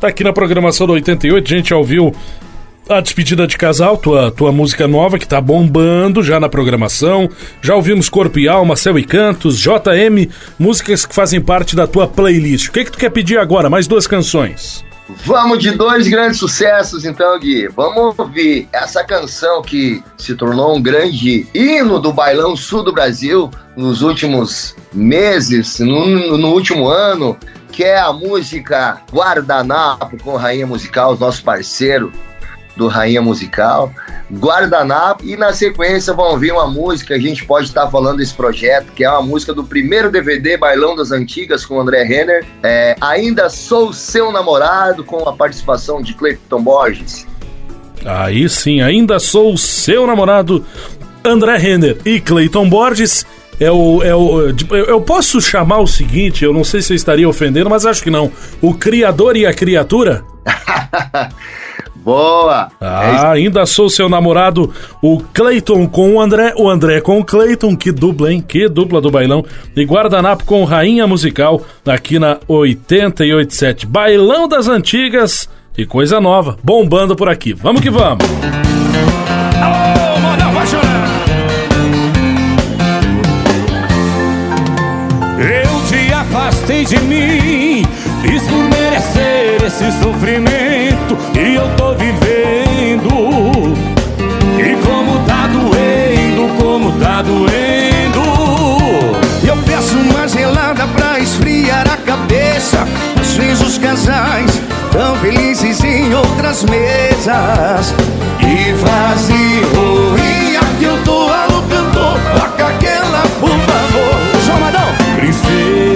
Tá 0.00 0.08
aqui 0.08 0.24
na 0.24 0.32
programação 0.32 0.86
do 0.86 0.92
88, 0.94 1.52
a 1.52 1.56
gente 1.56 1.70
já 1.70 1.76
ouviu 1.76 2.14
a 2.88 3.00
Despedida 3.00 3.46
de 3.46 3.56
Casal, 3.56 3.96
tua, 3.96 4.30
tua 4.30 4.52
música 4.52 4.86
nova 4.86 5.18
que 5.18 5.26
tá 5.26 5.40
bombando 5.40 6.22
já 6.22 6.38
na 6.38 6.48
programação. 6.48 7.30
Já 7.62 7.74
ouvimos 7.74 8.08
Corpo 8.08 8.38
e 8.38 8.48
Alma, 8.48 8.76
Céu 8.76 8.98
e 8.98 9.04
Cantos, 9.04 9.58
JM, 9.58 10.28
músicas 10.58 11.06
que 11.06 11.14
fazem 11.14 11.40
parte 11.40 11.74
da 11.74 11.86
tua 11.86 12.06
playlist. 12.06 12.68
O 12.68 12.72
que, 12.72 12.80
é 12.80 12.84
que 12.84 12.92
tu 12.92 12.98
quer 12.98 13.10
pedir 13.10 13.38
agora? 13.38 13.70
Mais 13.70 13.86
duas 13.86 14.06
canções. 14.06 14.84
Vamos 15.26 15.58
de 15.58 15.70
dois 15.72 16.08
grandes 16.08 16.38
sucessos, 16.38 17.04
então, 17.04 17.38
Gui. 17.38 17.68
Vamos 17.68 18.18
ouvir 18.18 18.68
essa 18.72 19.04
canção 19.04 19.60
que 19.60 20.02
se 20.16 20.34
tornou 20.34 20.76
um 20.76 20.82
grande 20.82 21.46
hino 21.54 21.98
do 21.98 22.12
bailão 22.12 22.56
sul 22.56 22.82
do 22.82 22.92
Brasil 22.92 23.50
nos 23.76 24.00
últimos 24.00 24.74
meses, 24.92 25.78
no, 25.78 26.38
no 26.38 26.48
último 26.48 26.88
ano, 26.88 27.36
que 27.70 27.84
é 27.84 27.98
a 27.98 28.12
música 28.12 29.02
Guardanapo 29.12 30.16
com 30.22 30.36
Rainha 30.36 30.66
Musical, 30.66 31.18
nosso 31.18 31.42
parceiro 31.42 32.10
do 32.76 32.88
Rainha 32.88 33.22
Musical, 33.22 33.92
Guardanapo, 34.32 35.24
e 35.24 35.36
na 35.36 35.52
sequência 35.52 36.12
vão 36.12 36.32
ouvir 36.32 36.52
uma 36.52 36.66
música, 36.66 37.14
a 37.14 37.18
gente 37.18 37.44
pode 37.44 37.68
estar 37.68 37.88
falando 37.90 38.18
desse 38.18 38.34
projeto, 38.34 38.86
que 38.94 39.04
é 39.04 39.10
uma 39.10 39.22
música 39.22 39.52
do 39.52 39.64
primeiro 39.64 40.10
DVD 40.10 40.56
Bailão 40.56 40.96
das 40.96 41.10
Antigas 41.10 41.64
com 41.64 41.80
André 41.80 42.02
Renner, 42.04 42.44
é, 42.62 42.96
Ainda 43.00 43.48
Sou 43.48 43.92
Seu 43.92 44.32
Namorado, 44.32 45.04
com 45.04 45.28
a 45.28 45.32
participação 45.32 46.02
de 46.02 46.14
Cleiton 46.14 46.62
Borges. 46.62 47.26
Aí 48.04 48.48
sim, 48.48 48.80
Ainda 48.80 49.18
Sou 49.18 49.56
Seu 49.56 50.06
Namorado, 50.06 50.64
André 51.24 51.56
Renner 51.56 51.98
e 52.04 52.20
Cleiton 52.20 52.68
Borges. 52.68 53.24
É 53.60 53.70
o, 53.70 54.02
é 54.02 54.14
o. 54.14 54.52
Eu 54.72 55.00
posso 55.00 55.40
chamar 55.40 55.78
o 55.78 55.86
seguinte, 55.86 56.44
eu 56.44 56.52
não 56.52 56.64
sei 56.64 56.82
se 56.82 56.92
eu 56.92 56.96
estaria 56.96 57.28
ofendendo, 57.28 57.70
mas 57.70 57.86
acho 57.86 58.02
que 58.02 58.10
não. 58.10 58.32
O 58.60 58.74
Criador 58.74 59.36
e 59.36 59.46
a 59.46 59.54
Criatura? 59.54 60.24
Boa! 62.04 62.68
Ah, 62.78 63.34
é 63.34 63.38
ainda 63.38 63.64
sou 63.64 63.88
seu 63.88 64.10
namorado, 64.10 64.70
o 65.00 65.20
Clayton 65.32 65.88
com 65.88 66.16
o 66.16 66.20
André, 66.20 66.52
o 66.54 66.68
André 66.68 67.00
com 67.00 67.18
o 67.18 67.24
Clayton, 67.24 67.74
que 67.74 67.90
dupla, 67.90 68.30
hein? 68.30 68.44
Que 68.46 68.68
dupla 68.68 69.00
do 69.00 69.10
bailão. 69.10 69.42
E 69.74 69.82
Guardanapo 69.84 70.44
com 70.44 70.64
Rainha 70.64 71.06
Musical, 71.06 71.62
aqui 71.86 72.18
na 72.18 72.38
887. 72.46 73.86
Bailão 73.86 74.46
das 74.46 74.68
antigas 74.68 75.48
e 75.78 75.86
coisa 75.86 76.20
nova, 76.20 76.58
bombando 76.62 77.16
por 77.16 77.30
aqui. 77.30 77.54
Vamos 77.54 77.80
que 77.80 77.88
vamos! 77.88 78.26
Eu 85.38 85.88
te 85.88 86.12
afastei 86.12 86.84
de 86.84 86.98
mim, 87.00 87.82
fiz 88.20 88.42
por 88.42 88.68
merecer 88.68 89.64
esse 89.64 89.90
sofrimento 90.02 91.23
eu 91.64 91.76
tô 91.76 91.94
vivendo. 91.94 93.08
E 94.58 94.76
como 94.86 95.18
tá 95.26 95.46
doendo, 95.46 96.62
como 96.62 96.92
tá 96.92 97.22
doendo. 97.22 98.20
Eu 99.46 99.56
peço 99.64 99.96
uma 99.96 100.28
gelada 100.28 100.86
pra 100.88 101.18
esfriar 101.18 101.86
a 101.90 101.96
cabeça. 101.96 102.86
Às 103.20 103.32
vezes 103.34 103.66
os 103.66 103.78
casais 103.78 104.60
tão 104.92 105.16
felizes 105.16 105.82
em 105.82 106.14
outras 106.14 106.64
mesas. 106.64 107.94
E 108.40 108.72
vazio, 108.72 110.16
e 110.18 110.56
aqui 110.56 110.84
eu 110.84 111.02
tô 111.04 111.28
alocando, 111.28 112.20
toca 112.36 112.66
aquela 112.66 113.22
por 113.40 113.48
favor 113.48 114.24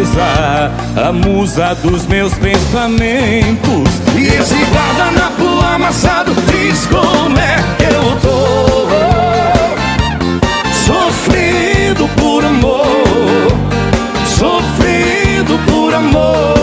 princesa, 0.08 0.72
a 0.96 1.12
musa 1.12 1.74
dos 1.76 2.06
meus 2.06 2.32
pensamentos. 2.34 3.88
E 4.16 4.26
esse 4.26 4.54
guardanapo 4.64 5.64
amassado 5.74 6.32
diz 6.52 6.86
como 6.86 7.38
é 7.38 7.56
que 7.76 7.84
eu 7.84 8.16
tô. 8.20 8.88
Sofrendo 10.86 12.08
por 12.16 12.44
amor, 12.44 12.86
sofrendo 14.26 15.58
por 15.66 15.94
amor. 15.94 16.57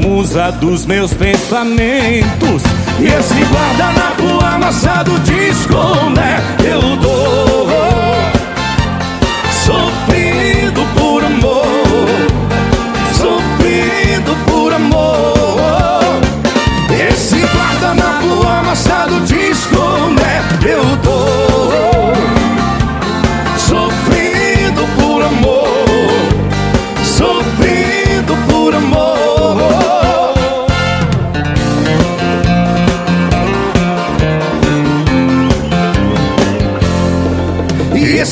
Musa 0.00 0.50
dos 0.52 0.86
meus 0.86 1.12
pensamentos. 1.14 2.62
E 2.98 3.06
esse 3.06 3.44
guardanapo 3.44 4.44
amassado 4.44 5.18
diz 5.20 5.66
como 5.66 6.18
é 6.18 6.40
eu 6.64 6.96
dou. 6.96 8.19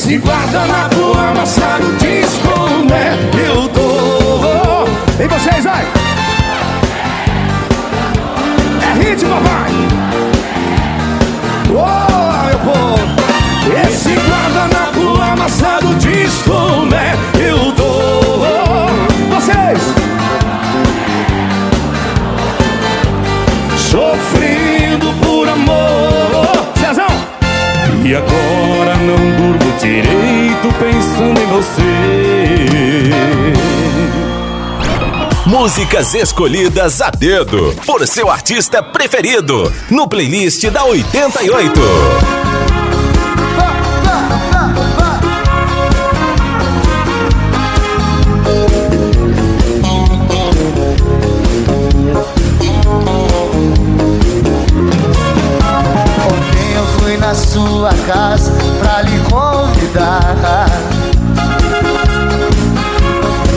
E 0.09 0.13
esse 0.13 0.17
guardanapo 0.17 1.15
amassado 1.19 1.85
diz 1.99 2.39
como 2.41 2.91
é 2.91 3.15
que 3.29 3.41
eu 3.45 3.69
tô 3.69 5.23
E 5.23 5.27
vocês, 5.27 5.63
vai! 5.63 5.85
É 8.81 9.03
ritmo, 9.03 9.29
papai! 9.29 9.71
Oh, 11.69 12.47
meu 12.47 12.59
povo! 12.59 13.03
Esse 13.87 14.15
guardanapo 14.15 15.21
amassado 15.21 15.93
diz 15.99 16.41
como 16.41 16.95
é 16.95 17.13
que 17.33 17.43
eu 17.43 17.71
tô 17.73 18.39
Vocês! 19.35 19.79
Sofrendo 23.77 25.13
por 25.21 25.47
amor 25.47 26.73
Cezão! 26.79 27.11
E 28.03 28.15
agora 28.15 28.48
direito 29.79 30.67
pensando 30.77 31.39
em 31.39 31.45
você 31.47 32.19
Músicas 35.45 36.13
escolhidas 36.13 37.01
a 37.01 37.09
dedo 37.09 37.73
por 37.85 38.05
seu 38.05 38.29
artista 38.29 38.83
preferido 38.83 39.73
no 39.89 40.07
playlist 40.07 40.63
da 40.69 40.83
88. 40.83 41.81
Ontem 56.27 56.73
eu 56.75 56.85
fui 56.99 57.17
na 57.17 57.33
sua 57.33 57.93
casa 58.05 58.48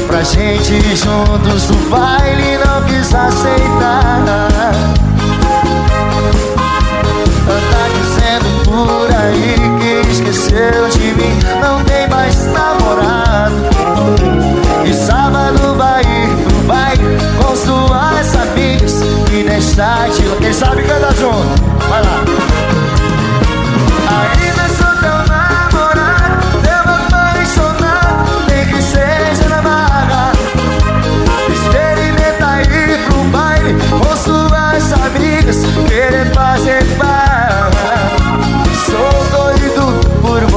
Pra 0.07 0.23
gente 0.23 0.97
juntos 0.97 1.69
no 1.69 1.77
baile 1.91 2.59
não 2.65 2.83
quis 2.85 3.15
aceitar 3.15 4.23
Anda 7.49 7.83
dizendo 7.99 8.65
por 8.65 9.09
aí 9.15 9.57
que 9.81 10.11
esqueceu 10.11 10.89
de 10.89 11.15
mim 11.15 11.39
Não 11.61 11.85
tem 11.85 12.09
mais 12.09 12.47
namorado. 12.47 13.55
E 14.85 14.95
sábado 14.95 15.75
vai 15.77 16.03
ir 16.03 16.29
pro 16.45 16.61
baile 16.67 17.19
com 17.39 17.55
suas 17.55 18.35
amigas. 18.37 19.01
E 19.31 19.43
de... 19.45 20.23
Quem 20.41 20.53
sabe 20.53 20.83
canta 20.83 21.15
junto, 21.15 21.63
vai 21.89 22.03
lá 22.03 22.62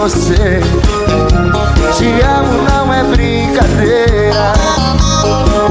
você, 0.06 0.62
te 1.98 2.22
amo, 2.22 2.62
não 2.70 2.94
é 2.94 3.04
brincadeira. 3.06 4.54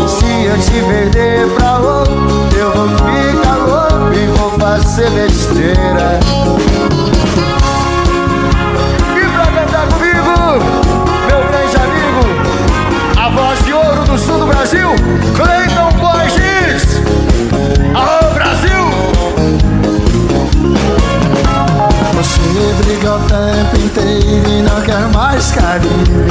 Se 0.09 0.47
eu 0.47 0.59
te 0.59 0.82
perder 0.82 1.47
pra 1.55 1.78
outro, 1.78 2.49
eu 2.59 2.72
vou 2.72 2.89
ficar 2.89 3.57
louco 3.59 4.12
e 4.12 4.26
vou 4.37 4.51
fazer 4.59 5.09
besteira. 5.11 6.18
E 9.14 9.24
pra 9.35 9.47
cantar 9.53 9.87
comigo, 9.87 10.35
meu 11.28 11.41
grande 11.47 11.76
amigo, 11.76 12.24
a 13.16 13.28
voz 13.28 13.64
de 13.64 13.72
ouro 13.72 14.03
do 14.03 14.18
sul 14.18 14.39
do 14.41 14.47
Brasil, 14.47 14.89
Cleiton 15.37 15.84
Briga 22.85 23.14
o 23.14 23.18
tempo 23.20 23.76
inteiro 23.82 24.47
e 24.47 24.62
não 24.62 24.80
quer 24.82 25.09
mais 25.14 25.51
carinho. 25.53 26.26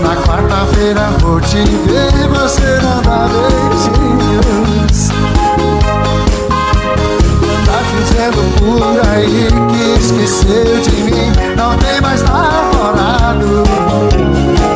Na 0.00 0.16
quarta-feira 0.16 1.10
vou 1.20 1.38
te 1.42 1.58
ver, 1.58 2.28
você 2.28 2.80
não 2.80 3.02
dá 3.02 3.28
beijinhos. 3.28 5.10
Tá 7.66 7.82
dizendo 7.98 8.40
por 8.58 9.06
aí 9.10 9.48
que 9.68 10.00
esqueceu 10.00 10.80
de 10.80 11.02
mim 11.02 11.32
Não 11.56 11.76
tem 11.76 12.00
mais 12.00 12.22
namorado 12.22 13.64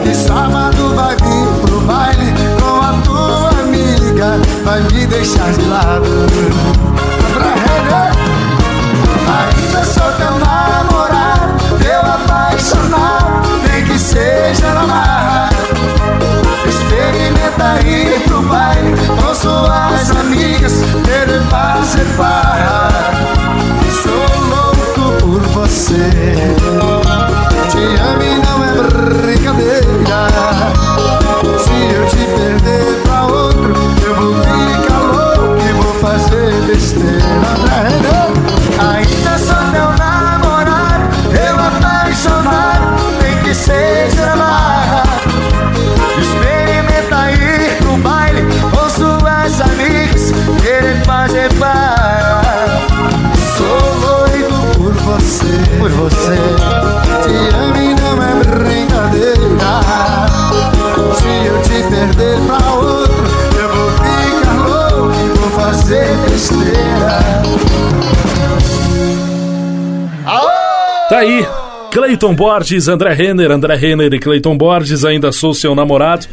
E 0.05 0.15
sábado 0.15 0.95
vai 0.95 1.17
vir 1.17 1.61
pro 1.63 1.81
baile 1.81 2.35
Com 2.61 2.81
a 2.81 2.93
tua 3.05 3.49
amiga 3.61 4.39
Vai 4.65 4.81
me 4.83 5.07
deixar 5.07 5.53
de 5.53 5.63
lado 5.67 6.05
André 7.31 7.55
Renner 7.55 8.10
te 25.91 27.83
amo 27.99 28.30
aí. 71.21 71.47
Cleiton 71.91 72.35
Borges, 72.35 72.89
André 72.89 73.13
Renner, 73.13 73.51
André 73.51 73.75
Renner 73.75 74.15
e 74.15 74.19
Cleiton 74.19 74.57
Borges, 74.57 75.05
ainda 75.05 75.33
sou 75.33 75.53
seu 75.53 75.75
namorado. 75.75 76.27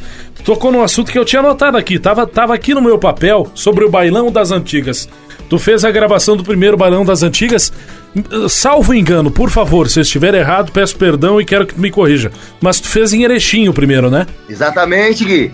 Tocou 0.44 0.72
num 0.72 0.84
assunto 0.84 1.12
que 1.12 1.18
eu 1.18 1.26
tinha 1.26 1.40
anotado 1.40 1.78
aqui, 1.78 1.98
tava, 1.98 2.28
tava 2.28 2.54
aqui 2.54 2.74
no 2.74 2.82
meu 2.82 3.00
papel 3.00 3.50
sobre 3.56 3.84
o 3.84 3.90
bailão 3.90 4.32
das 4.32 4.52
antigas. 4.52 5.10
Tu 5.50 5.58
fez 5.58 5.84
a 5.84 5.92
gravação 5.92 6.38
do 6.38 6.44
primeiro 6.44 6.78
bailão 6.78 7.04
das 7.04 7.24
antigas. 7.24 7.74
Salvo 8.50 8.94
engano, 8.94 9.32
por 9.32 9.50
favor, 9.50 9.90
se 9.90 10.00
estiver 10.02 10.34
errado, 10.36 10.72
peço 10.72 10.96
perdão 10.96 11.42
e 11.42 11.46
quero 11.46 11.66
que 11.66 11.74
tu 11.74 11.82
me 11.82 11.90
corrija. 11.90 12.32
Mas 12.62 12.80
tu 12.80 12.88
fez 12.88 13.12
em 13.14 13.24
Erechim 13.24 13.68
o 13.68 13.74
primeiro, 13.74 14.10
né? 14.12 14.28
Exatamente, 14.48 15.26
Gui. 15.26 15.52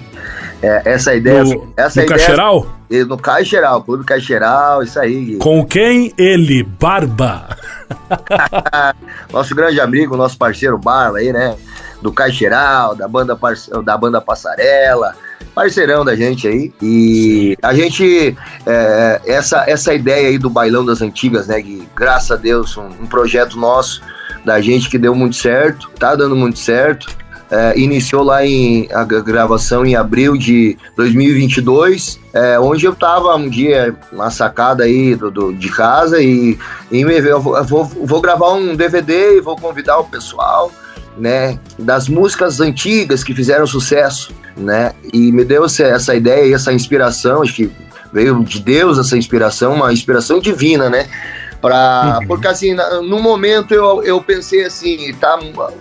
É, 0.64 0.82
essa 0.86 1.14
ideia. 1.14 1.43
No, 1.43 1.74
essa 1.76 1.99
no 1.99 2.05
ideia, 2.05 2.20
Caixeral? 2.20 2.68
No 2.89 3.18
Caixeral, 3.18 3.84
Clube 3.84 4.05
Caixeral, 4.05 4.82
isso 4.82 4.97
aí. 4.97 5.36
Com 5.36 5.66
quem 5.66 6.14
ele? 6.18 6.64
Barba. 6.64 7.57
nosso 9.32 9.53
grande 9.53 9.82
amigo, 9.82 10.16
nosso 10.16 10.38
parceiro 10.38 10.78
Barba 10.78 11.18
aí, 11.18 11.34
né? 11.34 11.57
Do 12.01 12.14
Caixeral, 12.14 12.95
da 12.95 13.09
banda, 13.09 13.38
da 13.84 13.97
banda 13.97 14.22
Passarela, 14.22 15.16
parceirão 15.53 16.05
da 16.05 16.16
gente 16.16 16.47
aí. 16.47 16.74
E 16.82 17.57
a 17.61 17.74
gente, 17.74 18.38
é, 18.66 19.22
essa, 19.26 19.66
essa 19.68 19.93
ideia 19.93 20.30
aí 20.30 20.38
do 20.38 20.49
Bailão 20.49 20.86
das 20.86 21.01
Antigas, 21.01 21.47
né, 21.47 21.61
Gui? 21.61 21.88
Graças 21.93 22.32
a 22.32 22.36
Deus, 22.38 22.78
um, 22.78 22.88
um 23.01 23.05
projeto 23.05 23.57
nosso, 23.57 24.01
da 24.45 24.61
gente 24.61 24.89
que 24.89 24.97
deu 24.97 25.14
muito 25.14 25.36
certo, 25.36 25.89
tá 25.99 26.16
dando 26.16 26.36
muito 26.38 26.59
certo. 26.59 27.07
É, 27.54 27.78
iniciou 27.78 28.24
lá 28.24 28.43
em 28.43 28.89
a 28.91 29.04
gravação 29.04 29.86
em 29.86 29.95
abril 29.95 30.36
de 30.36 30.76
2022, 30.97 32.20
é, 32.34 32.60
onde 32.60 32.84
eu 32.84 32.95
tava 32.95 33.36
um 33.36 33.47
dia 33.47 33.95
na 34.12 34.32
sacada 34.32 34.86
aí 34.86 35.16
do, 35.16 35.30
do 35.30 35.54
de 35.54 35.70
casa 35.70 36.20
e, 36.20 36.58
e 36.91 37.06
me, 37.06 37.16
eu 37.20 37.39
vou, 37.39 37.56
eu 37.56 37.64
vou, 37.64 37.86
vou 37.86 38.20
gravar 38.20 38.54
um 38.54 38.76
DVD 38.76 39.38
e 39.38 39.39
vou 39.39 39.56
convidar 39.56 39.99
o 39.99 40.06
pessoal, 40.06 40.72
né, 41.16 41.60
das 41.78 42.10
músicas 42.10 42.60
antigas 42.60 43.24
que 43.24 43.36
fizeram 43.36 43.68
sucesso, 43.68 44.34
né, 44.58 44.93
e 45.14 45.32
me 45.32 45.45
deu 45.45 45.66
essa, 45.66 45.84
essa 45.84 46.16
ideia 46.16 46.47
e 46.47 46.54
essa 46.54 46.74
inspiração, 46.74 47.43
acho 47.43 47.54
que 47.54 47.72
veio 48.12 48.43
de 48.43 48.60
Deus 48.62 48.97
essa 48.97 49.16
inspiração, 49.16 49.76
uma 49.76 49.93
inspiração 49.93 50.39
divina, 50.39 50.89
né, 50.89 51.08
Pra, 51.64 52.20
uhum. 52.20 52.28
Porque 52.28 52.45
assim, 52.45 52.76
no 53.07 53.22
momento 53.22 53.74
eu, 53.74 54.03
eu 54.03 54.22
pensei 54.22 54.66
assim, 54.66 55.14
tá, 55.14 55.39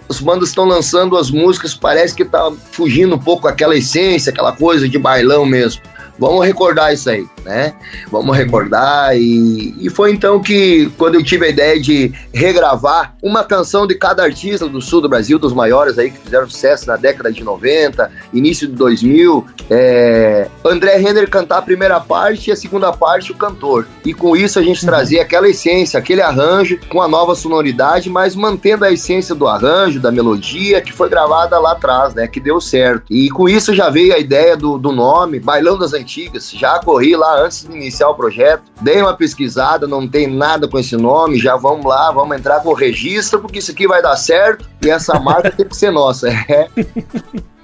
as 0.09 0.21
bandas 0.21 0.51
estão 0.51 0.65
lançando 0.65 1.17
as 1.17 1.29
músicas, 1.29 1.75
parece 1.75 2.15
que 2.15 2.25
tá 2.25 2.53
fugindo 2.71 3.17
um 3.17 3.19
pouco 3.19 3.49
aquela 3.49 3.77
essência, 3.77 4.31
aquela 4.31 4.53
coisa 4.53 4.89
de 4.89 4.97
bailão 4.97 5.45
mesmo. 5.45 5.83
Vamos 6.17 6.47
recordar 6.47 6.95
isso 6.95 7.11
aí, 7.11 7.27
né? 7.45 7.75
Vamos 8.11 8.37
recordar. 8.37 9.17
E, 9.17 9.75
e 9.79 9.91
foi 9.91 10.13
então 10.13 10.41
que, 10.41 10.91
quando 10.97 11.17
eu 11.17 11.25
tive 11.25 11.47
a 11.47 11.49
ideia 11.49 11.81
de 11.81 12.13
regravar 12.33 13.15
uma 13.23 13.45
canção 13.45 13.87
de 13.87 13.95
cada 13.95 14.23
artista 14.23 14.69
do 14.69 14.81
sul 14.81 15.01
do 15.01 15.09
Brasil, 15.09 15.39
dos 15.39 15.53
maiores 15.53 15.99
aí 15.99 16.11
que 16.11 16.19
fizeram 16.19 16.49
sucesso 16.49 16.87
na 16.87 16.97
década 16.97 17.33
de 17.33 17.43
90, 17.43 18.11
início 18.33 18.67
de 18.67 18.75
2000, 18.75 19.47
é, 19.71 20.49
André 20.65 20.97
Renner 20.97 21.29
cantar 21.29 21.59
a 21.59 21.63
primeira 21.63 22.01
parte 22.01 22.51
e 22.51 22.53
a 22.53 22.57
segunda 22.57 22.93
parte 22.93 23.33
o 23.33 23.37
cantor. 23.37 23.87
E 24.05 24.13
com 24.13 24.37
isso 24.37 24.59
a 24.59 24.63
gente 24.63 24.83
uhum. 24.83 24.91
trazia 24.91 25.23
aquela 25.23 25.49
essência, 25.49 25.99
aquele 25.99 26.21
arranjo 26.21 26.79
com 26.89 27.01
a 27.01 27.09
nova 27.09 27.35
sonoridade, 27.35 28.11
mas 28.11 28.35
mantendo 28.35 28.85
a 28.85 28.93
essência 28.93 29.35
do 29.35 29.47
arranjo, 29.47 30.01
da 30.01 30.11
melodia 30.11 30.81
que 30.81 30.93
foi 30.93 31.09
gravada 31.09 31.59
lá 31.59 31.73
atrás, 31.73 32.15
né? 32.15 32.27
Que 32.27 32.41
deu 32.41 32.61
certo. 32.61 33.05
E 33.11 33.31
com 33.31 33.49
isso 33.49 33.75
já 33.75 33.91
veio 33.91 34.15
a 34.15 34.19
ideia 34.19 34.57
do, 34.57 34.79
do 34.79 34.93
nome, 34.93 35.41
Bailão 35.41 35.79
das 35.79 35.93
antigas. 35.93 36.51
Já 36.51 36.79
corri 36.79 37.17
lá 37.17 37.32
antes 37.41 37.63
de 37.63 37.73
iniciar 37.73 38.09
o 38.09 38.15
projeto, 38.15 38.63
dei 38.81 39.01
uma 39.01 39.17
pesquisada, 39.17 39.87
não 39.87 40.07
tem 40.09 40.27
nada 40.27 40.69
com 40.69 40.79
esse 40.79 40.97
nome, 40.97 41.39
já 41.39 41.57
vamos 41.57 41.87
lá, 41.87 42.11
vamos 42.11 42.37
entrar 42.37 42.61
com 42.61 42.71
o 42.71 42.75
registro, 42.75 43.41
porque 43.41 43.59
isso 43.59 43.71
aqui 43.71 43.87
vai 43.87 44.03
dar 44.03 44.17
certo 44.17 44.69
e 44.85 44.91
essa 44.91 45.19
marca 45.19 45.51
tem 45.51 45.67
que 45.67 45.77
ser 45.77 45.91
nossa. 45.91 46.29
É. 46.49 46.69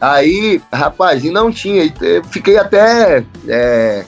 Aí, 0.00 0.62
rapaz, 0.72 1.24
e 1.24 1.30
não 1.30 1.50
tinha, 1.50 1.92
fiquei 2.30 2.56
até. 2.56 3.24
É, 3.48 4.04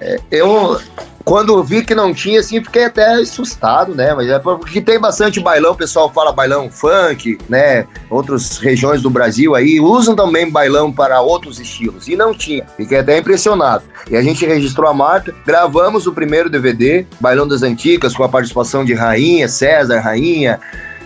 é, 0.00 0.20
eu, 0.30 0.80
quando 1.24 1.62
vi 1.62 1.84
que 1.84 1.94
não 1.94 2.12
tinha, 2.12 2.40
assim, 2.40 2.62
fiquei 2.62 2.84
até 2.84 3.14
assustado, 3.14 3.94
né? 3.94 4.14
Mas 4.14 4.28
é 4.28 4.38
porque 4.38 4.80
tem 4.80 4.98
bastante 4.98 5.40
bailão, 5.40 5.72
o 5.72 5.76
pessoal 5.76 6.12
fala 6.12 6.32
bailão 6.32 6.70
funk, 6.70 7.38
né? 7.48 7.86
Outras 8.10 8.58
regiões 8.58 9.02
do 9.02 9.10
Brasil 9.10 9.54
aí 9.54 9.80
usam 9.80 10.14
também 10.14 10.50
bailão 10.50 10.92
para 10.92 11.20
outros 11.20 11.60
estilos. 11.60 12.08
E 12.08 12.16
não 12.16 12.34
tinha. 12.34 12.66
Fiquei 12.76 12.98
até 12.98 13.18
impressionado. 13.18 13.84
E 14.10 14.16
a 14.16 14.22
gente 14.22 14.44
registrou 14.44 14.88
a 14.88 14.94
marca, 14.94 15.34
gravamos 15.46 16.06
o 16.06 16.12
primeiro 16.12 16.50
DVD, 16.50 17.06
Bailão 17.20 17.46
das 17.46 17.62
Antigas, 17.62 18.14
com 18.14 18.24
a 18.24 18.28
participação 18.28 18.84
de 18.84 18.94
Rainha, 18.94 19.48
César, 19.48 20.00
Rainha, 20.00 20.60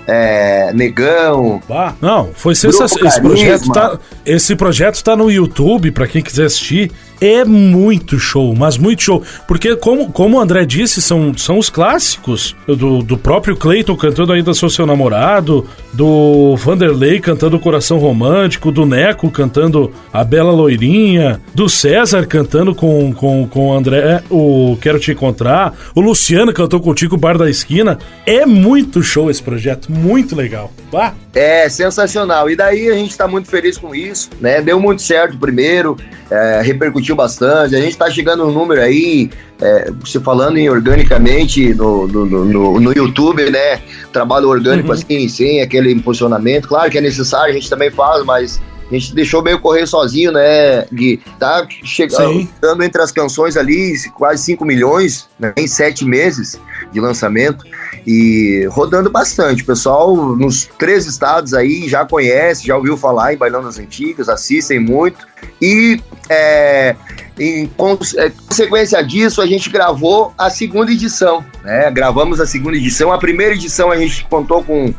é, 0.07 0.73
Negão. 0.73 1.61
Ah, 1.69 1.93
não, 2.01 2.31
foi 2.35 2.55
sensacional. 2.55 3.09
Esse 3.09 3.21
projeto, 3.21 3.73
tá, 3.73 3.99
esse 4.25 4.57
projeto 4.57 5.03
tá 5.03 5.17
no 5.17 5.31
YouTube, 5.31 5.91
para 5.91 6.07
quem 6.07 6.23
quiser 6.23 6.47
assistir 6.47 6.91
é 7.21 7.45
muito 7.45 8.19
show, 8.19 8.55
mas 8.55 8.77
muito 8.79 9.03
show. 9.03 9.23
Porque, 9.47 9.77
como, 9.77 10.11
como 10.11 10.37
o 10.37 10.41
André 10.41 10.64
disse, 10.64 11.01
são, 11.01 11.37
são 11.37 11.59
os 11.59 11.71
clássicos 11.71 12.57
do, 12.67 13.03
do 13.03 13.17
próprio 13.19 13.57
Clayton 13.57 13.97
cantando 13.97 14.33
Ainda 14.33 14.55
Sou 14.55 14.69
Seu 14.69 14.87
Namorado, 14.87 15.67
do 15.93 16.57
Vanderlei 16.57 17.21
cantando 17.21 17.59
Coração 17.59 17.99
Romântico, 17.99 18.71
do 18.71 18.85
Neco 18.85 19.31
cantando 19.31 19.93
A 20.12 20.25
Bela 20.25 20.53
Loirinha, 20.53 21.41
do 21.55 21.69
César 21.69 22.27
cantando 22.27 22.75
com, 22.75 23.12
com, 23.12 23.47
com 23.47 23.69
o 23.69 23.73
André 23.73 24.23
o 24.31 24.77
Quero 24.81 24.99
Te 24.99 25.12
Encontrar, 25.12 25.75
o 25.95 26.01
Luciano 26.01 26.53
cantou 26.53 26.81
contigo 26.81 27.14
o 27.14 27.19
Bar 27.19 27.39
da 27.39 27.49
Esquina. 27.49 27.99
É 28.25 28.45
muito 28.45 29.03
show 29.03 29.31
esse 29.31 29.43
projeto, 29.43 29.91
muito 29.91 30.35
legal. 30.35 30.73
Bah. 30.91 31.14
É 31.37 31.69
sensacional. 31.69 32.49
E 32.49 32.57
daí 32.57 32.89
a 32.89 32.95
gente 32.95 33.11
está 33.11 33.29
muito 33.29 33.51
feliz 33.51 33.77
com 33.77 33.95
isso, 33.95 34.31
né? 34.41 34.62
Deu 34.62 34.81
muito 34.81 35.03
certo 35.03 35.37
primeiro, 35.37 35.95
é, 36.31 36.62
repercutiu 36.64 37.05
bastante. 37.14 37.74
A 37.74 37.80
gente 37.80 37.92
está 37.92 38.11
chegando 38.11 38.44
um 38.44 38.52
número 38.52 38.80
aí, 38.80 39.30
é, 39.61 39.90
você 40.00 40.18
falando 40.18 40.57
em 40.59 40.68
organicamente 40.68 41.74
no, 41.74 42.07
no, 42.07 42.26
no, 42.26 42.80
no 42.80 42.92
YouTube, 42.92 43.50
né? 43.50 43.80
Trabalho 44.12 44.48
orgânico 44.48 44.88
uhum. 44.88 44.94
assim, 44.94 45.28
sem 45.28 45.61
aquele 45.61 45.92
impulsionamento. 45.92 46.68
Claro 46.68 46.90
que 46.90 46.98
é 46.98 47.00
necessário, 47.00 47.50
a 47.50 47.54
gente 47.54 47.70
também 47.70 47.90
faz, 47.90 48.24
mas 48.24 48.61
a 48.90 48.94
gente 48.94 49.14
deixou 49.14 49.42
meio 49.42 49.61
correr 49.61 49.86
sozinho, 49.86 50.30
né, 50.30 50.84
Gui? 50.92 51.20
Tá 51.38 51.66
chegando 51.82 52.82
entre 52.82 53.02
as 53.02 53.11
canções 53.11 53.57
ali, 53.57 53.94
quase 54.14 54.44
5 54.44 54.64
milhões 54.64 55.28
né, 55.38 55.52
em 55.57 55.66
sete 55.66 56.04
meses 56.04 56.59
de 56.97 57.01
lançamento 57.01 57.64
e 58.07 58.66
rodando 58.70 59.11
bastante. 59.11 59.62
O 59.62 59.66
pessoal 59.66 60.16
nos 60.16 60.64
três 60.78 61.07
estados 61.07 61.53
aí 61.53 61.88
já 61.88 62.05
conhece, 62.07 62.66
já 62.66 62.76
ouviu 62.76 62.97
falar 62.97 63.34
em 63.34 63.36
Bailão 63.36 63.62
das 63.62 63.78
Antigas, 63.78 64.28
assistem 64.28 64.80
muito. 64.80 65.26
E 65.61 66.01
é, 66.28 66.97
em 67.38 67.64
é, 67.64 67.68
consequência 67.76 69.03
disso, 69.03 69.42
a 69.42 69.47
gente 69.47 69.68
gravou 69.68 70.32
a 70.38 70.49
segunda 70.49 70.90
edição. 70.90 71.44
Né? 71.62 71.90
Gravamos 71.90 72.40
a 72.40 72.47
segunda 72.47 72.76
edição. 72.78 73.12
A 73.12 73.18
primeira 73.18 73.55
edição 73.55 73.90
a 73.90 73.97
gente 73.97 74.24
contou 74.24 74.64
com 74.64 74.94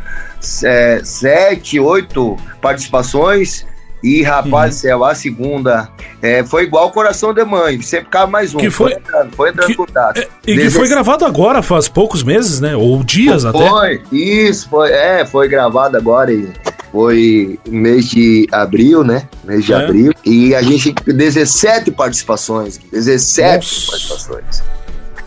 é, 0.63 1.01
sete, 1.03 1.79
oito 1.79 2.37
participações. 2.61 3.65
E, 4.03 4.21
rapaz 4.21 4.75
uhum. 4.75 4.81
céu, 4.81 5.05
a 5.05 5.15
segunda 5.15 5.89
é, 6.21 6.43
foi 6.43 6.63
igual 6.63 6.91
Coração 6.91 7.33
de 7.33 7.43
Mãe, 7.43 7.81
sempre 7.81 8.09
cabe 8.09 8.31
mais 8.31 8.53
um. 8.53 8.59
Que 8.59 8.69
foi, 8.69 8.91
foi 8.91 8.99
entrando, 8.99 9.35
foi 9.35 9.49
entrando 9.49 9.75
que, 10.13 10.19
é, 10.19 10.27
E 10.45 10.57
que 10.57 10.69
foi 10.69 10.87
gravado 10.87 11.25
agora, 11.25 11.63
faz 11.63 11.87
poucos 11.87 12.23
meses, 12.23 12.59
né? 12.59 12.75
Ou 12.75 13.03
dias 13.03 13.43
foi, 13.43 13.49
até. 13.49 13.69
Foi, 13.69 14.01
isso, 14.11 14.69
foi, 14.69 14.91
é, 14.91 15.25
foi 15.25 15.47
gravado 15.47 15.97
agora 15.97 16.31
e 16.31 16.47
foi 16.91 17.59
mês 17.67 18.05
de 18.09 18.47
abril, 18.51 19.03
né? 19.03 19.27
Mês 19.43 19.65
de 19.65 19.73
é. 19.73 19.75
abril. 19.75 20.13
E 20.23 20.53
a 20.53 20.61
gente 20.61 20.93
17 20.93 21.91
participações, 21.91 22.79
17 22.91 23.55
Nossa. 23.57 23.91
participações. 23.91 24.63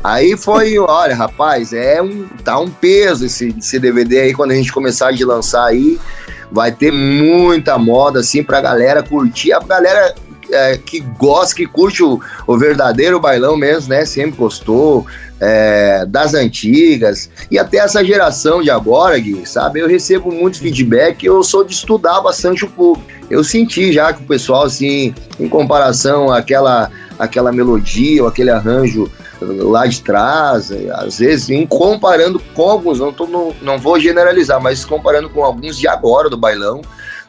Aí 0.03 0.35
foi, 0.37 0.79
olha, 0.79 1.15
rapaz, 1.15 1.73
é 1.75 2.01
um, 2.01 2.27
tá 2.43 2.59
um 2.59 2.71
peso 2.71 3.27
esse, 3.27 3.55
esse 3.59 3.79
DVD 3.79 4.21
aí 4.21 4.33
quando 4.33 4.53
a 4.53 4.55
gente 4.55 4.73
começar 4.73 5.13
de 5.13 5.25
lançar 5.25 5.67
aí 5.67 6.01
vai 6.51 6.73
ter 6.73 6.93
muita 6.93 7.79
moda 7.79 8.21
assim 8.21 8.43
pra 8.43 8.61
galera 8.61 9.03
curtir. 9.03 9.53
A 9.53 9.61
galera 9.61 10.15
é, 10.51 10.77
que 10.79 11.01
gosta, 11.01 11.55
que 11.55 11.67
curte 11.67 12.03
o, 12.03 12.21
o, 12.47 12.59
verdadeiro 12.59 13.21
bailão 13.21 13.57
mesmo, 13.57 13.91
né? 13.91 14.05
Sempre 14.05 14.39
gostou. 14.39 15.07
É, 15.43 16.05
das 16.05 16.35
antigas 16.35 17.31
e 17.51 17.59
até 17.59 17.79
essa 17.79 18.05
geração 18.05 18.61
de 18.61 18.71
agora, 18.71 19.19
Gui, 19.19 19.49
sabe? 19.49 19.81
Eu 19.81 19.89
recebo 19.89 20.31
muito 20.31 20.59
feedback 20.59 21.25
eu 21.25 21.43
sou 21.43 21.65
de 21.65 21.73
estudar 21.73 22.21
bastante 22.21 22.67
o 22.67 22.69
público. 22.69 23.09
Eu 23.31 23.43
senti 23.43 23.91
já 23.91 24.13
que 24.13 24.23
o 24.23 24.27
pessoal, 24.27 24.65
assim, 24.65 25.15
em 25.39 25.49
comparação 25.49 26.31
àquela, 26.31 26.91
àquela 27.19 27.51
melodia 27.51 28.23
ou 28.23 28.29
aquele 28.29 28.51
arranjo 28.51 29.11
lá 29.41 29.87
de 29.87 30.01
trás, 30.03 30.71
às 30.95 31.19
vezes, 31.19 31.49
comparando 31.69 32.41
com 32.55 32.63
alguns, 32.63 32.99
não, 32.99 33.13
tô, 33.13 33.27
não, 33.27 33.55
não 33.63 33.79
vou 33.79 33.99
generalizar, 33.99 34.61
mas 34.61 34.85
comparando 34.85 35.31
com 35.31 35.45
alguns 35.45 35.79
de 35.79 35.89
agora 35.89 36.29
do 36.29 36.37
bailão, 36.37 36.83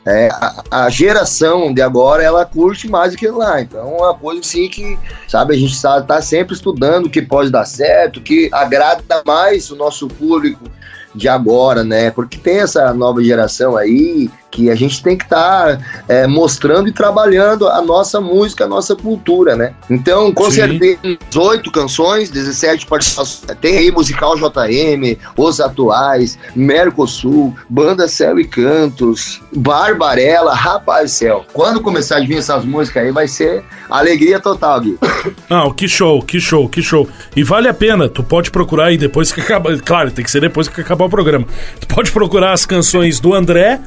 é, 0.05 0.29
a, 0.31 0.63
a, 0.71 0.89
geração 0.89 1.71
de 1.71 1.81
agora 1.81 2.23
ela 2.23 2.43
curte 2.45 2.89
mais 2.89 3.11
do 3.11 3.17
que 3.17 3.27
lá. 3.27 3.61
Então 3.61 3.79
é 3.79 3.83
uma 3.83 4.13
coisa 4.15 4.41
assim 4.41 4.67
que, 4.67 4.97
sabe, 5.27 5.53
a 5.53 5.57
gente 5.57 5.73
está 5.73 6.01
tá 6.01 6.21
sempre 6.21 6.55
estudando 6.55 7.05
o 7.05 7.09
que 7.09 7.21
pode 7.21 7.51
dar 7.51 7.65
certo, 7.65 8.21
que 8.21 8.49
agrada 8.51 9.21
mais 9.25 9.69
o 9.69 9.75
nosso 9.75 10.07
público 10.07 10.65
de 11.13 11.27
agora, 11.27 11.83
né? 11.83 12.11
Porque 12.11 12.37
tem 12.37 12.59
essa 12.59 12.93
nova 12.93 13.23
geração 13.23 13.75
aí 13.77 14.29
que 14.51 14.69
a 14.69 14.75
gente 14.75 15.01
tem 15.01 15.17
que 15.17 15.23
estar 15.23 15.77
tá, 15.77 15.83
é, 16.07 16.27
mostrando 16.27 16.89
e 16.89 16.91
trabalhando 16.91 17.67
a 17.69 17.81
nossa 17.81 18.19
música, 18.19 18.65
a 18.65 18.67
nossa 18.67 18.95
cultura, 18.95 19.55
né? 19.55 19.73
Então, 19.89 20.31
com 20.33 20.45
Sim. 20.45 20.57
certeza, 20.57 21.17
18 21.29 21.71
canções, 21.71 22.29
17 22.29 22.85
participações. 22.85 23.57
Tem 23.61 23.77
aí 23.77 23.91
Musical 23.91 24.35
JM, 24.35 25.17
Os 25.37 25.61
Atuais, 25.61 26.37
Mercosul, 26.53 27.55
Banda 27.69 28.07
Céu 28.07 28.37
e 28.37 28.45
Cantos, 28.45 29.41
Barbarella, 29.55 30.53
Rapaz 30.53 31.11
Céu. 31.11 31.45
Quando 31.53 31.81
começar 31.81 32.17
a 32.17 32.19
vir 32.19 32.37
essas 32.37 32.65
músicas 32.65 33.05
aí, 33.05 33.11
vai 33.11 33.27
ser 33.27 33.63
alegria 33.89 34.39
total, 34.39 34.81
Gui. 34.81 34.99
Não, 35.49 35.71
que 35.73 35.87
show, 35.87 36.21
que 36.21 36.39
show, 36.41 36.67
que 36.67 36.81
show. 36.81 37.07
E 37.35 37.43
vale 37.43 37.69
a 37.69 37.73
pena, 37.73 38.09
tu 38.09 38.21
pode 38.21 38.51
procurar 38.51 38.87
aí 38.87 38.97
depois 38.97 39.31
que 39.31 39.39
acabar. 39.39 39.79
Claro, 39.79 40.11
tem 40.11 40.25
que 40.25 40.31
ser 40.31 40.41
depois 40.41 40.67
que 40.67 40.81
acabar 41.01 41.05
o 41.05 41.09
programa. 41.09 41.45
Tu 41.79 41.87
pode 41.87 42.11
procurar 42.11 42.53
as 42.53 42.65
canções 42.65 43.19
do 43.19 43.33
André, 43.33 43.79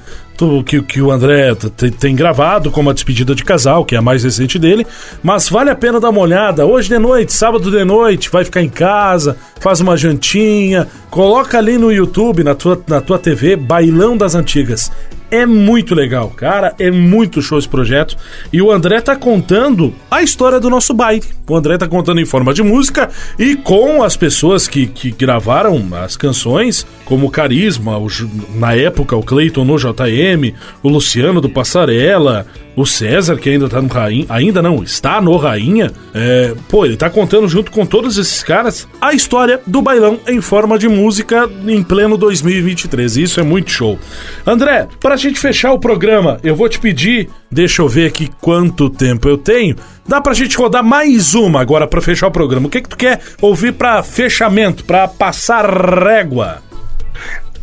que, 0.66 0.82
que 0.82 1.00
o 1.00 1.10
André 1.10 1.54
tem 2.00 2.14
gravado, 2.14 2.70
como 2.70 2.90
a 2.90 2.92
despedida 2.92 3.34
de 3.34 3.44
casal, 3.44 3.84
que 3.84 3.94
é 3.94 3.98
a 3.98 4.02
mais 4.02 4.24
recente 4.24 4.58
dele. 4.58 4.86
Mas 5.22 5.48
vale 5.48 5.70
a 5.70 5.74
pena 5.74 6.00
dar 6.00 6.10
uma 6.10 6.20
olhada. 6.20 6.66
Hoje 6.66 6.88
de 6.88 6.98
noite, 6.98 7.32
sábado 7.32 7.70
de 7.70 7.84
noite, 7.84 8.30
vai 8.30 8.44
ficar 8.44 8.62
em 8.62 8.68
casa, 8.68 9.36
faz 9.60 9.80
uma 9.80 9.96
jantinha, 9.96 10.88
coloca 11.10 11.58
ali 11.58 11.78
no 11.78 11.92
YouTube, 11.92 12.42
na 12.42 12.54
tua, 12.54 12.82
na 12.86 13.00
tua 13.00 13.18
TV, 13.18 13.56
Bailão 13.56 14.16
das 14.16 14.34
Antigas. 14.34 14.90
É 15.34 15.44
muito 15.44 15.96
legal, 15.96 16.30
cara. 16.30 16.76
É 16.78 16.92
muito 16.92 17.42
show 17.42 17.58
esse 17.58 17.68
projeto. 17.68 18.16
E 18.52 18.62
o 18.62 18.70
André 18.70 19.00
tá 19.00 19.16
contando 19.16 19.92
a 20.08 20.22
história 20.22 20.60
do 20.60 20.70
nosso 20.70 20.94
baile. 20.94 21.24
O 21.48 21.56
André 21.56 21.76
tá 21.76 21.88
contando 21.88 22.20
em 22.20 22.24
forma 22.24 22.54
de 22.54 22.62
música 22.62 23.10
e 23.36 23.56
com 23.56 24.04
as 24.04 24.16
pessoas 24.16 24.68
que, 24.68 24.86
que 24.86 25.10
gravaram 25.10 25.84
as 26.04 26.16
canções, 26.16 26.86
como 27.04 27.26
o 27.26 27.30
Carisma, 27.30 27.98
o, 27.98 28.06
na 28.54 28.76
época 28.76 29.16
o 29.16 29.24
Clayton 29.24 29.64
no 29.64 29.76
JM, 29.76 30.54
o 30.84 30.88
Luciano 30.88 31.40
do 31.40 31.50
Passarela, 31.50 32.46
o 32.76 32.84
César, 32.84 33.36
que 33.36 33.50
ainda 33.50 33.68
tá 33.68 33.80
no 33.80 33.88
Rainha, 33.88 34.26
ainda 34.28 34.62
não, 34.62 34.82
está 34.82 35.20
no 35.20 35.36
Rainha, 35.36 35.92
é, 36.14 36.54
pô, 36.68 36.84
ele 36.84 36.96
tá 36.96 37.08
contando 37.08 37.48
junto 37.48 37.70
com 37.70 37.86
todos 37.86 38.18
esses 38.18 38.42
caras 38.42 38.88
a 39.00 39.12
história 39.12 39.60
do 39.66 39.80
bailão 39.80 40.18
em 40.26 40.40
forma 40.40 40.78
de 40.78 40.88
música 40.88 41.48
em 41.66 41.82
pleno 41.82 42.16
2023. 42.16 43.16
Isso 43.16 43.40
é 43.40 43.42
muito 43.42 43.70
show. 43.70 43.98
André, 44.46 44.88
pra 45.00 45.16
gente 45.16 45.38
fechar 45.38 45.72
o 45.72 45.78
programa, 45.78 46.38
eu 46.42 46.56
vou 46.56 46.68
te 46.68 46.78
pedir, 46.78 47.28
deixa 47.50 47.82
eu 47.82 47.88
ver 47.88 48.06
aqui 48.06 48.30
quanto 48.40 48.90
tempo 48.90 49.28
eu 49.28 49.38
tenho. 49.38 49.76
Dá 50.06 50.20
pra 50.20 50.34
gente 50.34 50.56
rodar 50.56 50.84
mais 50.84 51.34
uma 51.34 51.60
agora 51.60 51.86
pra 51.86 52.00
fechar 52.00 52.26
o 52.26 52.30
programa. 52.30 52.66
O 52.66 52.70
que 52.70 52.82
que 52.82 52.88
tu 52.88 52.96
quer 52.96 53.20
ouvir 53.40 53.72
pra 53.72 54.02
fechamento, 54.02 54.84
pra 54.84 55.08
passar 55.08 55.64
régua? 55.64 56.62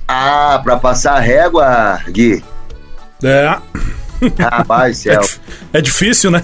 Ah, 0.07 0.59
pra 0.63 0.77
passar 0.77 1.19
régua, 1.19 1.99
Gui. 2.09 2.43
É. 3.23 3.57
Rapaz, 4.39 4.97
céu. 4.97 5.21
É, 5.73 5.79
é 5.79 5.81
difícil, 5.81 6.31
né? 6.31 6.41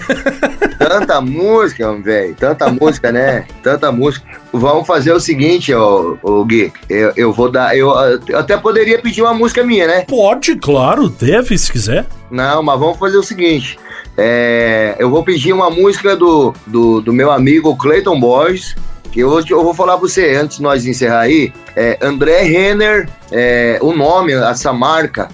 Tanta 0.78 1.20
música, 1.20 1.92
velho. 1.96 2.34
Tanta 2.34 2.70
música, 2.70 3.12
né? 3.12 3.46
Tanta 3.62 3.92
música. 3.92 4.26
Vamos 4.52 4.86
fazer 4.86 5.12
o 5.12 5.20
seguinte, 5.20 5.72
ô, 5.74 6.18
ô 6.22 6.44
Gui. 6.44 6.72
Eu, 6.88 7.12
eu 7.16 7.32
vou 7.32 7.50
dar. 7.50 7.76
Eu, 7.76 7.90
eu 8.28 8.38
até 8.38 8.56
poderia 8.56 9.00
pedir 9.00 9.22
uma 9.22 9.34
música 9.34 9.62
minha, 9.64 9.86
né? 9.86 10.04
Pode, 10.08 10.56
claro, 10.56 11.08
deve, 11.08 11.56
se 11.56 11.70
quiser. 11.70 12.06
Não, 12.30 12.62
mas 12.62 12.78
vamos 12.78 12.98
fazer 12.98 13.16
o 13.16 13.22
seguinte. 13.22 13.78
É, 14.16 14.96
eu 14.98 15.10
vou 15.10 15.22
pedir 15.22 15.52
uma 15.52 15.70
música 15.70 16.16
do, 16.16 16.52
do, 16.66 17.00
do 17.00 17.12
meu 17.12 17.30
amigo 17.30 17.76
Clayton 17.76 18.18
Boys. 18.18 18.74
Que 19.10 19.20
eu, 19.20 19.42
eu 19.48 19.64
vou 19.64 19.72
falar 19.72 19.92
pra 19.92 20.06
você, 20.06 20.34
antes 20.34 20.58
de 20.58 20.62
nós 20.62 20.84
encerrar 20.84 21.20
aí, 21.20 21.50
é 21.74 21.98
André 22.02 22.42
Renner, 22.42 23.08
é, 23.32 23.78
o 23.80 23.94
nome, 23.94 24.34
essa 24.34 24.70
marca, 24.70 25.28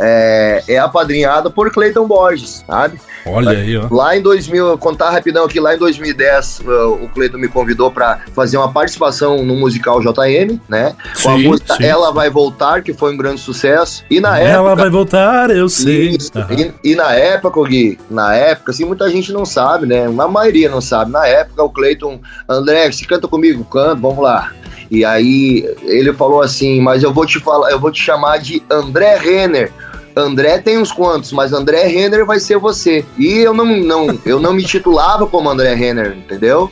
é, 0.00 0.62
é 0.66 0.78
apadrinhada 0.78 1.50
por 1.50 1.70
Clayton 1.70 2.06
Borges, 2.06 2.64
sabe? 2.66 2.98
Olha 3.26 3.50
aí, 3.50 3.76
ó. 3.76 3.86
Lá 3.90 4.16
em 4.16 4.22
2000, 4.22 4.78
contar 4.78 5.10
rapidão 5.10 5.44
aqui, 5.44 5.60
lá 5.60 5.74
em 5.74 5.78
2010, 5.78 6.62
o 7.02 7.08
Cleiton 7.12 7.36
me 7.36 7.48
convidou 7.48 7.90
para 7.90 8.20
fazer 8.34 8.56
uma 8.56 8.72
participação 8.72 9.44
no 9.44 9.54
musical 9.54 10.00
JM, 10.00 10.58
né? 10.68 10.94
Com 11.22 11.30
a 11.30 11.36
Sim, 11.36 11.48
música 11.48 11.74
sim. 11.76 11.84
Ela 11.84 12.10
Vai 12.12 12.30
Voltar, 12.30 12.82
que 12.82 12.94
foi 12.94 13.12
um 13.12 13.16
grande 13.16 13.40
sucesso. 13.40 14.04
E 14.10 14.20
na 14.20 14.38
Ela 14.38 14.70
época. 14.70 14.76
vai 14.76 14.90
voltar, 14.90 15.50
eu 15.50 15.68
sei. 15.68 16.10
Isso. 16.10 16.30
E, 16.50 16.92
e 16.92 16.94
na 16.94 17.12
época, 17.12 17.62
Gui, 17.68 17.98
na 18.10 18.34
época, 18.34 18.72
assim, 18.72 18.84
muita 18.84 19.10
gente 19.10 19.32
não 19.32 19.44
sabe, 19.44 19.86
né? 19.86 20.06
A 20.06 20.28
maioria 20.28 20.68
não 20.68 20.80
sabe. 20.80 21.10
Na 21.10 21.26
época, 21.26 21.62
o 21.62 21.68
Cleiton, 21.70 22.20
André, 22.48 22.90
você 22.90 23.04
canta 23.04 23.28
comigo? 23.28 23.64
Canto, 23.64 24.00
vamos 24.00 24.22
lá. 24.22 24.50
E 24.90 25.04
aí 25.04 25.64
ele 25.84 26.12
falou 26.12 26.42
assim, 26.42 26.80
mas 26.80 27.02
eu 27.02 27.12
vou 27.12 27.24
te 27.24 27.38
falar, 27.38 27.70
eu 27.70 27.78
vou 27.78 27.92
te 27.92 28.02
chamar 28.02 28.38
de 28.38 28.62
André 28.70 29.16
Renner. 29.18 29.72
André 30.16 30.58
tem 30.58 30.78
uns 30.78 30.90
quantos, 30.92 31.32
mas 31.32 31.52
André 31.52 31.84
Renner 31.86 32.24
vai 32.26 32.40
ser 32.40 32.58
você. 32.58 33.04
E 33.18 33.38
eu 33.38 33.54
não, 33.54 33.64
não, 33.64 34.18
eu 34.26 34.40
não 34.40 34.52
me 34.52 34.64
titulava 34.64 35.26
como 35.26 35.48
André 35.48 35.74
Renner, 35.74 36.16
entendeu? 36.16 36.70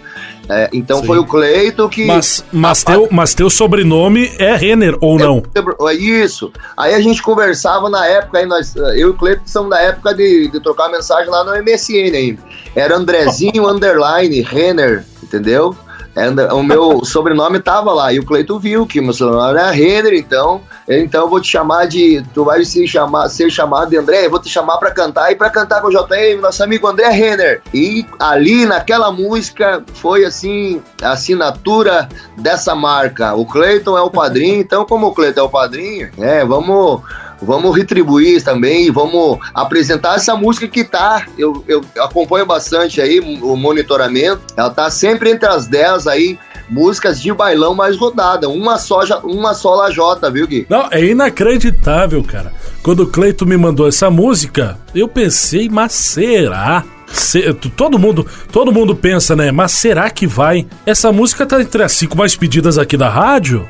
É, 0.51 0.71
então 0.73 1.01
Sim. 1.01 1.07
foi 1.07 1.19
o 1.19 1.27
Cleiton 1.27 1.89
que. 1.91 2.07
Mas, 2.07 2.43
mas, 2.51 2.83
teu, 2.83 3.07
mas 3.11 3.35
teu 3.35 3.51
sobrenome 3.51 4.33
é 4.39 4.57
Renner 4.57 4.97
ou 5.01 5.19
não? 5.19 5.43
É 5.89 5.95
isso. 5.95 6.51
Aí 6.75 6.95
a 6.95 7.01
gente 7.01 7.23
conversava 7.23 7.91
na 7.91 8.07
época, 8.07 8.39
aí 8.39 8.47
nós, 8.47 8.75
eu 8.75 8.95
e 8.97 9.05
o 9.05 9.15
Cleiton 9.15 9.43
somos 9.45 9.71
da 9.71 9.81
época 9.81 10.15
de, 10.15 10.49
de 10.49 10.59
trocar 10.61 10.89
mensagem 10.89 11.29
lá 11.29 11.45
no 11.45 11.53
MSN 11.63 12.15
ainda. 12.17 12.43
Era 12.75 12.97
Andrezinho 12.97 13.69
Underline 13.69 14.41
Renner, 14.41 15.05
entendeu? 15.23 15.77
Era- 16.17 16.55
O 16.55 16.63
meu 16.63 17.05
sobrenome 17.05 17.61
tava 17.61 17.93
lá. 17.93 18.11
E 18.11 18.19
o 18.19 18.25
Cleiton 18.25 18.59
viu 18.59 18.87
que 18.87 19.03
meu 19.03 19.13
sobrenome 19.13 19.51
era 19.51 19.71
Renner, 19.71 20.15
então. 20.15 20.63
Então 20.89 21.23
eu 21.23 21.29
vou 21.29 21.41
te 21.41 21.49
chamar 21.49 21.87
de. 21.87 22.25
Tu 22.33 22.45
vai 22.45 22.65
se 22.65 22.87
chamar, 22.87 23.29
ser 23.29 23.51
chamado 23.51 23.91
de 23.91 23.97
André, 23.97 24.25
eu 24.27 24.31
vou 24.31 24.41
te 24.41 24.49
chamar 24.49 24.79
pra 24.79 24.91
cantar 24.91 25.31
e 25.31 25.37
pra 25.37 25.51
cantar 25.51 25.83
com 25.83 25.89
o 25.89 25.91
JM, 25.91 26.41
nosso 26.41 26.63
amigo 26.65 26.87
André 26.87 27.09
Renner. 27.09 27.63
E 27.75 28.07
ali 28.19 28.65
naquela 28.65 29.13
música 29.13 29.85
foi 29.95 30.25
assim, 30.25 30.83
a 31.03 31.13
assinatura 31.13 32.09
dessa 32.39 32.75
marca. 32.75 33.35
O 33.35 33.45
Cleiton 33.45 33.99
é 33.99 34.03
o 34.03 34.11
padrinho, 34.11 34.61
então, 34.61 34.87
como 34.87 35.09
o 35.09 35.15
Cleiton 35.15 35.41
é 35.41 35.45
o 35.45 35.51
padrinho, 35.51 36.11
é, 36.19 36.45
vamos. 36.45 37.03
Vamos 37.41 37.77
retribuir 37.77 38.43
também 38.43 38.87
e 38.87 38.91
vamos 38.91 39.39
apresentar 39.55 40.17
essa 40.17 40.35
música 40.35 40.67
que 40.67 40.83
tá. 40.83 41.25
Eu, 41.39 41.63
eu 41.69 41.85
acompanho 42.01 42.45
bastante 42.45 43.01
aí 43.01 43.21
o 43.21 43.55
monitoramento. 43.55 44.41
Ela 44.57 44.71
tá 44.71 44.91
sempre 44.91 45.31
entre 45.31 45.49
as 45.49 45.69
10 45.69 46.09
aí 46.09 46.37
músicas 46.69 47.21
de 47.21 47.33
bailão 47.33 47.75
mais 47.75 47.97
rodada. 47.97 48.49
Uma 48.49 48.79
só, 48.79 49.01
uma 49.25 49.55
só 49.55 49.75
lajota, 49.75 50.31
viu, 50.31 50.47
Gui? 50.47 50.67
Não, 50.69 50.89
é 50.91 51.05
inacreditável, 51.05 52.23
cara. 52.23 52.53
Quando 52.83 53.01
o 53.01 53.07
Cleito 53.07 53.45
me 53.47 53.57
mandou 53.57 53.89
essa 53.89 54.11
música, 54.11 54.79
eu 54.95 55.09
pensei, 55.09 55.69
mas 55.69 55.93
será? 55.93 56.85
Se- 57.07 57.53
todo 57.75 57.99
mundo, 57.99 58.27
todo 58.53 58.71
mundo 58.71 58.95
pensa, 58.95 59.35
né? 59.35 59.51
Mas 59.51 59.73
será 59.73 60.11
que 60.11 60.27
vai? 60.27 60.67
Essa 60.85 61.11
música 61.11 61.47
tá 61.47 61.61
entre 61.61 61.83
as 61.83 61.93
cinco 61.93 62.17
mais 62.17 62.37
pedidas 62.37 62.77
aqui 62.77 62.97
da 62.99 63.09
rádio? 63.09 63.67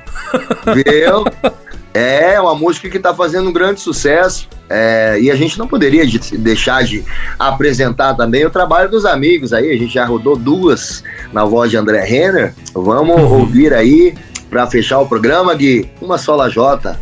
Viu? 0.74 1.24
É 1.98 2.40
uma 2.40 2.54
música 2.54 2.88
que 2.88 2.98
tá 2.98 3.12
fazendo 3.14 3.48
um 3.48 3.52
grande 3.52 3.80
sucesso. 3.80 4.48
é, 4.70 5.18
e 5.20 5.30
a 5.30 5.34
gente 5.34 5.58
não 5.58 5.66
poderia 5.66 6.06
de- 6.06 6.36
deixar 6.36 6.84
de 6.84 7.02
apresentar 7.38 8.14
também 8.14 8.44
o 8.44 8.50
trabalho 8.50 8.90
dos 8.90 9.04
amigos 9.06 9.52
aí. 9.54 9.72
A 9.72 9.76
gente 9.78 9.94
já 9.94 10.04
rodou 10.04 10.36
duas 10.36 11.02
na 11.32 11.44
voz 11.44 11.70
de 11.70 11.76
André 11.78 12.04
Renner. 12.04 12.52
Vamos 12.74 13.18
ouvir 13.22 13.72
aí 13.72 14.14
pra 14.50 14.66
fechar 14.66 14.98
o 15.00 15.06
programa, 15.06 15.54
Gui. 15.54 15.88
Uma 16.02 16.18
só 16.18 16.36
lajota. 16.36 17.00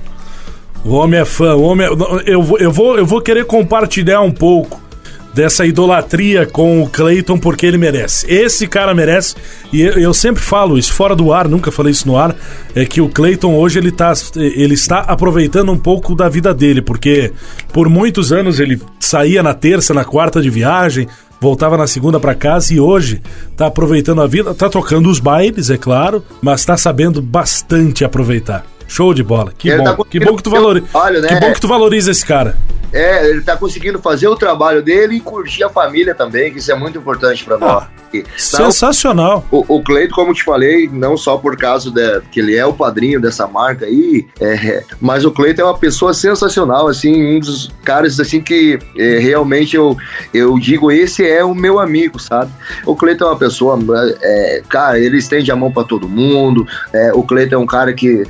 O 0.85 0.95
homem 0.95 1.21
é 1.21 1.25
fã, 1.25 1.57
o 1.57 1.63
homem 1.63 1.87
é... 1.89 1.91
eu, 2.25 2.57
eu, 2.59 2.71
vou, 2.71 2.97
eu 2.97 3.05
vou 3.05 3.21
querer 3.21 3.45
compartilhar 3.45 4.21
um 4.21 4.31
pouco 4.31 4.81
dessa 5.37 5.67
idolatria 5.67 6.47
com 6.47 6.83
o 6.83 6.89
Clayton 6.89 7.37
porque 7.39 7.67
ele 7.67 7.77
merece. 7.77 8.27
Esse 8.27 8.67
cara 8.67 8.95
merece 8.95 9.35
e 9.71 9.83
eu, 9.83 9.93
eu 9.93 10.15
sempre 10.15 10.43
falo 10.43 10.79
isso 10.79 10.95
fora 10.95 11.15
do 11.15 11.31
ar, 11.31 11.47
nunca 11.47 11.71
falei 11.71 11.93
isso 11.93 12.09
no 12.09 12.17
ar, 12.17 12.35
é 12.75 12.87
que 12.87 13.03
o 13.03 13.09
Clayton 13.11 13.55
hoje 13.55 13.79
ele 13.79 13.93
tá 13.93 14.15
ele 14.35 14.73
está 14.73 15.01
aproveitando 15.01 15.71
um 15.71 15.77
pouco 15.77 16.15
da 16.15 16.27
vida 16.27 16.55
dele, 16.55 16.81
porque 16.81 17.35
por 17.71 17.87
muitos 17.87 18.33
anos 18.33 18.59
ele 18.59 18.81
saía 18.99 19.43
na 19.43 19.53
terça, 19.53 19.93
na 19.93 20.07
quarta 20.07 20.41
de 20.41 20.49
viagem, 20.49 21.07
voltava 21.39 21.77
na 21.77 21.87
segunda 21.87 22.19
pra 22.19 22.35
casa 22.35 22.73
e 22.73 22.81
hoje 22.81 23.21
tá 23.55 23.67
aproveitando 23.67 24.23
a 24.23 24.27
vida, 24.27 24.55
tá 24.55 24.71
tocando 24.71 25.11
os 25.11 25.21
bailes, 25.21 25.69
é 25.69 25.77
claro, 25.77 26.25
mas 26.41 26.65
tá 26.65 26.79
sabendo 26.79 27.21
bastante 27.21 28.07
aproveitar. 28.07 28.65
Show 28.89 29.13
de 29.13 29.23
bola. 29.23 29.53
Que 29.57 29.69
Ele 29.69 29.79
bom. 29.79 29.85
tá 29.85 30.05
que 30.09 30.21
bom 30.21 30.37
que 30.37 30.43
tu 30.43 30.51
valoriza. 30.51 30.87
trabalho, 30.87 31.21
né? 31.21 31.29
Que 31.29 31.41
bom 31.41 31.53
que 31.53 31.61
tu 31.61 31.69
valoriza 31.69 32.11
esse 32.11 32.25
cara. 32.25 32.57
É, 32.93 33.29
ele 33.29 33.43
tá 33.43 33.57
conseguindo 33.57 33.99
fazer 34.01 34.29
o 34.29 34.37
trabalho 34.37 34.83
dele 34.83 35.17
e 35.17 35.21
curtir 35.21 35.65
a 35.65 35.69
família 35.69 36.15
também, 36.15 36.53
que 36.53 36.59
isso 36.59 36.71
é 36.71 36.75
muito 36.75 36.99
importante 36.99 37.45
pra 37.45 37.59
nós. 37.59 37.85
Então, 38.15 38.31
Sensacional. 38.37 39.45
O, 39.51 39.65
o 39.77 39.83
Cleito, 39.83 40.15
como 40.15 40.33
te 40.33 40.45
falei, 40.45 40.89
não 40.91 41.17
só 41.17 41.37
por 41.37 41.57
causa 41.57 41.91
de, 41.91 42.21
que 42.31 42.41
ele 42.41 42.57
é 42.57 42.65
o 42.65 42.73
padrinho 42.73 43.21
dessa 43.21 43.47
marca 43.47 43.85
aí, 43.85 44.27
é, 44.41 44.83
mas 45.01 45.25
o 45.25 45.31
Cleito 45.31 45.61
é 45.61 45.65
uma 45.65 45.77
pessoa 45.77 46.15
sensacional, 46.15 46.89
assim, 46.89 47.37
um 47.37 47.41
dos 47.41 47.71
caras 47.85 48.19
assim 48.21 48.41
que 48.41 48.79
é, 48.97 49.19
realmente 49.19 49.77
eu, 49.77 49.97
eu 50.33 50.59
digo, 50.59 50.91
esse 50.91 51.29
é 51.29 51.45
o 51.45 51.55
meu 51.55 51.79
amigo, 51.79 52.19
sabe? 52.19 52.51
O 52.87 52.95
Cleito 52.97 53.25
é 53.25 53.27
uma 53.27 53.37
pessoa, 53.37 53.79
é, 54.23 54.63
cara, 54.69 54.99
ele 54.99 55.19
estende 55.19 55.51
a 55.51 55.57
mão 55.57 55.71
pra 55.71 55.85
todo 55.85 56.09
mundo, 56.09 56.67
é, 56.93 57.13
o 57.13 57.23
Cleito 57.23 57.55
é 57.55 57.59
um 57.59 57.67
cara 57.67 57.93
que 57.93 58.25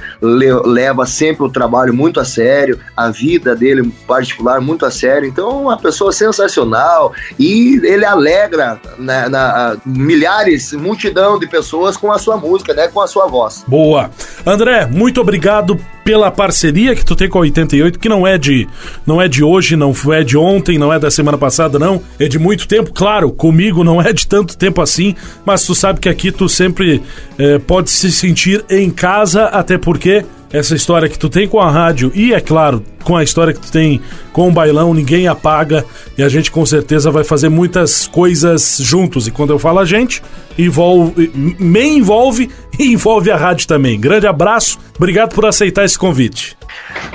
le- 0.51 0.62
leva 0.64 1.05
sempre 1.07 1.44
o 1.44 1.49
trabalho 1.51 1.92
muito 1.94 2.20
a 2.20 2.24
sério, 2.24 2.78
a 2.97 3.11
vida 3.11 3.55
dele 3.55 3.80
em 3.82 3.90
particular 3.90 4.61
muito 4.61 4.84
a 4.86 4.90
sério, 4.90 5.28
então 5.28 5.49
é 5.51 5.55
uma 5.62 5.76
pessoa 5.78 6.12
sensacional 6.12 7.12
e 7.38 7.80
ele 7.84 8.05
alegra 8.05 8.80
na, 8.99 9.28
na- 9.28 9.76
milhares, 9.84 10.72
multidão 10.72 11.38
de 11.38 11.47
pessoas 11.47 11.97
com 11.97 12.12
a 12.12 12.18
sua 12.18 12.36
música, 12.36 12.72
né, 12.74 12.88
com 12.88 13.01
a 13.01 13.07
sua 13.07 13.26
voz. 13.26 13.64
Boa. 13.66 14.11
André, 14.44 14.86
muito 14.86 15.20
obrigado 15.20 15.78
pela 16.05 16.30
parceria 16.30 16.94
que 16.94 17.05
tu 17.05 17.16
tem 17.16 17.28
com 17.28 17.38
a 17.38 17.40
88, 17.40 17.99
que 17.99 18.09
não 18.09 18.24
é 18.24 18.38
de 18.38 18.68
não 19.05 19.20
é 19.20 19.26
de 19.26 19.42
hoje, 19.42 19.74
não 19.74 19.92
é 20.12 20.22
de 20.22 20.36
ontem, 20.38 20.78
não 20.78 20.92
é 20.92 21.01
da 21.01 21.11
semana 21.11 21.36
passada, 21.36 21.80
não. 21.80 22.01
É 22.20 22.28
de 22.28 22.38
muito 22.38 22.68
tempo, 22.68 22.92
claro. 22.94 23.32
Comigo 23.32 23.82
não 23.82 24.01
é 24.01 24.12
de 24.12 24.24
tanto 24.24 24.57
tempo 24.57 24.80
assim, 24.80 25.16
mas 25.44 25.64
tu 25.64 25.74
sabe 25.74 25.99
que 25.99 26.09
aqui 26.09 26.30
tu 26.30 26.49
sempre 26.49 27.03
eh, 27.36 27.59
pode 27.59 27.90
se 27.90 28.12
sentir 28.12 28.64
em 28.70 28.88
casa, 28.88 29.47
até 29.47 29.76
porque 29.76 30.24
essa 30.53 30.74
história 30.74 31.09
que 31.09 31.18
tu 31.18 31.28
tem 31.28 31.49
com 31.49 31.61
a 31.61 31.70
rádio 31.70 32.12
e, 32.14 32.32
é 32.32 32.40
claro, 32.40 32.82
com 33.05 33.16
a 33.16 33.22
história 33.22 33.53
que 33.53 33.61
tu 33.61 33.70
tem 33.70 34.01
com 34.32 34.49
o 34.49 34.53
bailão, 34.53 34.92
ninguém 34.92 35.28
apaga 35.28 35.84
e 36.18 36.22
a 36.22 36.28
gente 36.28 36.51
com 36.51 36.64
certeza 36.66 37.11
vai 37.11 37.24
fazer 37.24 37.49
muitas 37.49 38.07
coisas 38.07 38.78
juntos. 38.80 39.26
E 39.26 39.30
quando 39.30 39.51
eu 39.51 39.59
falo 39.59 39.78
a 39.78 39.84
gente, 39.84 40.22
envolve, 40.59 41.30
me 41.34 41.86
envolve 41.86 42.51
e 42.78 42.92
envolve 42.92 43.30
a 43.30 43.36
rádio 43.36 43.66
também. 43.66 44.01
Grande 44.01 44.26
abraço, 44.26 44.78
obrigado 44.97 45.34
por 45.34 45.47
aceitar 45.47 45.84
esse 45.84 45.99
convite. 45.99 46.57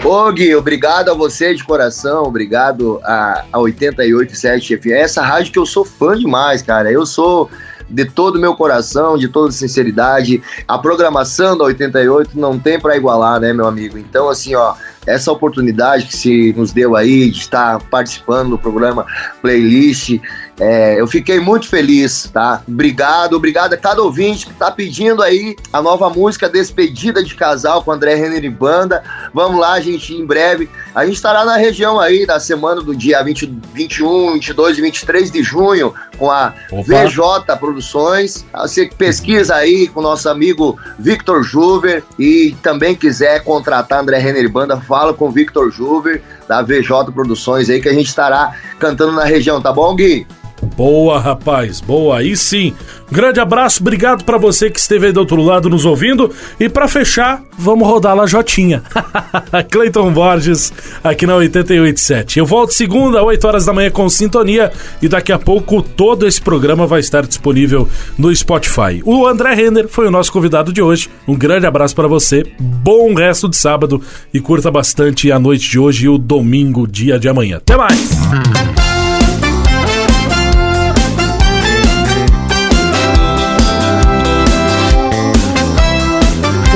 Ô 0.03 0.31
Gui, 0.31 0.55
obrigado 0.55 1.09
a 1.09 1.13
você 1.13 1.53
de 1.53 1.63
coração, 1.63 2.23
obrigado 2.23 2.99
a, 3.03 3.43
a 3.51 3.59
887 3.59 4.77
FM. 4.77 4.87
Essa 4.91 5.21
rádio 5.21 5.51
que 5.51 5.59
eu 5.59 5.65
sou 5.65 5.85
fã 5.85 6.17
demais, 6.17 6.61
cara. 6.61 6.91
Eu 6.91 7.05
sou 7.05 7.49
de 7.91 8.05
todo 8.05 8.37
o 8.37 8.39
meu 8.39 8.55
coração, 8.55 9.17
de 9.17 9.27
toda 9.27 9.51
sinceridade. 9.51 10.41
A 10.67 10.77
programação 10.77 11.57
da 11.57 11.65
88 11.65 12.39
não 12.39 12.57
tem 12.57 12.79
pra 12.79 12.95
igualar, 12.95 13.39
né, 13.39 13.53
meu 13.53 13.67
amigo? 13.67 13.97
Então, 13.97 14.29
assim, 14.29 14.55
ó, 14.55 14.73
essa 15.05 15.31
oportunidade 15.31 16.05
que 16.05 16.15
se 16.15 16.53
nos 16.55 16.71
deu 16.71 16.95
aí 16.95 17.29
de 17.29 17.39
estar 17.39 17.79
participando 17.89 18.51
do 18.51 18.57
programa 18.57 19.05
Playlist. 19.41 20.19
É, 20.63 21.01
eu 21.01 21.07
fiquei 21.07 21.39
muito 21.39 21.67
feliz, 21.67 22.29
tá? 22.31 22.61
Obrigado, 22.67 23.35
obrigado 23.35 23.73
a 23.73 23.77
cada 23.77 24.03
ouvinte 24.03 24.45
que 24.45 24.53
tá 24.53 24.69
pedindo 24.69 25.23
aí 25.23 25.55
a 25.73 25.81
nova 25.81 26.07
música 26.07 26.47
Despedida 26.47 27.23
de 27.23 27.33
Casal 27.33 27.83
com 27.83 27.91
André 27.91 28.13
Renner 28.13 28.45
e 28.45 28.49
Banda. 28.49 29.01
Vamos 29.33 29.59
lá, 29.59 29.81
gente, 29.81 30.13
em 30.13 30.23
breve. 30.23 30.69
A 30.93 31.03
gente 31.03 31.15
estará 31.15 31.43
na 31.43 31.57
região 31.57 31.99
aí 31.99 32.27
na 32.27 32.39
semana 32.39 32.79
do 32.79 32.95
dia 32.95 33.23
20, 33.23 33.51
21, 33.73 34.33
22 34.33 34.77
e 34.77 34.81
23 34.81 35.31
de 35.31 35.41
junho 35.41 35.95
com 36.19 36.29
a 36.29 36.53
Opa. 36.71 36.83
VJ 36.83 37.57
Produções. 37.59 38.45
Você 38.53 38.85
que 38.85 38.93
pesquisa 38.93 39.55
aí 39.55 39.87
com 39.87 39.99
o 39.99 40.03
nosso 40.03 40.29
amigo 40.29 40.77
Victor 40.99 41.41
Juver 41.41 42.03
e 42.19 42.55
também 42.61 42.93
quiser 42.93 43.43
contratar 43.43 43.99
André 43.99 44.19
Renner 44.19 44.43
e 44.43 44.47
Banda, 44.47 44.79
fala 44.79 45.11
com 45.11 45.29
o 45.29 45.31
Victor 45.31 45.71
Juver 45.71 46.21
da 46.47 46.61
VJ 46.61 47.11
Produções 47.11 47.67
aí 47.67 47.81
que 47.81 47.89
a 47.89 47.93
gente 47.93 48.09
estará 48.09 48.55
cantando 48.77 49.13
na 49.13 49.23
região, 49.23 49.59
tá 49.59 49.73
bom, 49.73 49.95
Gui? 49.95 50.27
Boa, 50.75 51.19
rapaz, 51.19 51.81
boa. 51.81 52.19
Aí 52.19 52.35
sim. 52.35 52.73
grande 53.11 53.39
abraço, 53.39 53.81
obrigado 53.81 54.23
para 54.23 54.37
você 54.37 54.69
que 54.69 54.79
esteve 54.79 55.07
aí 55.07 55.11
do 55.11 55.19
outro 55.19 55.41
lado 55.41 55.69
nos 55.69 55.85
ouvindo. 55.85 56.31
E 56.59 56.69
para 56.69 56.87
fechar, 56.87 57.43
vamos 57.57 57.87
rodar 57.87 58.15
lá 58.15 58.25
Jotinha. 58.25 58.83
Cleiton 59.69 60.11
Borges, 60.11 60.71
aqui 61.03 61.25
na 61.25 61.35
887. 61.35 62.39
Eu 62.39 62.45
volto 62.45 62.73
segunda, 62.73 63.21
8 63.23 63.47
horas 63.47 63.65
da 63.65 63.73
manhã 63.73 63.89
com 63.91 64.07
sintonia. 64.09 64.71
E 65.01 65.07
daqui 65.07 65.31
a 65.31 65.39
pouco 65.39 65.81
todo 65.81 66.27
esse 66.27 66.41
programa 66.41 66.87
vai 66.87 66.99
estar 66.99 67.25
disponível 67.25 67.87
no 68.17 68.33
Spotify. 68.35 69.01
O 69.03 69.27
André 69.27 69.53
Renner 69.53 69.87
foi 69.87 70.07
o 70.07 70.11
nosso 70.11 70.31
convidado 70.31 70.71
de 70.71 70.81
hoje. 70.81 71.09
Um 71.27 71.35
grande 71.35 71.65
abraço 71.65 71.95
para 71.95 72.07
você. 72.07 72.43
Bom 72.59 73.13
resto 73.13 73.49
de 73.49 73.57
sábado 73.57 74.01
e 74.33 74.39
curta 74.39 74.71
bastante 74.71 75.31
a 75.31 75.39
noite 75.39 75.69
de 75.69 75.79
hoje 75.79 76.05
e 76.05 76.09
o 76.09 76.17
domingo, 76.17 76.87
dia 76.87 77.19
de 77.19 77.27
amanhã. 77.27 77.57
Até 77.57 77.75
mais! 77.75 78.70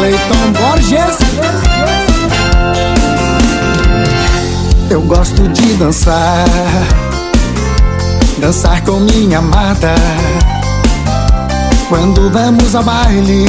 Cleiton 0.05 0.51
Borges. 0.51 1.17
Eu 4.87 5.01
gosto 5.01 5.47
de 5.49 5.73
dançar, 5.77 6.45
dançar 8.37 8.83
com 8.83 8.99
minha 8.99 9.39
amada. 9.39 9.95
Quando 11.89 12.29
vamos 12.29 12.75
ao 12.75 12.83
baile, 12.83 13.47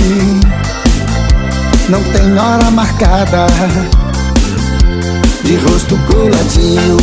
não 1.91 2.03
tem 2.03 2.39
hora 2.39 2.71
marcada. 2.71 3.47
De 5.45 5.57
rosto 5.57 5.99
coladinho, 6.07 6.97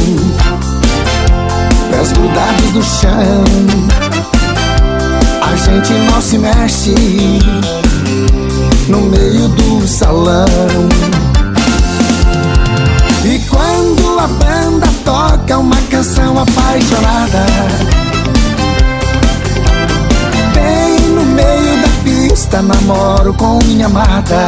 pés 1.92 2.12
grudados 2.12 2.74
no 2.74 2.84
chão. 2.84 3.44
A 5.44 5.56
gente 5.56 5.94
não 6.12 6.20
se 6.20 6.40
mexe 6.40 6.96
no 8.88 9.02
meio 9.02 9.48
do 9.50 9.88
salão. 9.88 10.46
E 13.24 13.40
quando 13.50 14.20
a 14.20 14.28
banda 14.28 14.88
toca 15.06 15.58
uma 15.58 15.76
canção 15.90 16.38
apaixonada, 16.40 17.46
bem 20.54 21.10
no 21.10 21.26
meio 21.26 21.82
da 21.82 21.88
pista 22.04 22.62
namoro 22.62 23.34
com 23.34 23.60
minha 23.66 23.86
amada. 23.86 24.46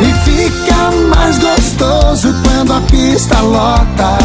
E 0.00 0.12
fica 0.24 0.90
mais 1.14 1.38
gostoso 1.38 2.34
quando 2.42 2.72
a 2.72 2.80
pista 2.80 3.40
lota. 3.40 4.18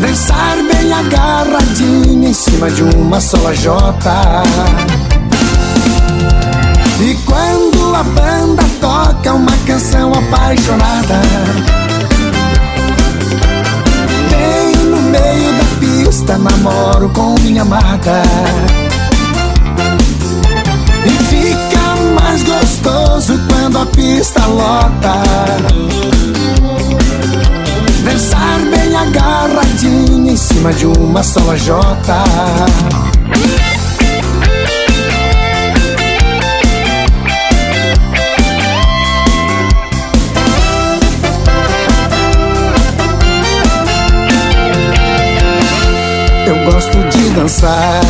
Dançar 0.00 0.56
bem 0.70 0.92
agarradinho 0.92 2.28
em 2.28 2.34
cima 2.34 2.70
de 2.70 2.82
uma 2.82 3.18
sola 3.18 3.54
jota. 3.54 4.42
E 7.00 7.14
quando 7.24 7.94
a 7.94 8.02
banda 8.02 8.62
toca 8.80 9.34
uma 9.34 9.52
canção 9.66 10.12
apaixonada 10.12 11.20
Bem 14.30 14.84
no 14.86 15.02
meio 15.02 15.52
da 15.52 15.64
pista 15.78 16.38
namoro 16.38 17.08
com 17.10 17.34
minha 17.40 17.62
amada. 17.62 18.22
E 21.04 21.10
fica 21.24 21.96
mais 22.20 22.42
gostoso 22.42 23.40
quando 23.48 23.78
a 23.78 23.86
pista 23.86 24.44
lota 24.46 26.15
em 29.84 30.36
cima 30.36 30.72
de 30.72 30.86
uma 30.86 31.22
sola 31.22 31.54
jota 31.56 32.24
Eu 46.46 46.72
gosto 46.72 46.96
de 47.10 47.30
dançar 47.30 48.00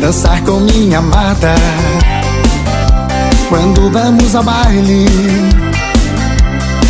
Dançar 0.00 0.42
com 0.44 0.60
minha 0.60 0.98
amada. 0.98 1.54
Quando 3.48 3.90
vamos 3.90 4.34
ao 4.34 4.42
baile 4.42 5.06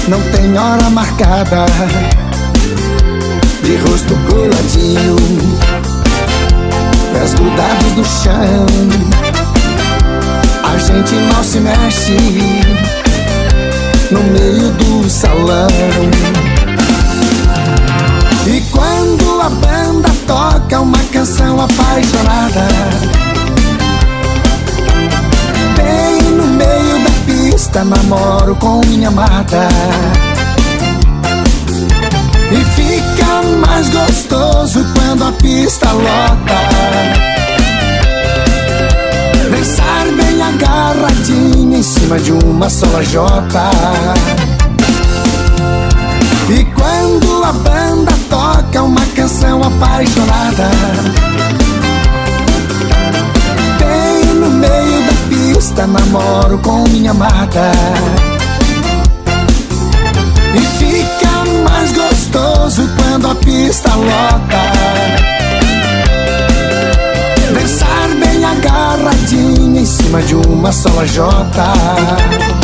não 0.09 0.21
tem 0.33 0.59
hora 0.59 0.91
marcada 0.91 1.67
De 3.71 3.77
rosto 3.77 4.17
coladinho 4.29 5.15
Pés 7.13 7.35
grudados 7.35 7.93
no 7.97 8.05
chão. 8.05 8.67
A 10.65 10.77
gente 10.77 11.15
não 11.15 11.45
se 11.45 11.61
mexe 11.61 12.17
No 14.11 14.21
meio 14.25 14.73
do 14.73 15.09
salão. 15.09 15.69
E 18.45 18.61
quando 18.73 19.41
a 19.41 19.49
banda 19.49 20.11
toca 20.27 20.81
uma 20.81 20.99
canção 21.13 21.61
apaixonada 21.61 22.67
Bem 25.77 26.33
no 26.33 26.47
meio 26.49 27.05
da 27.05 27.11
pista 27.25 27.85
namoro 27.85 28.57
com 28.57 28.81
minha 28.89 29.07
amada 29.07 29.69
mais 33.61 33.89
gostoso 33.89 34.85
quando 34.95 35.25
a 35.25 35.33
pista 35.33 35.91
lota. 35.93 36.61
Dançar 39.51 40.07
bem 40.17 40.43
agarradinho 40.43 41.77
em 41.77 41.83
cima 41.83 42.19
de 42.19 42.33
uma 42.33 42.69
sola 42.69 43.03
jota. 43.05 43.71
E 46.49 46.65
quando 46.75 47.45
a 47.45 47.53
banda 47.53 48.13
toca 48.29 48.83
uma 48.83 49.07
canção 49.15 49.63
apaixonada. 49.63 50.71
Bem 53.79 54.35
no 54.35 54.51
meio 54.51 55.03
da 55.05 55.13
pista 55.29 55.87
namoro 55.87 56.59
com 56.59 56.85
minha 56.89 57.11
amada 57.11 58.30
gostoso 62.31 62.89
quando 62.97 63.29
a 63.29 63.35
pista 63.35 63.95
lota. 63.95 64.61
Dançar 67.53 68.09
bem 68.25 68.45
agarradinho 68.45 69.79
em 69.81 69.85
cima 69.85 70.23
de 70.23 70.37
uma 70.37 70.73
sola 70.73 71.07
jota 71.07 72.60